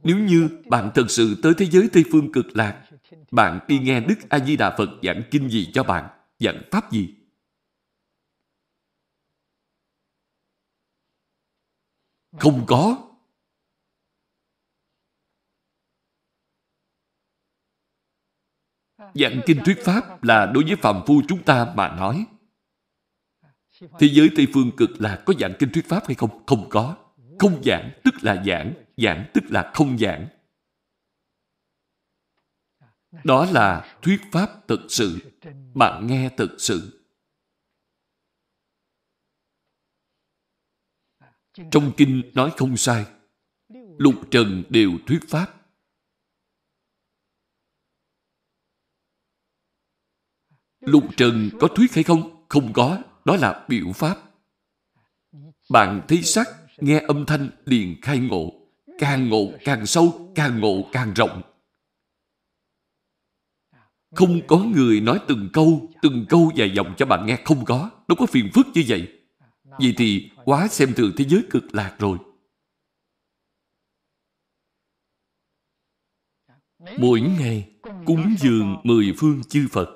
[0.03, 2.85] Nếu như bạn thật sự tới thế giới Tây Phương cực lạc,
[3.31, 6.09] bạn đi nghe Đức A-di-đà Phật giảng kinh gì cho bạn,
[6.39, 7.15] giảng Pháp gì?
[12.37, 13.05] Không có.
[19.13, 22.25] Giảng kinh thuyết Pháp là đối với phàm phu chúng ta mà nói.
[23.79, 26.45] Thế giới Tây Phương cực là có giảng kinh thuyết Pháp hay không?
[26.45, 26.95] Không có.
[27.39, 30.27] Không giảng tức là giảng, giảng tức là không giảng.
[33.23, 35.19] Đó là thuyết Pháp thực sự.
[35.73, 36.98] Bạn nghe thực sự.
[41.71, 43.05] Trong kinh nói không sai.
[43.97, 45.59] Lục trần đều thuyết Pháp.
[50.79, 52.45] Lục trần có thuyết hay không?
[52.49, 52.97] Không có.
[53.25, 54.17] Đó là biểu pháp.
[55.69, 58.53] Bạn thấy sắc, nghe âm thanh liền khai ngộ.
[58.99, 61.41] Càng ngộ càng sâu, càng ngộ càng rộng.
[64.15, 67.39] Không có người nói từng câu, từng câu dài dòng cho bạn nghe.
[67.45, 67.89] Không có.
[68.07, 69.18] Đâu có phiền phức như vậy.
[69.79, 72.17] Vậy thì quá xem thường thế giới cực lạc rồi.
[76.99, 79.95] Mỗi ngày cúng dường mười phương chư Phật.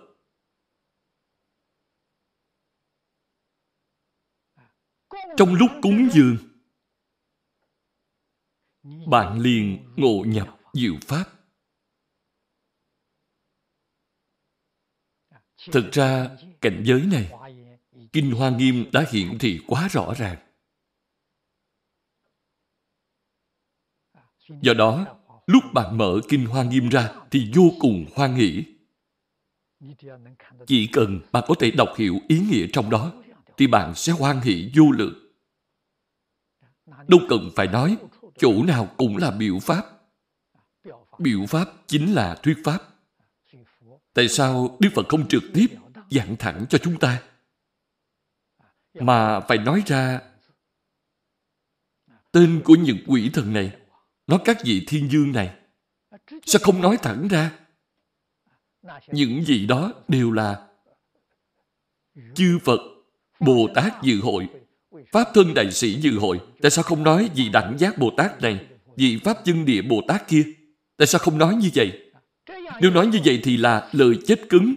[5.38, 6.38] Trong lúc cúng dường,
[9.08, 11.26] bạn liền ngộ nhập diệu pháp.
[15.72, 17.43] Thực ra, cảnh giới này,
[18.14, 20.38] Kinh Hoa Nghiêm đã hiển thị quá rõ ràng.
[24.62, 25.06] Do đó,
[25.48, 28.64] lúc bạn mở Kinh Hoa Nghiêm ra thì vô cùng hoan hỷ.
[30.68, 33.12] Chỉ cần bạn có thể đọc hiểu ý nghĩa trong đó,
[33.58, 35.34] thì bạn sẽ hoan hỷ vô lượng.
[37.08, 37.98] Đâu cần phải nói,
[38.38, 39.86] chỗ nào cũng là biểu pháp.
[41.20, 42.80] Biểu pháp chính là thuyết pháp.
[44.14, 45.68] Tại sao Đức Phật không trực tiếp
[46.10, 47.22] giảng thẳng cho chúng ta?
[48.94, 50.22] Mà phải nói ra
[52.32, 53.72] tên của những quỷ thần này,
[54.28, 55.56] nói các vị thiên dương này.
[56.46, 57.52] Sao không nói thẳng ra?
[59.08, 60.68] Những gì đó đều là
[62.36, 62.80] chư Phật,
[63.40, 64.48] Bồ Tát dự hội
[65.12, 68.42] Pháp thân đại sĩ dự hội, tại sao không nói vị đẳng giác Bồ Tát
[68.42, 68.66] này,
[68.96, 70.44] vị Pháp chân địa Bồ Tát kia?
[70.98, 72.12] Tại sao không nói như vậy?
[72.82, 74.76] Nếu nói như vậy thì là lời chết cứng.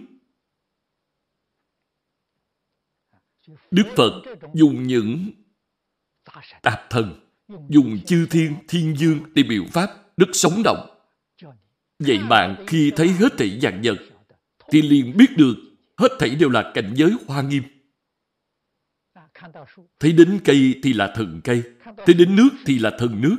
[3.71, 4.11] Đức Phật
[4.53, 5.31] dùng những
[6.61, 7.19] tạp thần,
[7.69, 10.89] dùng chư thiên, thiên dương để biểu pháp rất sống động.
[11.99, 13.97] Vậy bạn khi thấy hết thảy dạng vật
[14.71, 15.55] thì liền biết được
[15.97, 17.63] hết thảy đều là cảnh giới hoa nghiêm.
[19.99, 21.63] Thấy đến cây thì là thần cây,
[22.05, 23.37] thấy đến nước thì là thần nước.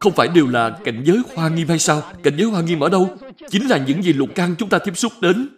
[0.00, 2.02] Không phải đều là cảnh giới hoa nghiêm hay sao?
[2.22, 3.16] Cảnh giới hoa nghiêm ở đâu?
[3.48, 5.48] Chính là những gì lục căn chúng ta tiếp xúc đến.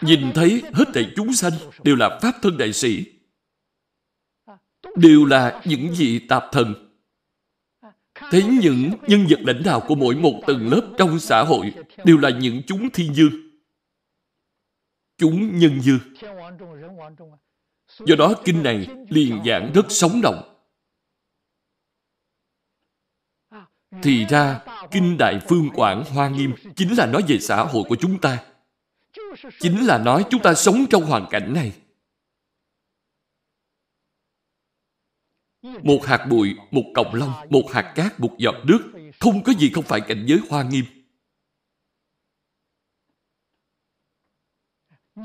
[0.00, 1.52] Nhìn thấy hết thảy chúng sanh
[1.82, 3.04] đều là Pháp thân đại sĩ.
[4.96, 6.74] Đều là những vị tạp thần.
[8.14, 11.74] Thấy những nhân vật lãnh đạo của mỗi một tầng lớp trong xã hội
[12.04, 13.32] đều là những chúng thiên dương.
[15.18, 15.98] Chúng nhân dương.
[17.98, 20.52] Do đó kinh này liền giảng rất sống động.
[24.02, 24.60] Thì ra,
[24.90, 28.44] Kinh Đại Phương Quảng Hoa Nghiêm chính là nói về xã hội của chúng ta.
[29.60, 31.72] Chính là nói chúng ta sống trong hoàn cảnh này.
[35.62, 39.70] Một hạt bụi, một cọng lông, một hạt cát, một giọt nước, không có gì
[39.74, 40.84] không phải cảnh giới hoa nghiêm.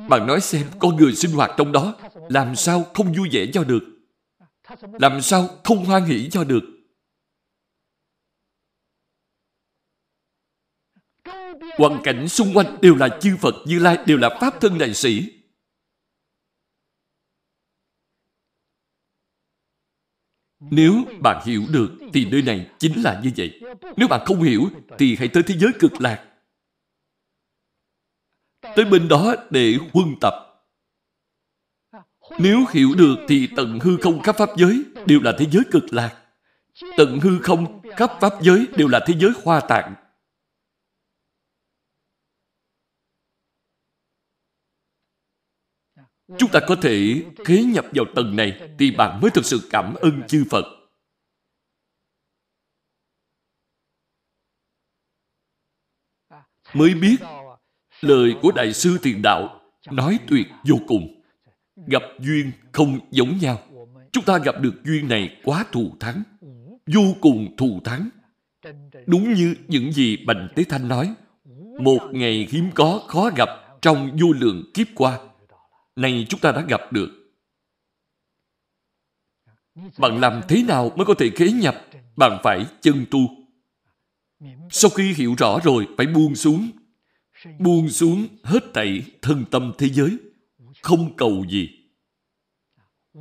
[0.10, 1.96] Bạn nói xem con người sinh hoạt trong đó
[2.30, 3.84] làm sao không vui vẻ cho được?
[4.82, 6.81] Làm sao không hoan hỷ cho được?
[11.78, 14.94] Hoàn cảnh xung quanh đều là chư Phật Như Lai, đều là Pháp thân đại
[14.94, 15.34] sĩ.
[20.60, 23.62] Nếu bạn hiểu được thì nơi này chính là như vậy.
[23.98, 24.62] Nếu bạn không hiểu
[24.98, 26.32] thì hãy tới thế giới cực lạc
[28.76, 30.34] tới bên đó để huân tập.
[32.40, 35.94] Nếu hiểu được thì tận hư không khắp pháp giới đều là thế giới cực
[35.94, 36.16] lạc.
[36.98, 39.94] Tận hư không khắp pháp giới đều là thế giới hoa tạng.
[46.38, 49.94] Chúng ta có thể khế nhập vào tầng này thì bạn mới thực sự cảm
[49.94, 50.66] ơn chư Phật.
[56.74, 57.16] Mới biết
[58.02, 61.22] lời của Đại sư thiền Đạo nói tuyệt vô cùng.
[61.88, 63.60] Gặp duyên không giống nhau.
[64.12, 66.24] Chúng ta gặp được duyên này quá thù thắng,
[66.86, 68.10] vô cùng thù thắng.
[69.06, 71.14] Đúng như những gì Bành Tế Thanh nói,
[71.82, 73.50] một ngày hiếm có khó gặp
[73.82, 75.20] trong vô lượng kiếp qua.
[75.96, 77.10] Này chúng ta đã gặp được.
[79.98, 81.86] Bạn làm thế nào mới có thể khế nhập?
[82.16, 83.20] Bạn phải chân tu.
[84.70, 86.72] Sau khi hiểu rõ rồi, phải buông xuống.
[87.60, 90.18] Buông xuống hết thảy thân tâm thế giới.
[90.82, 91.70] Không cầu gì.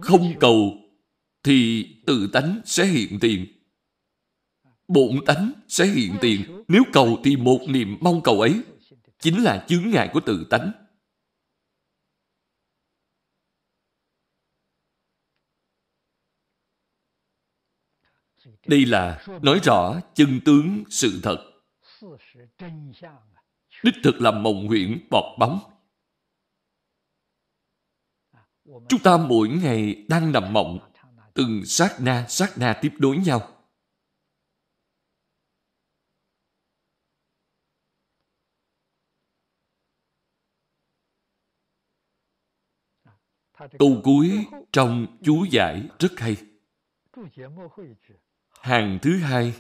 [0.01, 0.79] Không cầu
[1.43, 3.47] thì tự tánh sẽ hiện tiền.
[4.89, 6.65] Bổn tánh sẽ hiện tiền.
[6.69, 8.63] Nếu cầu thì một niềm mong cầu ấy
[9.19, 10.73] chính là chướng ngại của tự tánh.
[18.67, 21.51] Đây là nói rõ chân tướng sự thật.
[23.85, 25.59] Đích thực là mộng huyễn bọt bóng.
[28.89, 30.93] Chúng ta mỗi ngày đang nằm mộng,
[31.35, 33.57] từng sát na sát na tiếp đối nhau.
[43.79, 46.37] Câu cuối trong chú giải rất hay.
[48.61, 49.55] Hàng thứ hai.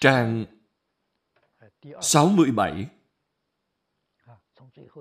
[0.00, 0.44] Trang
[2.00, 2.86] 67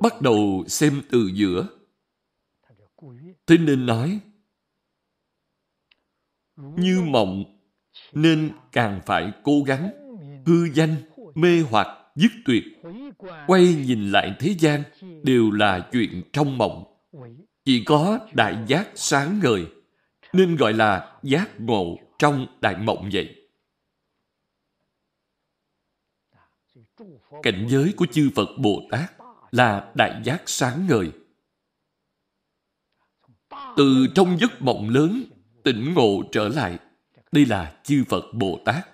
[0.01, 1.67] Bắt đầu xem từ giữa.
[3.47, 4.19] Thế nên nói
[6.55, 7.59] Như mộng
[8.13, 9.91] Nên càng phải cố gắng
[10.45, 10.95] Hư danh,
[11.35, 12.63] mê hoặc, dứt tuyệt.
[13.47, 14.83] Quay nhìn lại thế gian
[15.23, 16.83] Đều là chuyện trong mộng.
[17.65, 19.65] Chỉ có đại giác sáng ngời.
[20.33, 23.39] Nên gọi là giác ngộ trong đại mộng vậy
[27.43, 29.11] cảnh giới của chư Phật Bồ Tát
[29.51, 31.11] là đại giác sáng ngời.
[33.77, 35.23] Từ trong giấc mộng lớn,
[35.63, 36.79] tỉnh ngộ trở lại.
[37.31, 38.89] Đây là chư Phật Bồ Tát.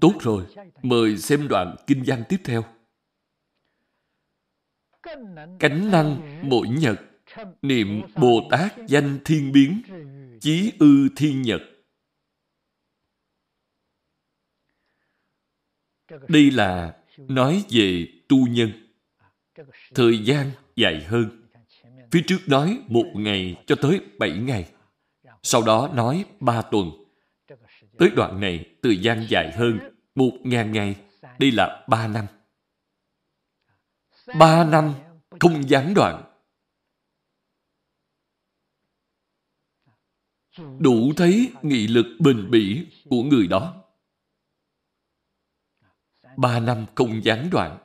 [0.00, 0.46] Tốt rồi,
[0.82, 2.64] mời xem đoạn kinh văn tiếp theo.
[5.58, 7.00] Cánh năng mỗi nhật,
[7.62, 9.82] niệm Bồ Tát danh thiên biến,
[10.40, 11.60] chí ư thiên nhật.
[16.28, 18.70] Đây là nói về tu nhân.
[19.94, 21.42] Thời gian dài hơn.
[22.10, 24.68] Phía trước nói một ngày cho tới bảy ngày.
[25.42, 26.90] Sau đó nói ba tuần.
[27.98, 29.78] Tới đoạn này, thời gian dài hơn,
[30.14, 30.96] một ngàn ngày.
[31.38, 32.26] Đây là ba năm.
[34.26, 34.94] Ba năm
[35.40, 36.22] không gián đoạn.
[40.78, 43.86] Đủ thấy nghị lực bền bỉ của người đó
[46.36, 47.78] ba năm không gián đoạn.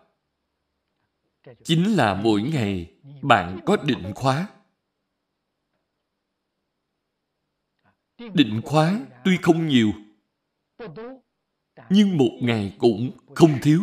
[1.64, 4.48] Chính là mỗi ngày bạn có định khóa.
[8.34, 9.92] Định khóa tuy không nhiều,
[11.90, 13.82] nhưng một ngày cũng không thiếu.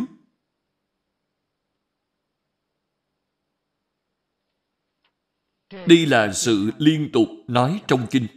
[5.71, 8.27] Đây là sự liên tục nói trong kinh.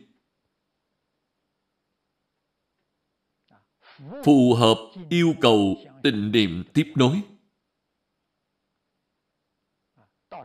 [4.24, 4.76] Phù hợp
[5.08, 7.22] yêu cầu tình niệm tiếp nối.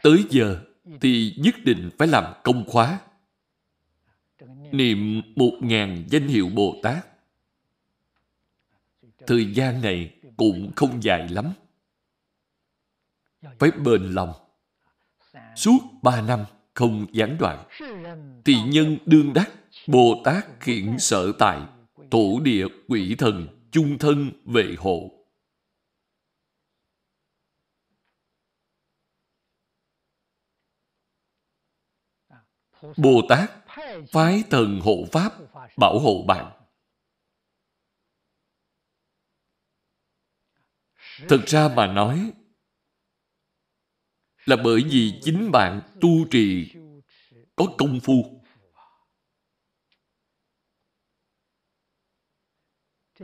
[0.03, 0.65] Tới giờ
[1.01, 2.99] thì nhất định phải làm công khóa.
[4.71, 7.07] Niệm một ngàn danh hiệu Bồ Tát.
[9.27, 11.53] Thời gian này cũng không dài lắm.
[13.59, 14.33] Phải bền lòng.
[15.55, 16.45] Suốt ba năm
[16.77, 17.65] không gián đoạn.
[18.43, 19.51] Tỳ nhân đương đắc,
[19.87, 21.61] Bồ Tát khiển sở tại,
[22.11, 25.11] tổ địa quỷ thần, chung thân vệ hộ.
[32.97, 33.51] Bồ Tát
[34.11, 35.33] phái thần hộ Pháp
[35.77, 36.51] bảo hộ bạn.
[41.29, 42.31] Thực ra mà nói
[44.47, 46.73] là bởi vì chính bạn tu trì
[47.55, 48.41] có công phu.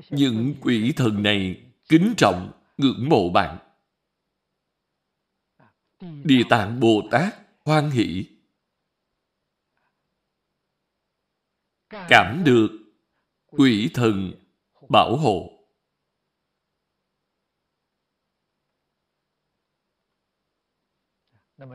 [0.09, 3.57] Những quỷ thần này kính trọng, ngưỡng mộ bạn.
[6.23, 7.35] Địa tạng Bồ Tát
[7.65, 8.25] hoan hỷ
[11.89, 12.69] cảm được
[13.45, 14.33] quỷ thần
[14.89, 15.62] bảo hộ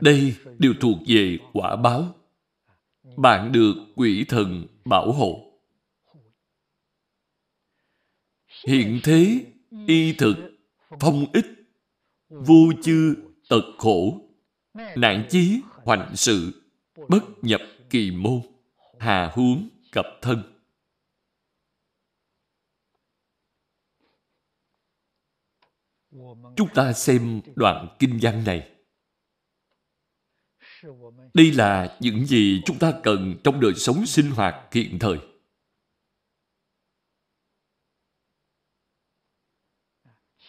[0.01, 2.15] Đây đều thuộc về quả báo.
[3.17, 5.45] Bạn được quỷ thần bảo hộ.
[8.67, 9.45] Hiện thế,
[9.87, 10.35] y thực,
[10.99, 11.45] phong ích,
[12.29, 13.15] vô chư,
[13.49, 14.21] tật khổ,
[14.73, 16.63] nạn chí, hoành sự,
[17.09, 18.41] bất nhập kỳ môn,
[18.99, 20.43] hà huống, cập thân.
[26.55, 28.78] Chúng ta xem đoạn kinh văn này.
[31.33, 35.17] Đây là những gì chúng ta cần trong đời sống sinh hoạt hiện thời.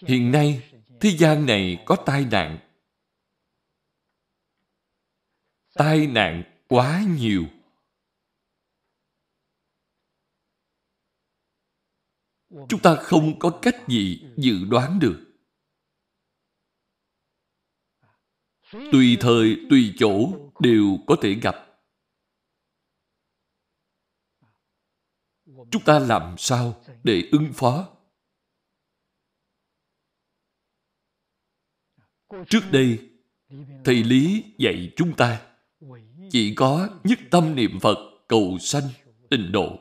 [0.07, 0.71] Hiện nay,
[1.01, 2.59] thế gian này có tai nạn.
[5.75, 7.45] Tai nạn quá nhiều.
[12.69, 15.30] Chúng ta không có cách gì dự đoán được.
[18.73, 21.67] Tùy thời, tùy chỗ đều có thể gặp.
[25.71, 27.97] Chúng ta làm sao để ứng phó?
[32.49, 33.11] Trước đây,
[33.85, 35.55] thầy lý dạy chúng ta,
[36.31, 38.89] chỉ có nhất tâm niệm phật cầu sanh
[39.31, 39.79] tịnh độ.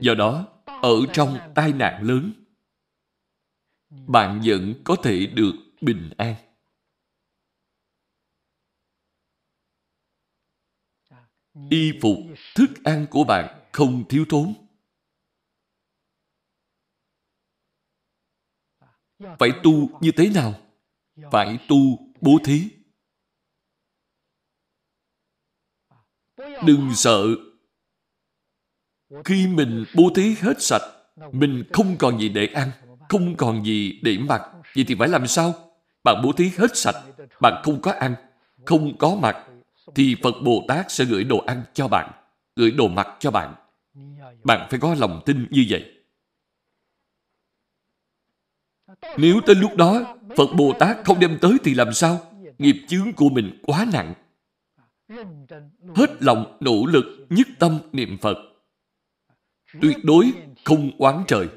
[0.00, 0.51] Do đó
[0.82, 2.32] ở trong tai nạn lớn.
[3.90, 6.34] Bạn vẫn có thể được bình an.
[11.70, 12.16] Y phục
[12.54, 14.54] thức ăn của bạn không thiếu thốn.
[19.38, 20.54] Phải tu như thế nào?
[21.32, 21.76] Phải tu
[22.20, 22.68] bố thí.
[26.66, 27.51] Đừng sợ
[29.24, 30.82] khi mình bố thí hết sạch,
[31.32, 32.70] mình không còn gì để ăn,
[33.08, 34.42] không còn gì để mặc.
[34.74, 35.54] Vậy thì phải làm sao?
[36.04, 36.96] Bạn bố thí hết sạch,
[37.40, 38.14] bạn không có ăn,
[38.64, 39.36] không có mặc,
[39.94, 42.12] thì Phật Bồ Tát sẽ gửi đồ ăn cho bạn,
[42.56, 43.54] gửi đồ mặc cho bạn.
[44.44, 45.92] Bạn phải có lòng tin như vậy.
[49.16, 52.20] Nếu tới lúc đó Phật Bồ Tát không đem tới thì làm sao?
[52.58, 54.14] Nghiệp chướng của mình quá nặng.
[55.94, 58.36] Hết lòng nỗ lực nhất tâm niệm Phật
[59.80, 60.32] tuyệt đối
[60.64, 61.48] không oán trời.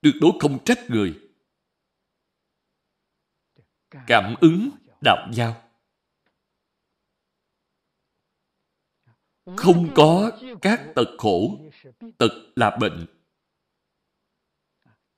[0.00, 1.20] Tuyệt đối không trách người.
[4.06, 4.70] Cảm ứng
[5.00, 5.62] đạo giao.
[9.56, 10.30] Không có
[10.62, 11.58] các tật khổ,
[12.18, 13.06] tật là bệnh.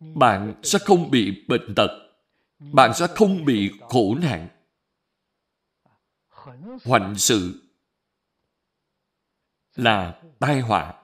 [0.00, 2.10] Bạn sẽ không bị bệnh tật.
[2.59, 4.48] Bạn sẽ không bị khổ nạn.
[6.84, 7.62] Hoành sự
[9.74, 10.98] là tai họa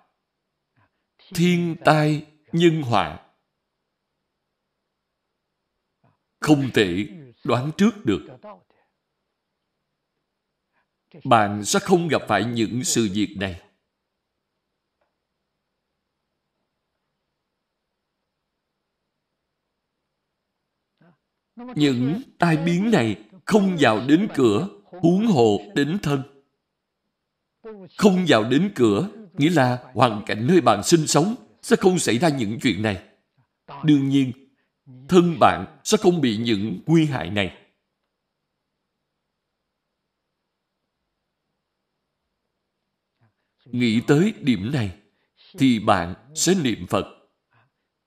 [1.34, 3.20] thiên tai nhân họa.
[6.40, 7.08] Không thể
[7.44, 8.26] đoán trước được.
[11.24, 13.60] Bạn sẽ không gặp phải những sự việc này.
[21.56, 26.22] Những tai biến này không vào đến cửa, huống hồ đến thân.
[27.96, 32.18] Không vào đến cửa nghĩa là hoàn cảnh nơi bạn sinh sống sẽ không xảy
[32.18, 33.08] ra những chuyện này.
[33.84, 34.32] Đương nhiên,
[35.08, 37.60] thân bạn sẽ không bị những nguy hại này.
[43.64, 44.98] Nghĩ tới điểm này,
[45.58, 47.04] thì bạn sẽ niệm Phật,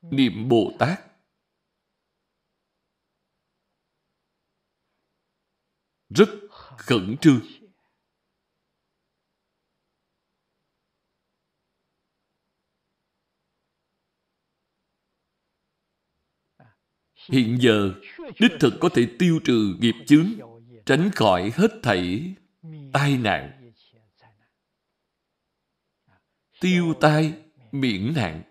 [0.01, 0.99] niệm Bồ Tát.
[6.09, 6.29] Rất
[6.77, 7.56] khẩn trương.
[17.31, 17.93] Hiện giờ,
[18.39, 20.27] đích thực có thể tiêu trừ nghiệp chướng,
[20.85, 22.33] tránh khỏi hết thảy
[22.93, 23.71] tai nạn.
[26.59, 27.33] Tiêu tai
[27.71, 28.43] miễn nạn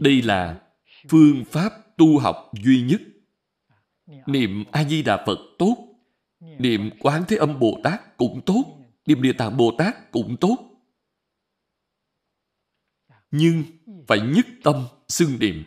[0.00, 0.60] đây là
[1.08, 3.00] phương pháp tu học duy nhất.
[4.26, 5.76] Niệm a di đà phật tốt,
[6.40, 8.64] niệm quán thế âm bồ tát cũng tốt,
[9.06, 10.58] niệm địa tạng bồ tát cũng tốt.
[13.30, 13.64] Nhưng
[14.06, 15.64] phải nhất tâm xưng niệm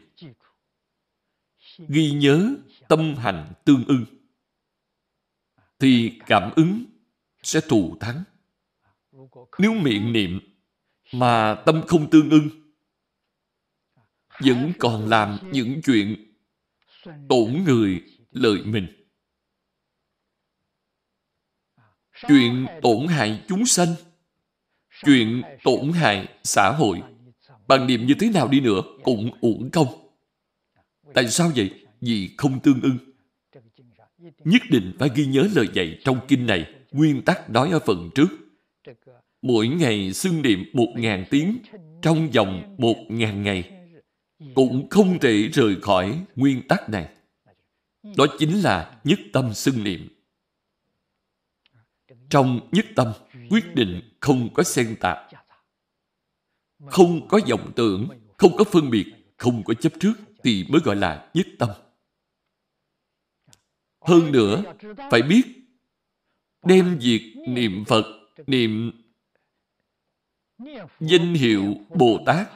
[1.77, 2.55] ghi nhớ
[2.87, 4.05] tâm hành tương ưng.
[5.79, 6.85] Thì cảm ứng
[7.43, 8.23] sẽ thù thắng.
[9.59, 10.39] Nếu miệng niệm
[11.13, 12.49] mà tâm không tương ưng,
[14.39, 16.35] vẫn còn làm những chuyện
[17.29, 18.87] tổn người lợi mình.
[22.27, 23.95] Chuyện tổn hại chúng sanh,
[25.05, 27.01] chuyện tổn hại xã hội,
[27.67, 30.04] bằng niệm như thế nào đi nữa cũng uổng công.
[31.15, 31.69] Tại sao vậy?
[32.01, 32.97] Vì không tương ưng.
[34.45, 38.09] Nhất định phải ghi nhớ lời dạy trong kinh này, nguyên tắc nói ở phần
[38.15, 38.27] trước.
[39.41, 41.57] Mỗi ngày xưng niệm một ngàn tiếng
[42.01, 43.71] trong vòng một ngàn ngày
[44.55, 47.09] cũng không thể rời khỏi nguyên tắc này.
[48.17, 50.07] Đó chính là nhất tâm xưng niệm.
[52.29, 53.07] Trong nhất tâm,
[53.49, 55.17] quyết định không có xen tạp,
[56.85, 59.05] không có vọng tưởng, không có phân biệt,
[59.37, 60.13] không có chấp trước
[60.45, 61.69] thì mới gọi là nhất tâm.
[64.01, 64.63] Hơn nữa,
[65.11, 65.43] phải biết
[66.63, 68.03] đem việc niệm Phật,
[68.47, 68.91] niệm
[70.99, 72.47] danh hiệu Bồ Tát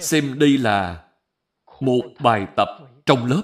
[0.00, 1.08] xem đây là
[1.80, 2.68] một bài tập
[3.06, 3.42] trong lớp.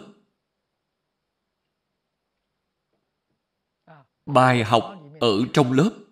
[4.26, 4.82] Bài học
[5.20, 6.03] ở trong lớp.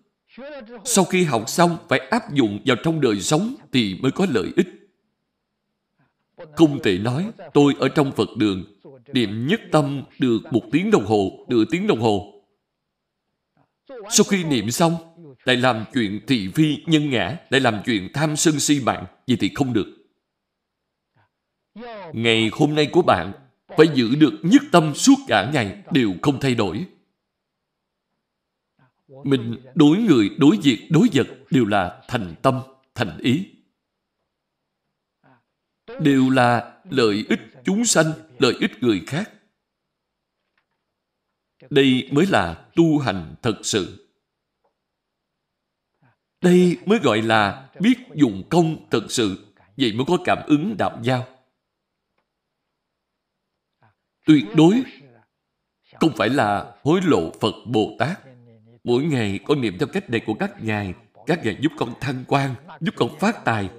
[0.84, 4.52] Sau khi học xong phải áp dụng vào trong đời sống thì mới có lợi
[4.56, 4.66] ích.
[6.56, 8.64] Không thể nói tôi ở trong Phật đường
[9.12, 12.44] niệm nhất tâm được một tiếng đồng hồ, nửa tiếng đồng hồ.
[13.88, 14.94] Sau khi niệm xong,
[15.44, 19.36] lại làm chuyện thị phi nhân ngã, lại làm chuyện tham sân si mạng, vậy
[19.40, 19.86] thì không được.
[22.12, 23.32] Ngày hôm nay của bạn
[23.76, 26.84] phải giữ được nhất tâm suốt cả ngày đều không thay đổi.
[29.24, 32.60] Mình đối người, đối việc, đối vật đều là thành tâm,
[32.94, 33.48] thành ý.
[36.00, 39.32] Đều là lợi ích chúng sanh, lợi ích người khác.
[41.70, 44.08] Đây mới là tu hành thật sự.
[46.40, 49.54] Đây mới gọi là biết dụng công thật sự.
[49.76, 51.26] Vậy mới có cảm ứng đạo giao.
[54.26, 54.82] Tuyệt đối
[56.00, 58.31] không phải là hối lộ Phật Bồ Tát.
[58.84, 60.94] Mỗi ngày con niệm theo cách này của các ngài,
[61.26, 63.70] các ngài giúp con thăng quan, giúp con phát tài.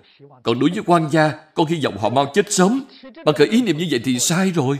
[0.43, 2.83] Còn đối với quan gia, con hy vọng họ mau chết sớm.
[3.25, 4.79] Mà khởi ý niệm như vậy thì sai rồi.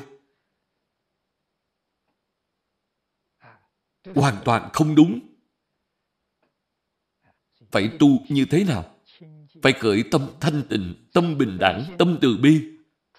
[4.15, 5.19] Hoàn toàn không đúng.
[7.71, 8.95] Phải tu như thế nào?
[9.61, 12.61] Phải khởi tâm thanh tịnh, tâm bình đẳng, tâm từ bi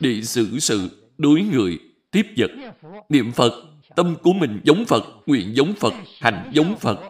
[0.00, 1.78] để xử sự đối người
[2.10, 2.50] tiếp vật.
[3.08, 3.52] Niệm Phật,
[3.96, 7.00] tâm của mình giống Phật, nguyện giống Phật, hành giống Phật.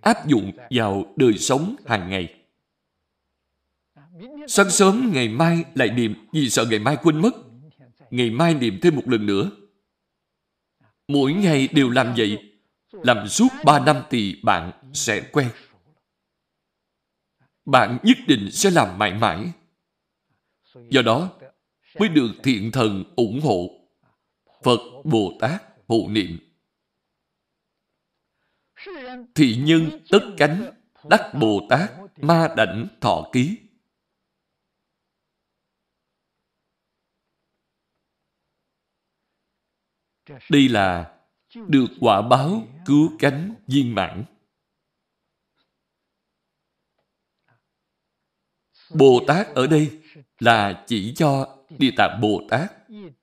[0.00, 2.34] Áp dụng vào đời sống hàng ngày.
[4.48, 7.34] Sáng sớm ngày mai lại niệm vì sợ ngày mai quên mất.
[8.10, 9.50] Ngày mai niệm thêm một lần nữa.
[11.08, 12.38] Mỗi ngày đều làm vậy.
[12.92, 15.48] Làm suốt ba năm thì bạn sẽ quen.
[17.64, 19.52] Bạn nhất định sẽ làm mãi mãi.
[20.90, 21.30] Do đó,
[21.98, 23.70] mới được thiện thần ủng hộ
[24.64, 26.38] Phật Bồ Tát hộ niệm.
[29.34, 30.72] Thị nhân tất cánh,
[31.10, 33.58] đắc Bồ Tát, ma đảnh thọ ký.
[40.50, 41.18] Đây là
[41.68, 44.24] được quả báo cứu cánh viên mãn.
[48.94, 50.02] Bồ Tát ở đây
[50.38, 52.72] là chỉ cho Địa Tạng Bồ Tát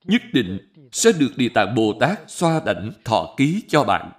[0.04, 4.12] nhất định sẽ được Địa Tạng Bồ Tát xoa đảnh thọ ký cho bạn.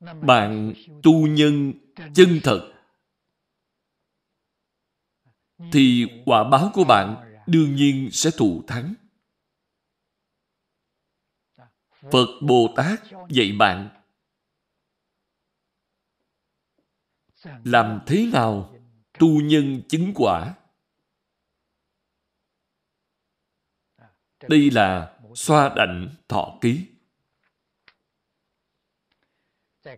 [0.00, 0.72] Bạn
[1.02, 1.72] tu nhân
[2.14, 2.72] chân thật
[5.72, 7.16] thì quả báo của bạn
[7.46, 8.94] đương nhiên sẽ thụ thắng.
[12.00, 13.88] Phật Bồ Tát dạy bạn,
[17.64, 18.77] làm thế nào
[19.18, 20.54] tu nhân chứng quả.
[24.48, 26.86] Đây là xoa đảnh thọ ký.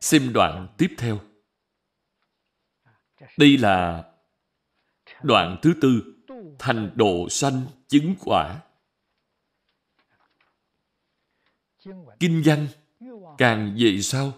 [0.00, 1.20] Xem đoạn tiếp theo.
[3.36, 4.10] Đây là
[5.22, 6.14] đoạn thứ tư,
[6.58, 8.60] thành độ sanh chứng quả.
[12.20, 12.68] Kinh văn
[13.38, 14.32] càng về sau,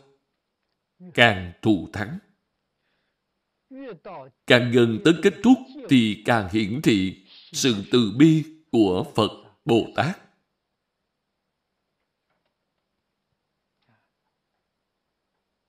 [1.14, 2.18] càng thù thắng.
[4.46, 9.30] Càng gần tới kết thúc thì càng hiển thị sự từ bi của Phật
[9.64, 10.18] Bồ Tát.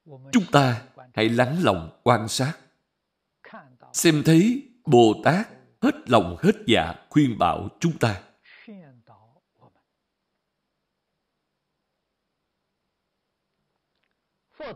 [0.06, 2.58] Chúng ta hãy lắng lòng quan sát.
[3.94, 5.48] Xem thấy Bồ Tát
[5.82, 8.24] hết lòng hết dạ khuyên bảo chúng ta.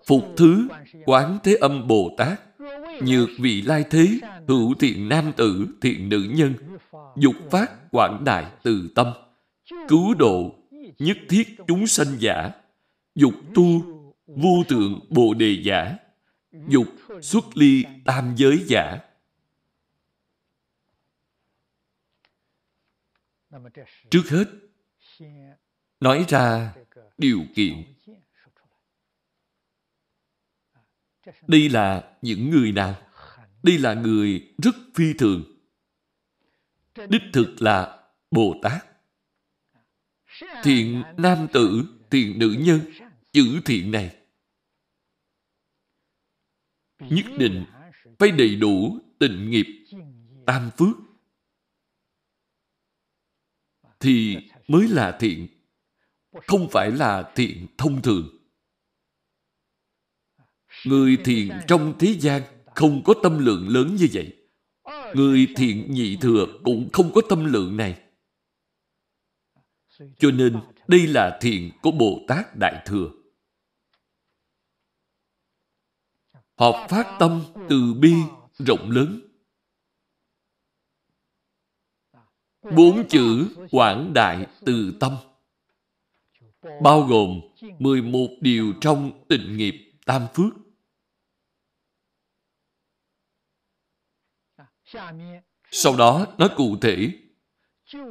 [0.05, 0.67] Phục thứ
[1.05, 2.46] Quán Thế Âm Bồ Tát
[3.01, 6.53] Nhược vị lai thế Hữu thiện nam tử thiện nữ nhân
[7.17, 9.07] Dục phát quảng đại từ tâm
[9.87, 10.55] Cứu độ
[10.99, 12.51] nhất thiết chúng sanh giả,
[13.15, 13.81] dục tu
[14.25, 15.97] vô tượng bồ đề giả,
[16.67, 16.87] dục
[17.21, 18.99] xuất ly tam giới giả.
[24.09, 24.45] Trước hết,
[25.99, 26.73] nói ra
[27.17, 27.96] điều kiện.
[31.47, 32.95] Đây là những người nào?
[33.63, 35.43] Đây là người rất phi thường.
[37.09, 37.99] Đích thực là
[38.31, 38.85] Bồ Tát.
[40.63, 42.79] Thiện nam tử, thiện nữ nhân,
[43.33, 44.15] chữ thiện này
[46.99, 47.65] nhất định
[48.19, 49.65] phải đầy đủ tình nghiệp
[50.45, 50.95] tam phước
[53.99, 54.37] thì
[54.67, 55.47] mới là thiện
[56.47, 58.36] không phải là thiện thông thường
[60.85, 62.41] người thiện trong thế gian
[62.75, 64.33] không có tâm lượng lớn như vậy.
[65.13, 68.01] Người thiện nhị thừa cũng không có tâm lượng này.
[70.19, 73.11] Cho nên đây là thiện của bồ tát đại thừa.
[76.55, 78.13] Họ phát tâm từ bi
[78.57, 79.21] rộng lớn.
[82.75, 85.15] Bốn chữ quảng đại từ tâm,
[86.81, 87.39] bao gồm
[87.79, 89.75] 11 điều trong tịnh nghiệp
[90.05, 90.66] tam phước.
[95.71, 97.09] Sau đó nói cụ thể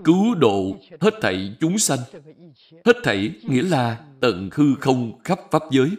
[0.04, 1.98] cứu độ hết thảy chúng sanh
[2.84, 5.90] hết thảy nghĩa là tận hư không khắp pháp giới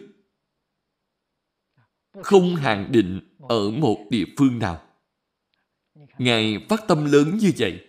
[2.22, 4.82] không hạn định ở một địa phương nào.
[6.18, 7.86] Ngài phát tâm lớn như vậy,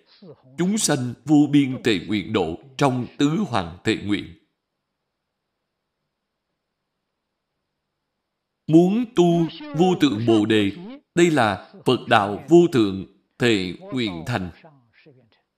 [0.57, 4.26] chúng sanh vô biên tề nguyện độ trong tứ hoàng tề nguyện.
[8.68, 9.48] Muốn tu
[9.78, 10.72] vô tượng Bồ Đề,
[11.15, 13.06] đây là Phật đạo vô thượng
[13.40, 14.52] thề nguyện thành.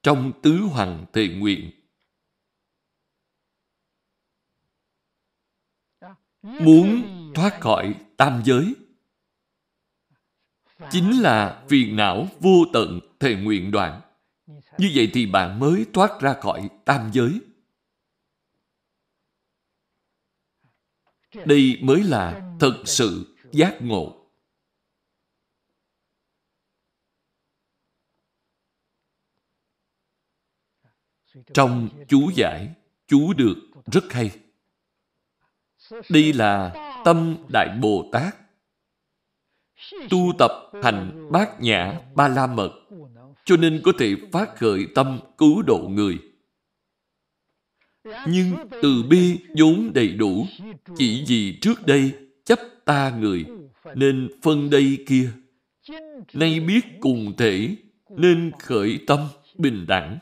[0.03, 1.71] Trong tứ hoàng tề nguyện.
[6.41, 7.03] Muốn
[7.35, 8.75] thoát khỏi tam giới.
[10.89, 14.01] Chính là phiền não vô tận thề nguyện đoạn.
[14.77, 17.39] Như vậy thì bạn mới thoát ra khỏi tam giới.
[21.45, 24.20] Đây mới là thật sự giác ngộ.
[31.53, 32.69] Trong chú giải
[33.07, 33.55] chú được
[33.91, 34.31] rất hay
[36.09, 36.73] đây là
[37.05, 38.35] tâm Đại Bồ Tát.
[40.09, 40.51] Tu tập
[40.83, 42.71] hành bát nhã ba la mật,
[43.45, 46.17] cho nên có thể phát khởi tâm cứu độ người.
[48.27, 50.45] Nhưng từ bi vốn đầy đủ,
[50.97, 52.11] chỉ vì trước đây
[52.45, 53.45] chấp ta người,
[53.95, 55.31] nên phân đây kia.
[56.33, 57.75] Nay biết cùng thể,
[58.09, 59.19] nên khởi tâm
[59.57, 60.19] bình đẳng.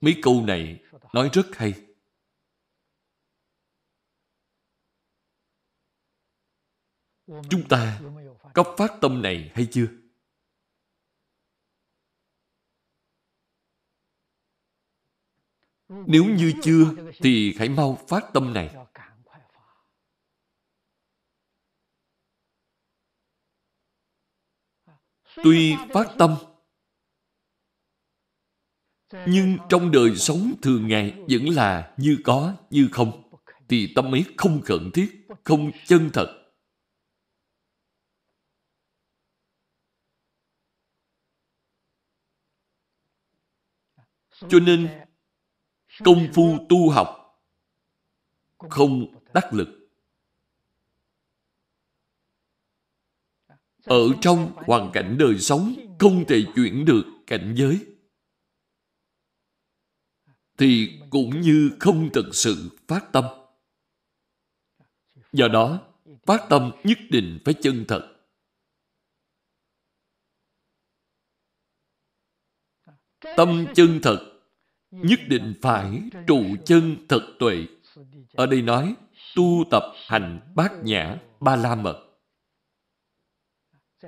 [0.00, 1.86] Mấy câu này nói rất hay.
[7.26, 8.00] Chúng ta
[8.54, 9.86] có phát tâm này hay chưa?
[15.88, 16.84] Nếu như chưa,
[17.18, 18.76] thì hãy mau phát tâm này.
[25.44, 26.36] Tuy phát tâm
[29.12, 33.22] nhưng trong đời sống thường ngày vẫn là như có, như không,
[33.68, 36.36] thì tâm ấy không khẩn thiết, không chân thật.
[44.48, 44.88] Cho nên,
[46.04, 47.16] công phu tu học
[48.58, 49.68] không đắc lực.
[53.84, 57.86] Ở trong hoàn cảnh đời sống không thể chuyển được cảnh giới
[60.60, 63.24] thì cũng như không thực sự phát tâm.
[65.32, 65.80] Do đó,
[66.26, 68.16] phát tâm nhất định phải chân thật.
[73.36, 74.32] Tâm chân thật
[74.90, 77.66] nhất định phải trụ chân thật tuệ.
[78.32, 78.94] Ở đây nói
[79.36, 82.06] tu tập hành bát nhã ba la mật.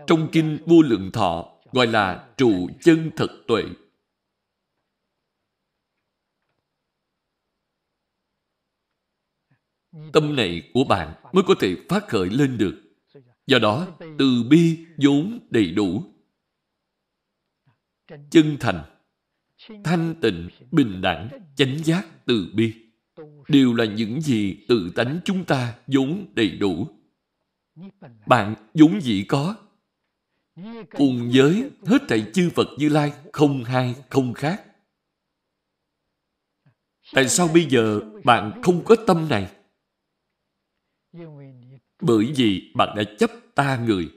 [0.06, 3.62] Trong kinh vô lượng thọ gọi là trụ chân thật tuệ.
[10.12, 12.82] Tâm này của bạn mới có thể phát khởi lên được.
[13.46, 13.88] Do đó,
[14.18, 16.04] từ bi vốn đầy đủ.
[18.30, 18.82] Chân thành,
[19.84, 22.74] thanh tịnh, bình đẳng, chánh giác, từ bi
[23.48, 26.86] đều là những gì tự tánh chúng ta vốn đầy đủ.
[28.26, 29.56] Bạn vốn dĩ có,
[30.90, 34.62] cùng với hết thảy chư Phật Như Lai không hai không khác.
[37.12, 39.50] Tại sao bây giờ bạn không có tâm này?
[42.00, 44.12] Bởi vì bạn đã chấp ta người.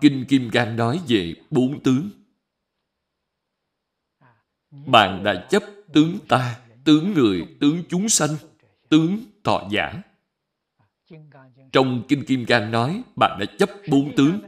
[0.00, 2.10] Kinh Kim Cang nói về bốn tướng.
[4.70, 5.62] Bạn đã chấp
[5.92, 8.30] tướng ta, tướng người, tướng chúng sanh,
[8.88, 10.02] tướng thọ giả.
[11.72, 14.40] Trong Kinh Kim Cang nói bạn đã chấp bốn tướng.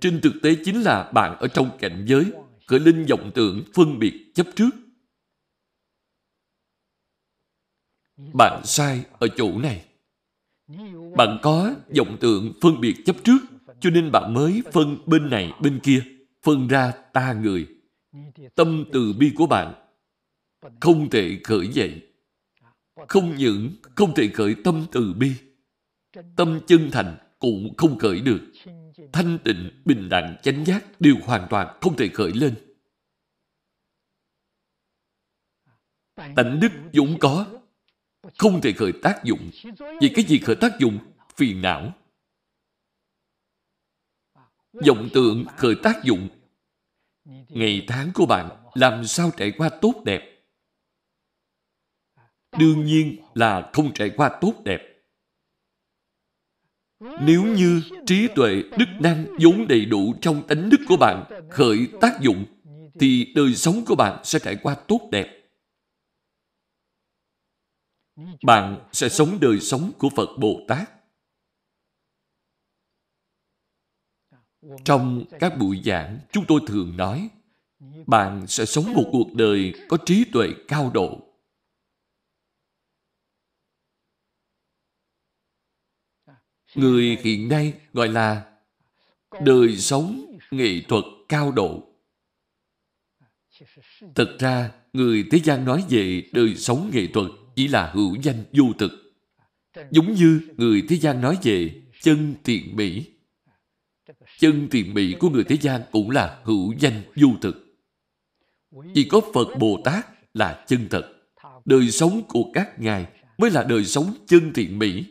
[0.00, 2.32] Trên thực tế chính là bạn ở trong cảnh giới
[2.66, 4.70] khởi linh vọng tưởng phân biệt chấp trước.
[8.16, 9.84] Bạn sai ở chỗ này.
[11.16, 13.38] Bạn có vọng tượng phân biệt chấp trước,
[13.80, 16.02] cho nên bạn mới phân bên này bên kia,
[16.42, 17.66] phân ra ta người.
[18.54, 19.74] Tâm từ bi của bạn
[20.80, 22.02] không thể khởi dậy.
[23.08, 25.32] Không những không thể khởi tâm từ bi,
[26.36, 28.40] tâm chân thành cũng không khởi được.
[29.12, 32.54] Thanh tịnh, bình đẳng, chánh giác đều hoàn toàn không thể khởi lên.
[36.16, 37.46] Tánh đức vốn có,
[38.38, 39.50] không thể khởi tác dụng.
[40.00, 40.98] Vì cái gì khởi tác dụng?
[41.36, 41.92] Phiền não.
[44.86, 46.28] vọng tượng khởi tác dụng.
[47.48, 50.44] Ngày tháng của bạn làm sao trải qua tốt đẹp?
[52.58, 54.80] Đương nhiên là không trải qua tốt đẹp.
[57.00, 61.88] Nếu như trí tuệ, đức năng vốn đầy đủ trong tánh đức của bạn khởi
[62.00, 62.44] tác dụng,
[63.00, 65.43] thì đời sống của bạn sẽ trải qua tốt đẹp
[68.42, 70.90] bạn sẽ sống đời sống của Phật Bồ Tát.
[74.84, 77.28] Trong các buổi giảng, chúng tôi thường nói,
[78.06, 81.20] bạn sẽ sống một cuộc đời có trí tuệ cao độ.
[86.74, 88.58] Người hiện nay gọi là
[89.44, 91.88] đời sống nghệ thuật cao độ.
[94.14, 98.44] Thật ra, người thế gian nói về đời sống nghệ thuật chỉ là hữu danh
[98.52, 98.90] vô thực.
[99.90, 103.06] Giống như người thế gian nói về chân thiện mỹ.
[104.38, 107.76] Chân thiện mỹ của người thế gian cũng là hữu danh vô thực.
[108.94, 111.12] Chỉ có Phật Bồ Tát là chân thật.
[111.64, 113.06] Đời sống của các ngài
[113.38, 115.04] mới là đời sống chân thiện mỹ.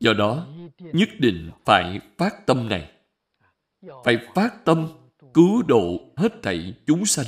[0.00, 0.48] Do đó,
[0.78, 2.92] nhất định phải phát tâm này.
[4.04, 4.88] Phải phát tâm
[5.34, 7.26] cứu độ hết thảy chúng sanh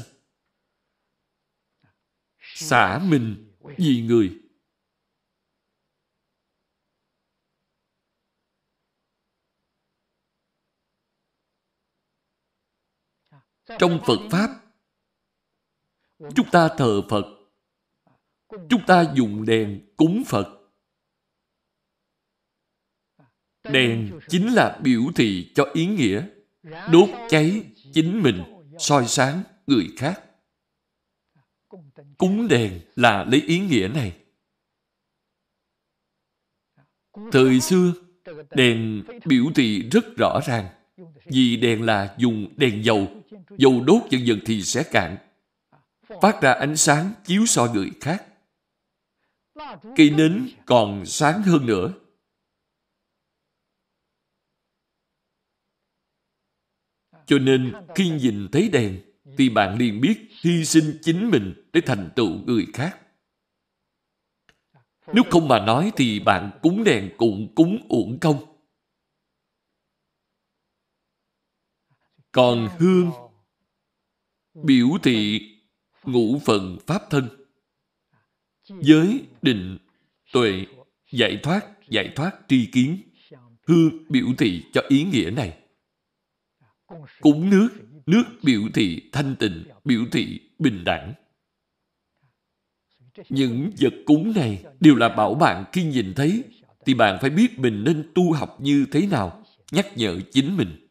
[2.59, 4.41] xả mình vì người.
[13.79, 14.49] Trong Phật Pháp,
[16.19, 17.25] chúng ta thờ Phật,
[18.49, 20.59] chúng ta dùng đèn cúng Phật.
[23.63, 26.29] Đèn chính là biểu thị cho ý nghĩa
[26.93, 28.43] đốt cháy chính mình,
[28.79, 30.28] soi sáng người khác.
[32.19, 34.17] Cúng đèn là lấy ý nghĩa này.
[37.33, 37.93] Thời xưa,
[38.51, 40.69] đèn biểu thị rất rõ ràng.
[41.25, 43.23] Vì đèn là dùng đèn dầu,
[43.59, 45.17] dầu đốt dần dần thì sẽ cạn.
[46.23, 48.25] Phát ra ánh sáng chiếu soi người khác.
[49.97, 51.93] Cây nến còn sáng hơn nữa.
[57.27, 59.08] Cho nên khi nhìn thấy đèn
[59.39, 62.99] thì bạn liền biết hy sinh chính mình để thành tựu người khác.
[65.15, 68.37] Nếu không mà nói thì bạn cúng đèn cũng cúng uổng công.
[72.33, 73.11] Còn hương,
[74.55, 75.41] biểu thị
[76.05, 77.29] ngũ phần pháp thân,
[78.81, 79.79] giới định
[80.33, 80.67] tuệ,
[81.13, 83.03] giải thoát giải thoát tri kiến
[83.67, 85.59] hương biểu thị cho ý nghĩa này
[87.21, 87.69] cúng nước
[88.09, 91.15] Nước biểu thị thanh tịnh, biểu thị bình đẳng.
[93.29, 96.45] Những vật cúng này đều là bảo bạn khi nhìn thấy
[96.87, 100.89] thì bạn phải biết mình nên tu học như thế nào, nhắc nhở chính mình.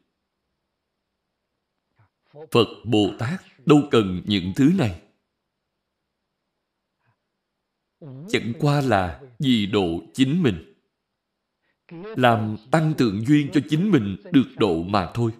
[2.52, 5.02] Phật Bồ Tát đâu cần những thứ này.
[8.30, 10.73] Chẳng qua là vì độ chính mình.
[12.15, 15.31] Làm tăng tượng duyên cho chính mình được độ mà thôi.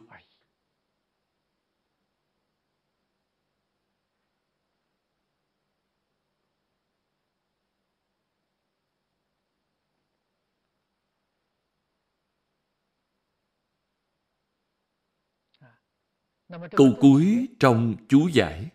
[16.50, 18.70] Câu cuối trong chú giải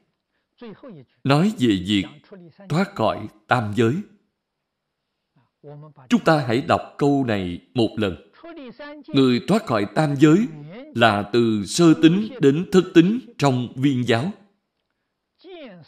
[1.25, 2.05] nói về việc
[2.69, 3.97] thoát khỏi tam giới.
[6.09, 8.31] Chúng ta hãy đọc câu này một lần.
[9.07, 10.47] Người thoát khỏi tam giới
[10.95, 14.33] là từ sơ tính đến thất tính trong viên giáo.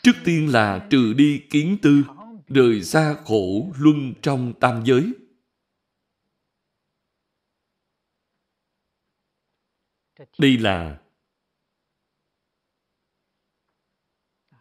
[0.03, 2.03] Trước tiên là trừ đi kiến tư,
[2.49, 5.13] rời xa khổ luân trong tam giới.
[10.39, 10.99] Đây là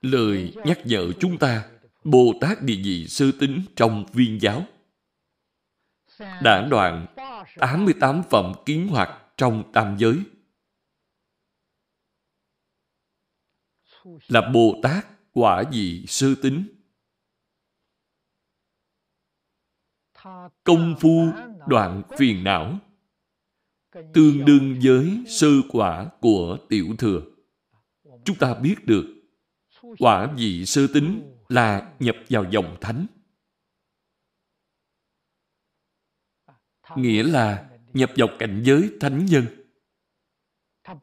[0.03, 1.69] lời nhắc nhở chúng ta
[2.03, 4.65] Bồ Tát địa vị sơ tính trong viên giáo
[6.19, 7.05] đã đoạn
[7.57, 10.19] 88 phẩm kiến hoạt trong tam giới
[14.27, 16.67] là Bồ Tát quả vị sơ tính.
[20.63, 21.27] Công phu
[21.67, 22.79] đoạn phiền não
[24.13, 27.21] tương đương với sơ quả của tiểu thừa.
[28.25, 29.22] Chúng ta biết được
[29.99, 33.05] quả vị sơ tính là nhập vào dòng thánh.
[36.95, 39.45] Nghĩa là nhập vào cảnh giới thánh nhân.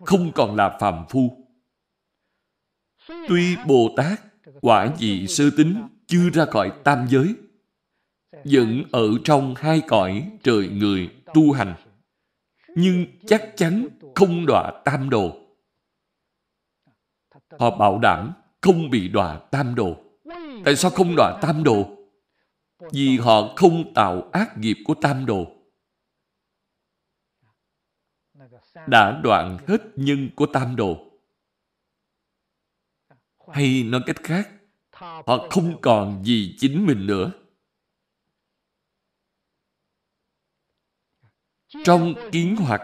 [0.01, 1.47] Không còn là phàm phu.
[3.29, 4.21] Tuy Bồ Tát
[4.61, 7.35] quả vị sơ tính chưa ra khỏi tam giới,
[8.45, 11.75] vẫn ở trong hai cõi trời người tu hành,
[12.69, 15.37] nhưng chắc chắn không đọa tam đồ.
[17.59, 19.97] Họ bảo đảm không bị đọa tam đồ.
[20.65, 21.97] Tại sao không đọa tam đồ?
[22.93, 25.47] Vì họ không tạo ác nghiệp của tam đồ.
[28.87, 31.11] Đã đoạn hết nhân của tam đồ.
[33.53, 34.49] Hay nói cách khác,
[35.27, 37.32] họ không còn gì chính mình nữa.
[41.85, 42.82] Trong kiến hoạt,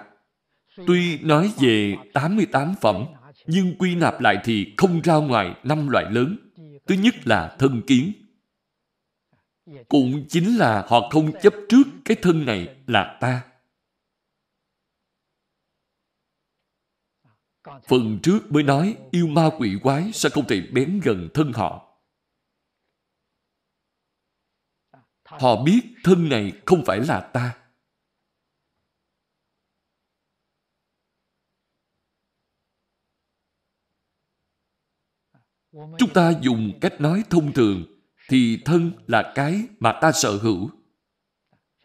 [0.86, 3.04] tuy nói về 88 phẩm,
[3.46, 6.36] nhưng quy nạp lại thì không ra ngoài năm loại lớn.
[6.86, 8.12] Thứ nhất là thân kiến.
[9.88, 13.44] Cũng chính là họ không chấp trước cái thân này là ta.
[17.88, 21.98] Phần trước mới nói yêu ma quỷ quái sẽ không thể bén gần thân họ.
[25.24, 27.65] Họ biết thân này không phải là ta.
[35.98, 37.84] Chúng ta dùng cách nói thông thường
[38.28, 40.70] thì thân là cái mà ta sở hữu.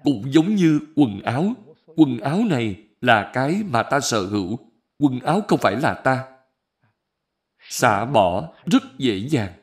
[0.03, 1.53] Cũng giống như quần áo.
[1.95, 4.59] Quần áo này là cái mà ta sở hữu.
[4.99, 6.27] Quần áo không phải là ta.
[7.69, 9.53] Xả bỏ rất dễ dàng.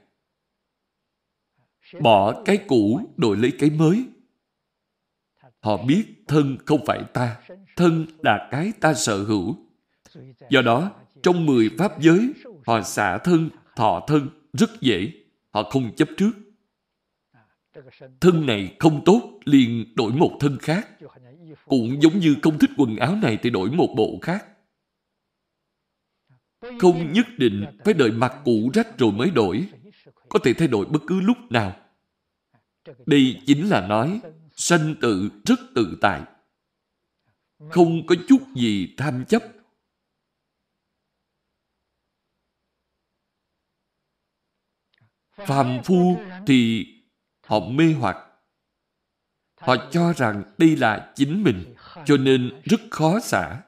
[2.00, 4.04] Bỏ cái cũ đổi lấy cái mới.
[5.60, 7.36] Họ biết thân không phải ta.
[7.76, 9.56] Thân là cái ta sở hữu.
[10.50, 10.90] Do đó,
[11.22, 12.32] trong mười pháp giới,
[12.66, 13.48] họ xả thân
[13.78, 15.12] thọ thân rất dễ.
[15.50, 16.30] Họ không chấp trước.
[18.20, 20.88] Thân này không tốt, liền đổi một thân khác.
[21.64, 24.46] Cũng giống như không thích quần áo này thì đổi một bộ khác.
[26.78, 29.68] Không nhất định phải đợi mặc cũ rách rồi mới đổi.
[30.28, 31.76] Có thể thay đổi bất cứ lúc nào.
[33.06, 34.20] Đây chính là nói
[34.56, 36.22] sanh tự rất tự tại.
[37.70, 39.42] Không có chút gì tham chấp
[45.46, 46.86] phàm phu thì
[47.46, 48.16] họ mê hoặc.
[49.60, 51.74] Họ cho rằng đây là chính mình,
[52.06, 53.62] cho nên rất khó xả.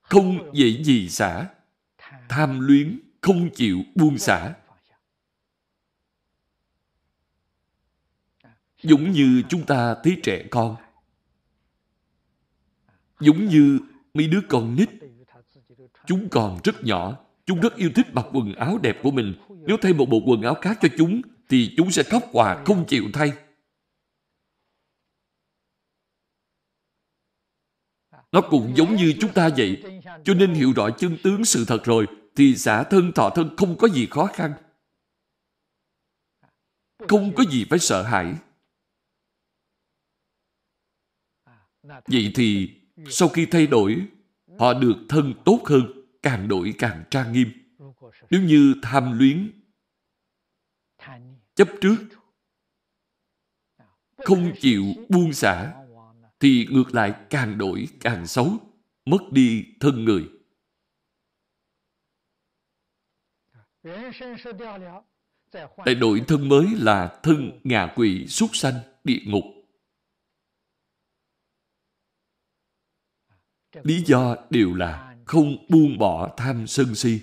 [0.00, 1.48] Không dễ gì xả.
[2.28, 4.54] Tham luyến, không chịu buông xả.
[8.82, 10.76] Giống như chúng ta thấy trẻ con.
[13.20, 13.78] Giống như
[14.14, 14.90] mấy đứa con nít.
[16.06, 17.18] Chúng còn rất nhỏ.
[17.50, 19.34] Chúng rất yêu thích mặc quần áo đẹp của mình.
[19.66, 22.84] Nếu thay một bộ quần áo khác cho chúng, thì chúng sẽ khóc hòa không
[22.88, 23.32] chịu thay.
[28.32, 29.82] Nó cũng giống như chúng ta vậy.
[30.24, 32.06] Cho nên hiểu rõ chân tướng sự thật rồi,
[32.36, 34.52] thì xả thân thọ thân không có gì khó khăn.
[37.08, 38.34] Không có gì phải sợ hãi.
[42.06, 42.74] Vậy thì,
[43.08, 44.06] sau khi thay đổi,
[44.58, 47.48] họ được thân tốt hơn càng đổi càng trang nghiêm.
[48.30, 49.52] Nếu như tham luyến,
[51.54, 51.96] chấp trước,
[54.16, 55.74] không chịu buông xả,
[56.40, 58.58] thì ngược lại càng đổi càng xấu,
[59.04, 60.28] mất đi thân người.
[65.84, 68.74] Tại đổi thân mới là thân ngạ quỷ súc sanh
[69.04, 69.44] địa ngục.
[73.82, 77.20] Lý do đều là không buông bỏ tham sân si.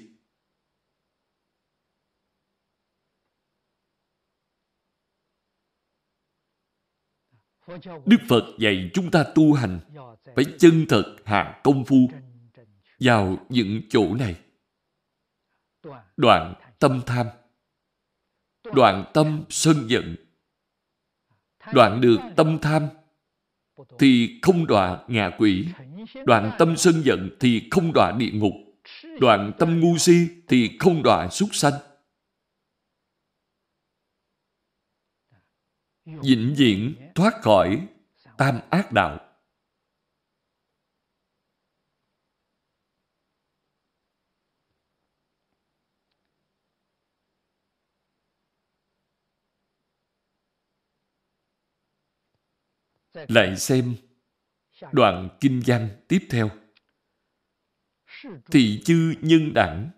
[8.05, 9.79] Đức Phật dạy chúng ta tu hành
[10.35, 12.09] phải chân thật hạ công phu
[12.99, 14.41] vào những chỗ này.
[16.17, 17.27] Đoạn tâm tham,
[18.63, 20.15] đoạn tâm sân giận.
[21.73, 22.87] Đoạn được tâm tham
[23.99, 25.67] thì không đọa ngạ quỷ.
[26.25, 28.53] Đoạn tâm sân giận thì không đọa địa ngục.
[29.19, 31.73] Đoạn tâm ngu si thì không đọa súc sanh.
[36.23, 37.87] vĩnh viễn thoát khỏi
[38.37, 39.26] tam ác đạo.
[53.27, 53.95] Lại xem
[54.91, 56.49] đoạn kinh văn tiếp theo.
[58.51, 59.89] Thị chư nhân đẳng,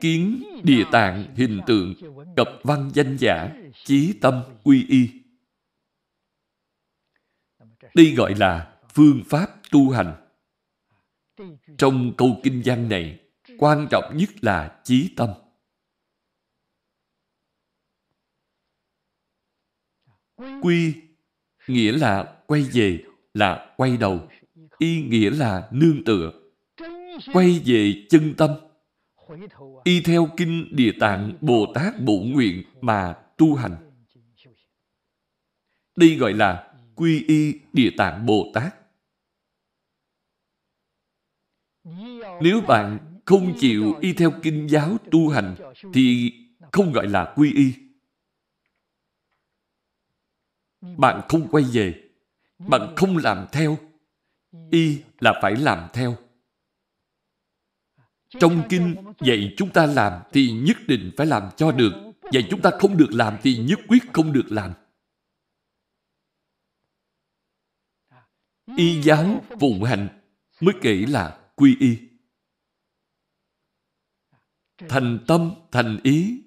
[0.00, 1.94] kiến địa tạng hình tượng,
[2.36, 3.54] cập văn danh giả,
[3.84, 5.10] chí tâm quy y.
[7.94, 10.28] Đây gọi là phương pháp tu hành.
[11.78, 13.20] Trong câu kinh văn này,
[13.58, 15.30] quan trọng nhất là chí tâm.
[20.62, 21.07] Quy
[21.68, 23.02] nghĩa là quay về
[23.34, 24.28] là quay đầu
[24.78, 26.32] y nghĩa là nương tựa
[27.32, 28.50] quay về chân tâm,
[29.84, 33.76] y theo kinh Địa Tạng Bồ Tát Bổ Nguyện mà tu hành.
[35.96, 38.74] Đây gọi là quy y Địa Tạng Bồ Tát.
[42.42, 45.54] Nếu bạn không chịu y theo kinh giáo tu hành
[45.94, 46.32] thì
[46.72, 47.72] không gọi là quy y.
[50.80, 52.10] Bạn không quay về,
[52.58, 53.78] bạn không làm theo,
[54.70, 56.16] y là phải làm theo.
[58.28, 61.92] Trong kinh dạy chúng ta làm thì nhất định phải làm cho được.
[62.32, 64.72] Dạy chúng ta không được làm thì nhất quyết không được làm.
[68.76, 70.08] Y giáo phụng hành
[70.60, 71.98] mới kể là quy y.
[74.88, 76.42] Thành tâm, thành ý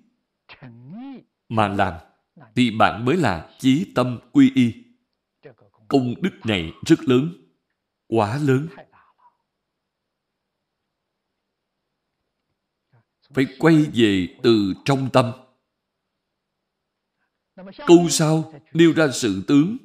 [1.50, 1.94] mà làm
[2.56, 4.74] thì bạn mới là chí tâm quy y.
[5.88, 7.34] Công đức này rất lớn,
[8.08, 8.68] quá lớn.
[13.34, 15.32] phải quay về từ trong tâm.
[17.88, 19.78] Câu sau nêu ra sự tướng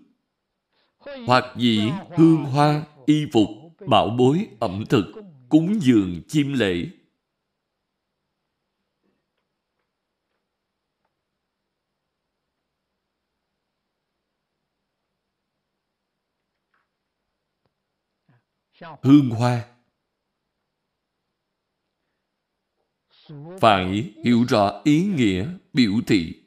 [1.27, 3.49] hoặc dĩ hương hoa y phục
[3.89, 5.05] bảo bối ẩm thực
[5.49, 6.87] cúng dường chim lễ
[19.03, 19.73] hương hoa.
[23.61, 26.43] Phải hiểu rõ ý nghĩa biểu thị.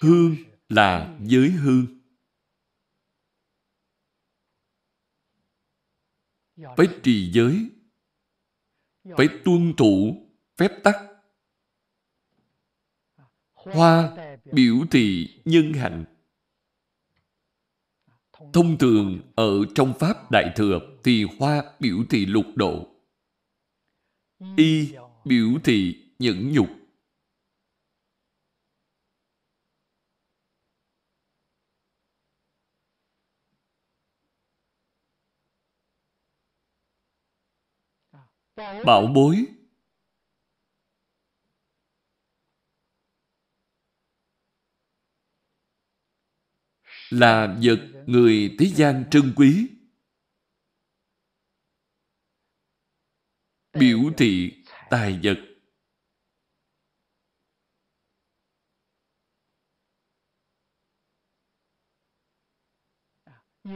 [0.00, 0.36] Hương
[0.68, 1.86] là giới hương.
[6.76, 7.70] Phải trì giới.
[9.16, 10.26] Phải tuân thủ
[10.56, 10.96] phép tắc.
[13.52, 14.16] Hoa
[14.52, 16.11] biểu thị nhân hạnh
[18.52, 22.86] thông thường, ở trong pháp đại thừa thì hoa biểu thị lục độ.
[24.56, 24.94] Y
[25.24, 26.68] biểu thị nhẫn nhục.
[38.84, 39.46] Bảo bối
[47.12, 49.68] là vật người thế gian trân quý.
[53.78, 55.36] Biểu thị tài vật.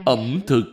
[0.05, 0.63] Ẩm thực.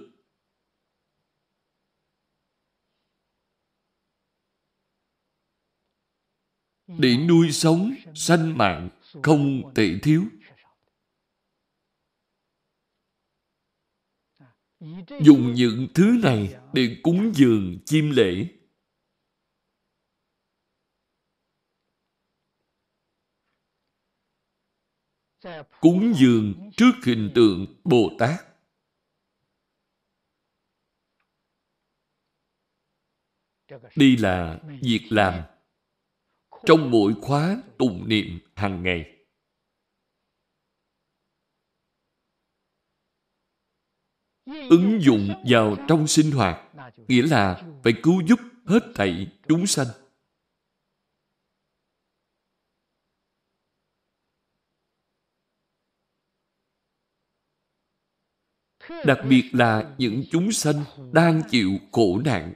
[6.86, 8.88] Để nuôi sống sanh mạng
[9.22, 10.22] không thể thiếu.
[15.20, 18.46] Dùng những thứ này để cúng dường chim lễ
[25.80, 28.40] cúng dường trước hình tượng Bồ Tát.
[33.96, 35.42] Đây là việc làm
[36.66, 39.13] trong mỗi khóa tụng niệm hàng ngày.
[44.46, 46.60] ứng dụng vào trong sinh hoạt,
[47.08, 49.86] nghĩa là phải cứu giúp hết thảy chúng sanh.
[59.04, 62.52] Đặc biệt là những chúng sanh đang chịu khổ nạn.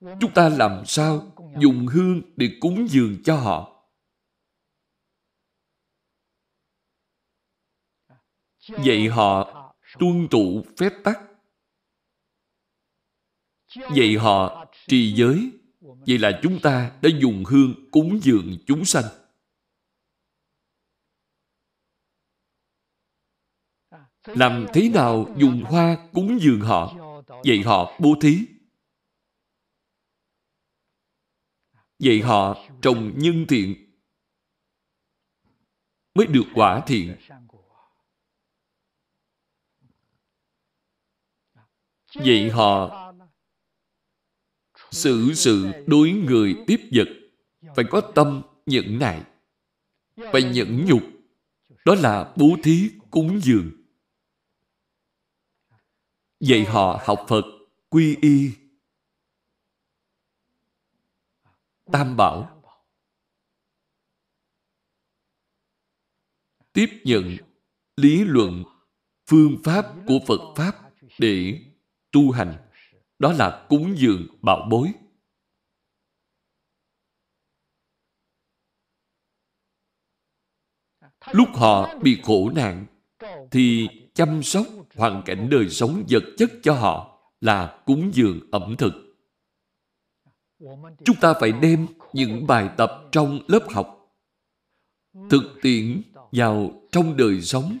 [0.00, 3.75] Chúng ta làm sao dùng hương để cúng dường cho họ?
[8.68, 9.52] Dạy họ
[9.98, 11.18] tuân tụ phép tắc.
[13.96, 15.50] Dạy họ trì giới.
[15.80, 19.04] Vậy là chúng ta đã dùng hương cúng dường chúng sanh.
[24.26, 26.94] Làm thế nào dùng hoa cúng dường họ,
[27.44, 28.38] dạy họ bố thí.
[31.98, 33.86] Dạy họ trồng nhân thiện
[36.14, 37.16] mới được quả thiện.
[42.18, 43.02] Vậy họ
[44.90, 47.08] xử sự đối người tiếp vật,
[47.76, 49.22] phải có tâm nhẫn nại
[50.16, 51.02] phải nhẫn nhục.
[51.84, 53.70] Đó là bố thí cúng dường.
[56.40, 57.44] Vậy họ học phật
[57.88, 58.50] quy y.
[61.92, 62.62] Tam bảo.
[66.72, 67.36] Tiếp nhận
[67.96, 68.64] lý luận
[69.26, 71.65] phương pháp của phật pháp để
[72.16, 72.56] tu hành
[73.18, 74.92] đó là cúng dường bảo bối.
[81.32, 82.86] Lúc họ bị khổ nạn,
[83.50, 88.74] thì chăm sóc hoàn cảnh đời sống vật chất cho họ là cúng dường ẩm
[88.78, 88.92] thực.
[91.04, 94.16] Chúng ta phải đem những bài tập trong lớp học
[95.30, 96.02] thực tiễn
[96.32, 97.78] vào trong đời sống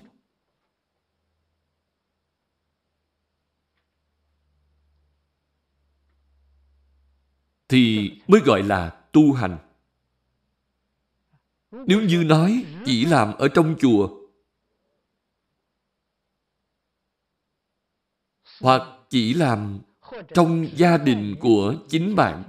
[7.68, 9.58] thì mới gọi là tu hành.
[11.70, 14.08] Nếu như nói chỉ làm ở trong chùa,
[18.60, 19.78] hoặc chỉ làm
[20.34, 22.42] trong gia đình của chính bạn,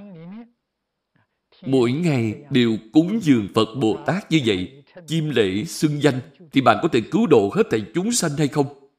[1.61, 6.19] mỗi ngày đều cúng dường Phật Bồ Tát như vậy chiêm lễ, xưng danh,
[6.51, 8.89] thì bạn có thể cứu độ hết thảy chúng sanh hay không?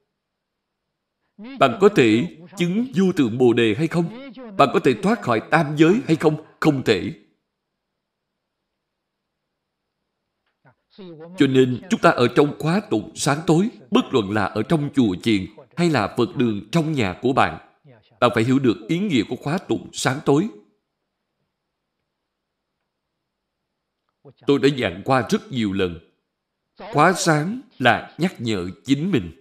[1.58, 4.30] Bạn có thể chứng vô tượng Bồ Đề hay không?
[4.58, 6.44] Bạn có thể thoát khỏi tam giới hay không?
[6.60, 7.12] Không thể.
[11.36, 14.90] Cho nên chúng ta ở trong khóa tụng sáng tối, bất luận là ở trong
[14.94, 17.68] chùa chiền hay là Phật đường trong nhà của bạn,
[18.20, 20.48] bạn phải hiểu được ý nghĩa của khóa tụng sáng tối.
[24.46, 25.98] Tôi đã dặn qua rất nhiều lần.
[26.92, 29.37] Khóa sáng là nhắc nhở chính mình.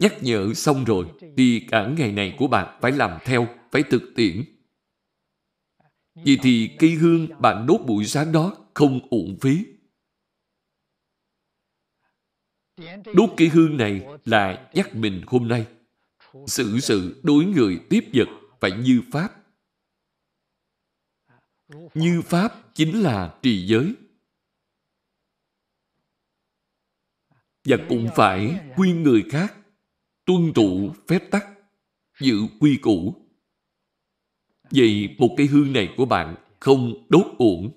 [0.00, 1.06] Nhắc nhở xong rồi,
[1.36, 4.44] thì cả ngày này của bạn phải làm theo, phải thực tiễn.
[6.14, 9.66] Vì thì cây hương bạn đốt buổi sáng đó không uổng phí.
[13.14, 15.66] Đốt cây hương này là nhắc mình hôm nay.
[16.46, 18.28] Xử sự đối người tiếp vật
[18.60, 19.30] phải như Pháp.
[21.94, 23.94] Như Pháp chính là trì giới.
[27.64, 29.54] Và cũng phải khuyên người khác
[30.24, 31.46] tuân thủ phép tắc,
[32.20, 33.14] giữ quy củ.
[34.70, 37.70] Vậy một cây hương này của bạn không đốt uổng.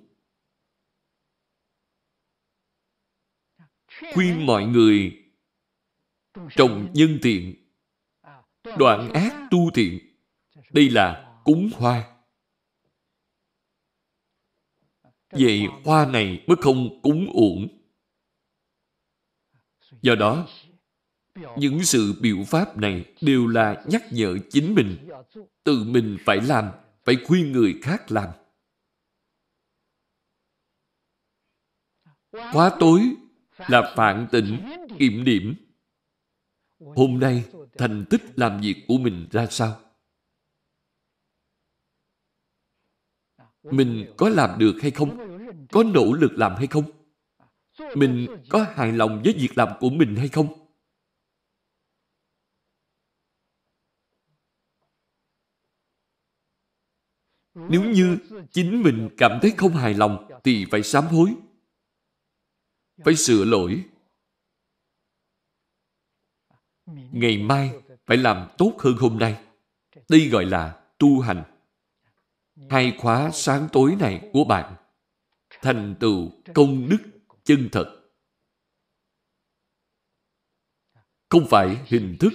[4.13, 5.23] Khuyên mọi người
[6.55, 7.55] trồng nhân thiện,
[8.77, 9.99] đoạn ác tu thiện.
[10.73, 12.17] Đây là cúng hoa.
[15.29, 17.67] Vậy hoa này mới không cúng uổng.
[20.01, 20.47] Do đó,
[21.57, 25.09] những sự biểu pháp này đều là nhắc nhở chính mình.
[25.63, 26.71] Tự mình phải làm,
[27.05, 28.29] phải khuyên người khác làm.
[32.31, 33.01] Khóa tối
[33.67, 34.59] là phản tỉnh,
[34.99, 35.55] kiểm điểm.
[36.79, 37.43] Hôm nay,
[37.77, 39.79] thành tích làm việc của mình ra sao?
[43.63, 45.17] Mình có làm được hay không?
[45.71, 46.83] Có nỗ lực làm hay không?
[47.95, 50.64] Mình có hài lòng với việc làm của mình hay không?
[57.55, 58.17] Nếu như
[58.51, 61.35] chính mình cảm thấy không hài lòng thì phải sám hối.
[63.05, 63.85] Phải sửa lỗi.
[67.11, 67.71] Ngày mai
[68.05, 69.43] phải làm tốt hơn hôm nay.
[70.09, 71.43] Đây gọi là tu hành.
[72.69, 74.75] Hai khóa sáng tối này của bạn
[75.61, 76.97] thành tựu công đức
[77.43, 78.01] chân thật.
[81.29, 82.33] Không phải hình thức.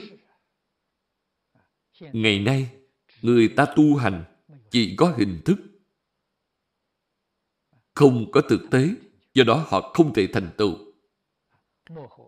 [2.01, 2.71] Ngày nay,
[3.23, 4.30] người ta tu hành
[4.71, 5.59] chỉ có hình thức
[7.95, 8.89] không có thực tế,
[9.35, 10.75] do đó họ không thể thành tựu.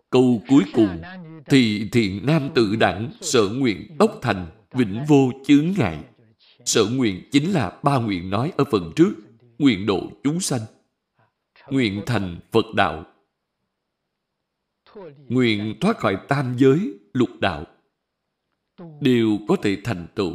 [0.09, 1.01] Câu cuối cùng
[1.45, 6.03] thì thiện nam tự đẳng sở nguyện tốc thành vĩnh vô chướng ngại.
[6.65, 9.13] Sở nguyện chính là ba nguyện nói ở phần trước,
[9.57, 10.61] nguyện độ chúng sanh,
[11.69, 13.05] nguyện thành Phật đạo,
[15.27, 17.65] nguyện thoát khỏi tam giới, lục đạo,
[19.01, 20.33] đều có thể thành tựu.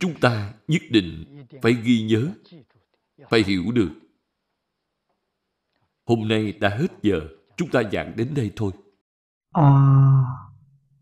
[0.00, 1.24] chúng ta nhất định
[1.62, 2.32] phải ghi nhớ,
[3.30, 3.90] phải hiểu được.
[6.06, 7.20] Hôm nay đã hết giờ,
[7.56, 8.72] chúng ta giảng đến đây thôi.
[9.52, 9.70] A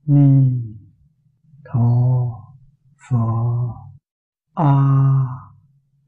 [0.06, 0.62] Ni
[1.64, 2.28] Tho
[3.09, 3.74] pho,
[4.55, 4.73] A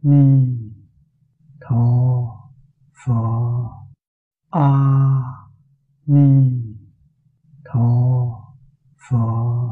[0.03, 0.57] Ni
[1.61, 1.87] Tho
[3.05, 3.71] pho,
[4.51, 4.71] A
[6.07, 6.51] Ni
[7.65, 7.91] Tho
[9.11, 9.65] pho.